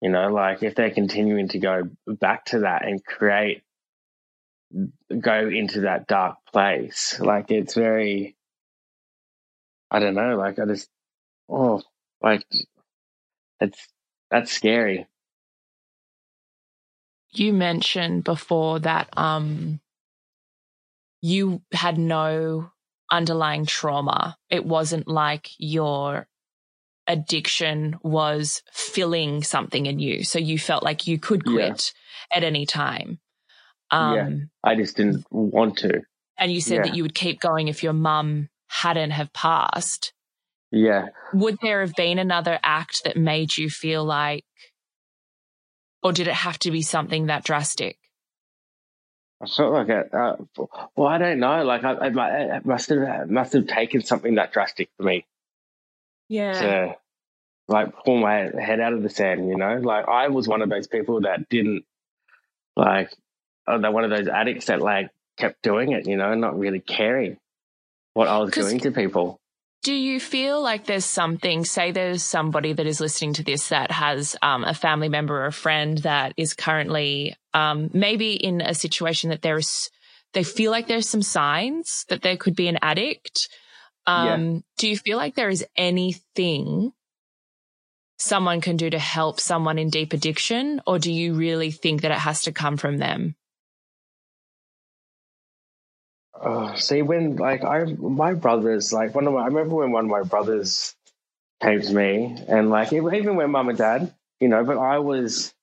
You 0.00 0.10
know, 0.10 0.32
like 0.32 0.62
if 0.64 0.74
they're 0.74 0.90
continuing 0.90 1.48
to 1.48 1.58
go 1.60 1.84
back 2.06 2.46
to 2.46 2.60
that 2.60 2.84
and 2.84 3.04
create 3.04 3.62
go 5.20 5.48
into 5.48 5.82
that 5.82 6.08
dark 6.08 6.38
place, 6.52 7.20
like 7.20 7.50
it's 7.50 7.74
very 7.74 8.36
I 9.90 10.00
don't 10.00 10.14
know, 10.14 10.36
like 10.36 10.58
I 10.58 10.64
just 10.64 10.88
oh 11.48 11.82
like 12.20 12.44
it's 13.60 13.88
that's 14.30 14.50
scary. 14.50 15.06
You 17.34 17.52
mentioned 17.52 18.24
before 18.24 18.80
that 18.80 19.08
um, 19.16 19.80
you 21.20 21.62
had 21.72 21.96
no 21.96 22.72
underlying 23.12 23.66
trauma. 23.66 24.36
It 24.50 24.64
wasn't 24.64 25.06
like 25.06 25.50
your 25.58 26.26
addiction 27.06 27.98
was 28.02 28.62
filling 28.72 29.42
something 29.44 29.86
in 29.86 29.98
you. 29.98 30.24
So 30.24 30.38
you 30.38 30.58
felt 30.58 30.82
like 30.82 31.06
you 31.06 31.18
could 31.18 31.42
Yeah. 31.46 31.52
quit 31.52 31.92
at 32.34 32.42
any 32.42 32.64
time. 32.66 33.20
Um, 33.90 34.14
Yeah. 34.16 34.30
I 34.64 34.74
just 34.76 34.96
didn't 34.96 35.24
want 35.30 35.78
to. 35.78 36.00
And 36.38 36.50
you 36.50 36.60
said 36.60 36.76
Yeah. 36.76 36.82
that 36.84 36.94
you 36.96 37.02
would 37.02 37.14
keep 37.14 37.40
going 37.40 37.68
if 37.68 37.82
your 37.82 37.92
mum 37.92 38.48
hadn't 38.68 39.10
have 39.10 39.32
passed. 39.32 40.12
Yeah. 40.70 41.08
Would 41.34 41.58
there 41.60 41.82
have 41.82 41.94
been 41.94 42.18
another 42.18 42.58
act 42.62 43.02
that 43.04 43.16
made 43.16 43.56
you 43.58 43.68
feel 43.68 44.04
like, 44.04 44.44
or 46.02 46.12
did 46.12 46.28
it 46.28 46.34
have 46.34 46.58
to 46.60 46.70
be 46.70 46.80
something 46.82 47.26
that 47.26 47.44
drastic? 47.44 47.98
I 49.42 49.46
felt 49.46 49.72
like 49.72 49.88
it. 49.88 50.14
Uh, 50.14 50.36
well, 50.94 51.08
I 51.08 51.18
don't 51.18 51.40
know. 51.40 51.64
Like 51.64 51.82
I, 51.84 51.94
I, 51.94 52.56
it 52.56 52.64
must 52.66 52.88
have 52.90 53.28
must 53.28 53.52
have 53.54 53.66
taken 53.66 54.02
something 54.02 54.36
that 54.36 54.52
drastic 54.52 54.88
for 54.96 55.02
me 55.02 55.26
Yeah. 56.28 56.52
to 56.60 56.96
like 57.66 57.92
pull 58.04 58.18
my 58.18 58.50
head 58.58 58.78
out 58.80 58.92
of 58.92 59.02
the 59.02 59.10
sand. 59.10 59.48
You 59.48 59.56
know, 59.56 59.78
like 59.78 60.06
I 60.08 60.28
was 60.28 60.46
one 60.46 60.62
of 60.62 60.70
those 60.70 60.86
people 60.86 61.22
that 61.22 61.48
didn't 61.48 61.84
like. 62.76 63.12
Oh, 63.66 63.80
they're 63.80 63.90
one 63.90 64.04
of 64.04 64.10
those 64.10 64.28
addicts 64.28 64.66
that 64.66 64.80
like 64.80 65.10
kept 65.38 65.60
doing 65.62 65.92
it. 65.92 66.06
You 66.06 66.16
know, 66.16 66.34
not 66.34 66.58
really 66.58 66.80
caring 66.80 67.36
what 68.14 68.28
I 68.28 68.38
was 68.38 68.52
doing 68.52 68.78
to 68.80 68.92
people. 68.92 69.38
Do 69.82 69.92
you 69.92 70.20
feel 70.20 70.62
like 70.62 70.86
there's 70.86 71.04
something, 71.04 71.64
say 71.64 71.90
there's 71.90 72.22
somebody 72.22 72.72
that 72.72 72.86
is 72.86 73.00
listening 73.00 73.32
to 73.34 73.42
this 73.42 73.70
that 73.70 73.90
has 73.90 74.36
um, 74.40 74.62
a 74.62 74.74
family 74.74 75.08
member 75.08 75.42
or 75.42 75.46
a 75.46 75.52
friend 75.52 75.98
that 75.98 76.34
is 76.36 76.54
currently 76.54 77.34
um, 77.54 77.90
maybe 77.92 78.32
in 78.32 78.60
a 78.60 78.74
situation 78.74 79.30
that 79.30 79.42
there's, 79.42 79.90
they 80.32 80.42
feel 80.42 80.70
like 80.70 80.86
there's 80.86 81.08
some 81.08 81.22
signs 81.22 82.04
that 82.08 82.22
there 82.22 82.36
could 82.36 82.56
be 82.56 82.68
an 82.68 82.78
addict. 82.82 83.48
Um, 84.06 84.64
Do 84.78 84.88
you 84.88 84.96
feel 84.96 85.16
like 85.16 85.34
there 85.34 85.50
is 85.50 85.64
anything 85.76 86.92
someone 88.18 88.60
can 88.60 88.76
do 88.76 88.90
to 88.90 88.98
help 88.98 89.40
someone 89.40 89.78
in 89.78 89.90
deep 89.90 90.12
addiction? 90.12 90.80
Or 90.86 90.98
do 90.98 91.12
you 91.12 91.34
really 91.34 91.70
think 91.70 92.02
that 92.02 92.10
it 92.10 92.18
has 92.18 92.42
to 92.42 92.52
come 92.52 92.76
from 92.76 92.98
them? 92.98 93.36
See, 96.76 97.02
when 97.02 97.36
like 97.36 97.62
I, 97.62 97.84
my 97.84 98.34
brothers, 98.34 98.92
like 98.92 99.14
one 99.14 99.26
of 99.26 99.34
my, 99.34 99.42
I 99.42 99.46
remember 99.46 99.76
when 99.76 99.92
one 99.92 100.06
of 100.06 100.10
my 100.10 100.22
brothers 100.22 100.96
came 101.62 101.80
to 101.80 101.94
me, 101.94 102.36
and 102.48 102.70
like 102.70 102.92
even 102.92 103.14
even 103.14 103.36
when 103.36 103.50
mum 103.50 103.68
and 103.68 103.78
dad, 103.78 104.12
you 104.40 104.48
know, 104.48 104.64
but 104.64 104.78
I 104.78 104.98
was, 104.98 105.54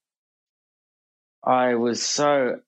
I 1.43 1.75
was 1.75 2.01
so 2.01 2.59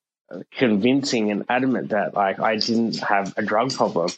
convincing 0.51 1.31
and 1.31 1.45
adamant 1.49 1.89
that 1.89 2.13
like 2.13 2.39
I 2.39 2.55
didn't 2.55 2.99
have 2.99 3.37
a 3.37 3.41
drug 3.41 3.73
problem, 3.73 4.09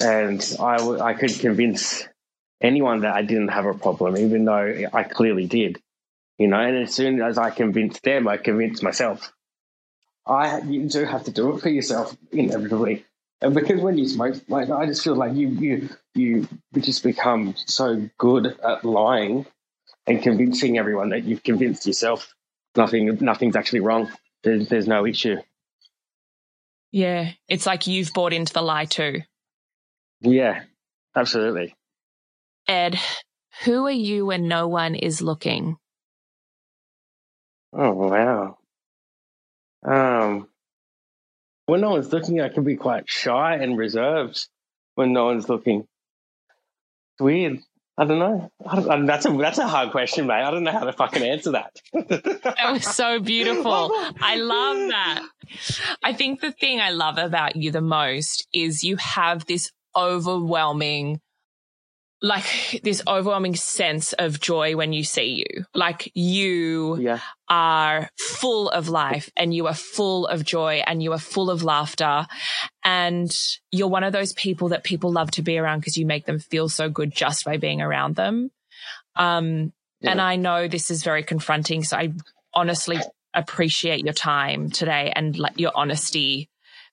and 0.00 0.56
I 0.60 0.76
w- 0.78 1.00
I 1.00 1.14
could 1.14 1.38
convince 1.38 2.06
anyone 2.60 3.00
that 3.00 3.14
I 3.14 3.22
didn't 3.22 3.48
have 3.48 3.66
a 3.66 3.74
problem, 3.74 4.16
even 4.16 4.44
though 4.44 4.88
I 4.92 5.02
clearly 5.02 5.46
did, 5.46 5.80
you 6.38 6.48
know. 6.48 6.58
And 6.58 6.78
as 6.78 6.94
soon 6.94 7.20
as 7.20 7.36
I 7.38 7.50
convinced 7.50 8.02
them, 8.02 8.26
I 8.26 8.38
convinced 8.38 8.82
myself. 8.82 9.32
I 10.26 10.60
you 10.60 10.88
do 10.88 11.04
have 11.04 11.24
to 11.24 11.30
do 11.30 11.54
it 11.54 11.60
for 11.60 11.68
yourself 11.68 12.16
inevitably, 12.32 13.04
and 13.42 13.54
because 13.54 13.80
when 13.80 13.98
you 13.98 14.08
smoke, 14.08 14.36
like 14.48 14.70
I 14.70 14.86
just 14.86 15.04
feel 15.04 15.16
like 15.16 15.34
you 15.34 15.48
you 15.48 15.88
you 16.14 16.48
just 16.80 17.02
become 17.02 17.54
so 17.66 18.08
good 18.16 18.58
at 18.64 18.84
lying 18.84 19.44
and 20.06 20.22
convincing 20.22 20.78
everyone 20.78 21.10
that 21.10 21.24
you've 21.24 21.42
convinced 21.42 21.86
yourself 21.86 22.34
nothing 22.76 23.18
nothing's 23.20 23.56
actually 23.56 23.80
wrong. 23.80 24.10
There's 24.42 24.68
there's 24.68 24.88
no 24.88 25.06
issue. 25.06 25.36
Yeah. 26.92 27.32
It's 27.48 27.66
like 27.66 27.86
you've 27.86 28.12
bought 28.14 28.32
into 28.32 28.52
the 28.52 28.62
lie 28.62 28.84
too. 28.84 29.22
Yeah, 30.20 30.62
absolutely. 31.14 31.74
Ed, 32.68 32.98
who 33.64 33.86
are 33.86 33.90
you 33.90 34.26
when 34.26 34.48
no 34.48 34.68
one 34.68 34.94
is 34.94 35.20
looking? 35.20 35.76
Oh 37.72 37.92
wow. 37.92 38.58
Um, 39.84 40.48
when 41.66 41.80
no 41.80 41.90
one's 41.90 42.12
looking, 42.12 42.40
I 42.40 42.48
can 42.48 42.64
be 42.64 42.76
quite 42.76 43.08
shy 43.08 43.56
and 43.56 43.76
reserved. 43.76 44.46
When 44.94 45.12
no 45.12 45.26
one's 45.26 45.48
looking, 45.48 45.80
it's 45.80 47.20
weird. 47.20 47.58
I 47.96 48.04
don't 48.04 48.18
know. 48.18 48.50
I 48.66 48.80
don't, 48.80 49.06
that's 49.06 49.24
a 49.24 49.30
that's 49.30 49.58
a 49.58 49.68
hard 49.68 49.92
question, 49.92 50.26
mate. 50.26 50.42
I 50.42 50.50
don't 50.50 50.64
know 50.64 50.72
how 50.72 50.84
to 50.84 50.92
fucking 50.92 51.22
answer 51.22 51.52
that. 51.52 51.80
that 51.92 52.72
was 52.72 52.84
so 52.84 53.20
beautiful. 53.20 53.90
I 54.20 54.36
love 54.36 54.88
that. 54.88 55.22
I 56.02 56.12
think 56.12 56.40
the 56.40 56.50
thing 56.50 56.80
I 56.80 56.90
love 56.90 57.18
about 57.18 57.54
you 57.54 57.70
the 57.70 57.80
most 57.80 58.48
is 58.52 58.82
you 58.82 58.96
have 58.96 59.46
this 59.46 59.70
overwhelming 59.94 61.20
like 62.24 62.80
this 62.82 63.02
overwhelming 63.06 63.54
sense 63.54 64.14
of 64.14 64.40
joy 64.40 64.74
when 64.76 64.94
you 64.94 65.04
see 65.04 65.44
you. 65.46 65.64
Like 65.74 66.10
you 66.14 66.96
yeah. 66.98 67.20
are 67.50 68.08
full 68.18 68.70
of 68.70 68.88
life 68.88 69.30
and 69.36 69.52
you 69.52 69.66
are 69.66 69.74
full 69.74 70.26
of 70.26 70.42
joy 70.42 70.82
and 70.86 71.02
you 71.02 71.12
are 71.12 71.18
full 71.18 71.50
of 71.50 71.62
laughter. 71.62 72.26
And 72.82 73.30
you're 73.70 73.88
one 73.88 74.04
of 74.04 74.14
those 74.14 74.32
people 74.32 74.70
that 74.70 74.84
people 74.84 75.12
love 75.12 75.32
to 75.32 75.42
be 75.42 75.58
around 75.58 75.80
because 75.80 75.98
you 75.98 76.06
make 76.06 76.24
them 76.24 76.38
feel 76.38 76.70
so 76.70 76.88
good 76.88 77.14
just 77.14 77.44
by 77.44 77.58
being 77.58 77.82
around 77.82 78.16
them. 78.16 78.50
Um, 79.16 79.74
yeah. 80.00 80.12
and 80.12 80.20
I 80.20 80.36
know 80.36 80.66
this 80.66 80.90
is 80.90 81.02
very 81.02 81.24
confronting. 81.24 81.84
So 81.84 81.98
I 81.98 82.14
honestly 82.54 82.98
appreciate 83.34 84.02
your 84.02 84.14
time 84.14 84.70
today 84.70 85.12
and 85.14 85.38
like 85.38 85.60
your 85.60 85.72
honesty 85.74 86.48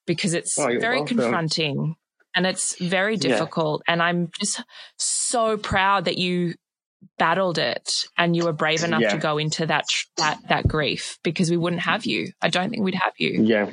because 0.06 0.34
it's 0.34 0.58
oh, 0.58 0.66
very 0.78 0.98
welcome. 0.98 1.16
confronting 1.16 1.96
and 2.34 2.46
it's 2.46 2.78
very 2.78 3.16
difficult. 3.16 3.82
Yeah. 3.86 3.92
And 3.92 4.02
I'm 4.02 4.30
just 4.38 4.62
so 4.96 5.56
proud 5.56 6.06
that 6.06 6.18
you 6.18 6.54
battled 7.18 7.58
it 7.58 8.04
and 8.16 8.36
you 8.36 8.44
were 8.44 8.52
brave 8.52 8.84
enough 8.84 9.02
yeah. 9.02 9.10
to 9.10 9.18
go 9.18 9.38
into 9.38 9.66
that 9.66 9.84
that 10.16 10.38
that 10.48 10.68
grief 10.68 11.18
because 11.22 11.50
we 11.50 11.56
wouldn't 11.56 11.82
have 11.82 12.06
you. 12.06 12.28
I 12.40 12.48
don't 12.48 12.70
think 12.70 12.84
we'd 12.84 12.94
have 12.94 13.14
you. 13.18 13.42
Yeah. 13.42 13.70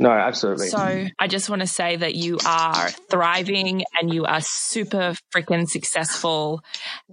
No, 0.00 0.10
absolutely. 0.10 0.68
So 0.68 1.06
I 1.18 1.26
just 1.26 1.50
want 1.50 1.60
to 1.60 1.66
say 1.66 1.96
that 1.96 2.14
you 2.14 2.38
are 2.46 2.88
thriving 3.10 3.82
and 4.00 4.14
you 4.14 4.26
are 4.26 4.40
super 4.40 5.14
freaking 5.34 5.68
successful. 5.68 6.62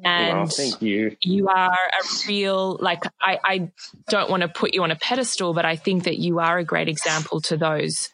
And 0.04 0.38
well, 0.38 0.46
thank 0.46 0.84
you. 0.84 1.18
You 1.22 1.48
are 1.48 1.74
a 1.74 2.28
real, 2.28 2.78
like, 2.80 3.04
I, 3.20 3.40
I 3.44 3.72
don't 4.08 4.30
want 4.30 4.42
to 4.42 4.50
put 4.50 4.76
you 4.76 4.84
on 4.84 4.92
a 4.92 4.96
pedestal, 4.96 5.56
but 5.56 5.66
I 5.66 5.78
think 5.78 6.04
that 6.04 6.20
you 6.20 6.40
are 6.40 6.60
a 6.60 6.64
great 6.64 6.88
example 6.88 7.42
to 7.42 7.58
those 7.58 8.10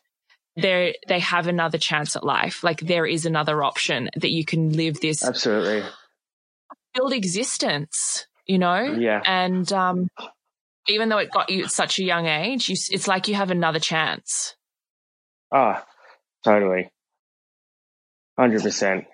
they 0.55 0.95
they 1.07 1.19
have 1.19 1.47
another 1.47 1.77
chance 1.77 2.15
at 2.15 2.23
life. 2.23 2.63
Like 2.63 2.81
there 2.81 3.05
is 3.05 3.25
another 3.25 3.63
option 3.63 4.09
that 4.15 4.31
you 4.31 4.45
can 4.45 4.73
live 4.73 4.99
this 4.99 5.23
absolutely 5.23 5.83
build 6.93 7.13
existence. 7.13 8.27
You 8.45 8.59
know, 8.59 8.81
yeah. 8.81 9.21
And 9.25 9.71
um, 9.71 10.09
even 10.87 11.09
though 11.09 11.19
it 11.19 11.31
got 11.31 11.49
you 11.49 11.63
at 11.65 11.71
such 11.71 11.99
a 11.99 12.03
young 12.03 12.27
age, 12.27 12.69
you, 12.69 12.75
it's 12.89 13.07
like 13.07 13.27
you 13.27 13.35
have 13.35 13.51
another 13.51 13.79
chance. 13.79 14.55
Ah, 15.53 15.83
oh, 15.83 15.87
totally, 16.43 16.91
hundred 18.37 18.63
percent. 18.63 19.05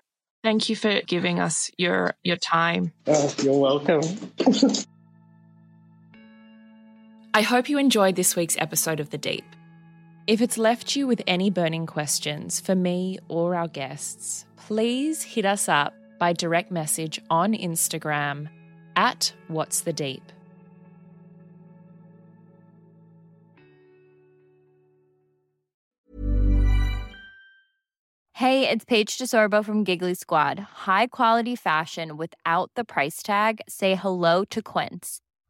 Thank 0.44 0.70
you 0.70 0.76
for 0.76 1.02
giving 1.02 1.40
us 1.40 1.70
your 1.78 2.16
your 2.24 2.38
time. 2.38 2.94
Oh, 3.06 3.36
you're 3.44 3.60
welcome. 3.60 4.02
I 7.34 7.42
hope 7.42 7.70
you 7.70 7.78
enjoyed 7.78 8.16
this 8.16 8.36
week's 8.36 8.58
episode 8.58 9.00
of 9.00 9.12
The 9.12 9.18
Deep. 9.20 9.44
If 10.28 10.42
it's 10.42 10.58
left 10.58 10.98
you 10.98 11.08
with 11.08 11.22
any 11.26 11.50
burning 11.50 11.86
questions 11.86 12.60
for 12.60 12.76
me 12.76 13.18
or 13.30 13.56
our 13.56 13.70
guests, 13.70 14.46
please 14.58 15.24
hit 15.24 15.46
us 15.46 15.70
up 15.70 15.94
by 16.20 16.34
direct 16.34 16.70
message 16.70 17.18
on 17.30 17.54
Instagram 17.54 18.50
at 18.98 19.32
What's 19.48 19.80
the 19.80 19.94
Deep. 19.94 20.34
Hey, 28.34 28.70
it's 28.70 28.84
Paige 28.84 29.18
DeSorbo 29.18 29.64
from 29.64 29.86
Giggly 29.86 30.14
Squad. 30.14 30.60
High 30.60 31.08
quality 31.08 31.56
fashion 31.56 32.18
without 32.18 32.70
the 32.76 32.84
price 32.84 33.24
tag? 33.24 33.62
Say 33.70 33.96
hello 33.96 34.44
to 34.44 34.62
Quince. 34.62 35.22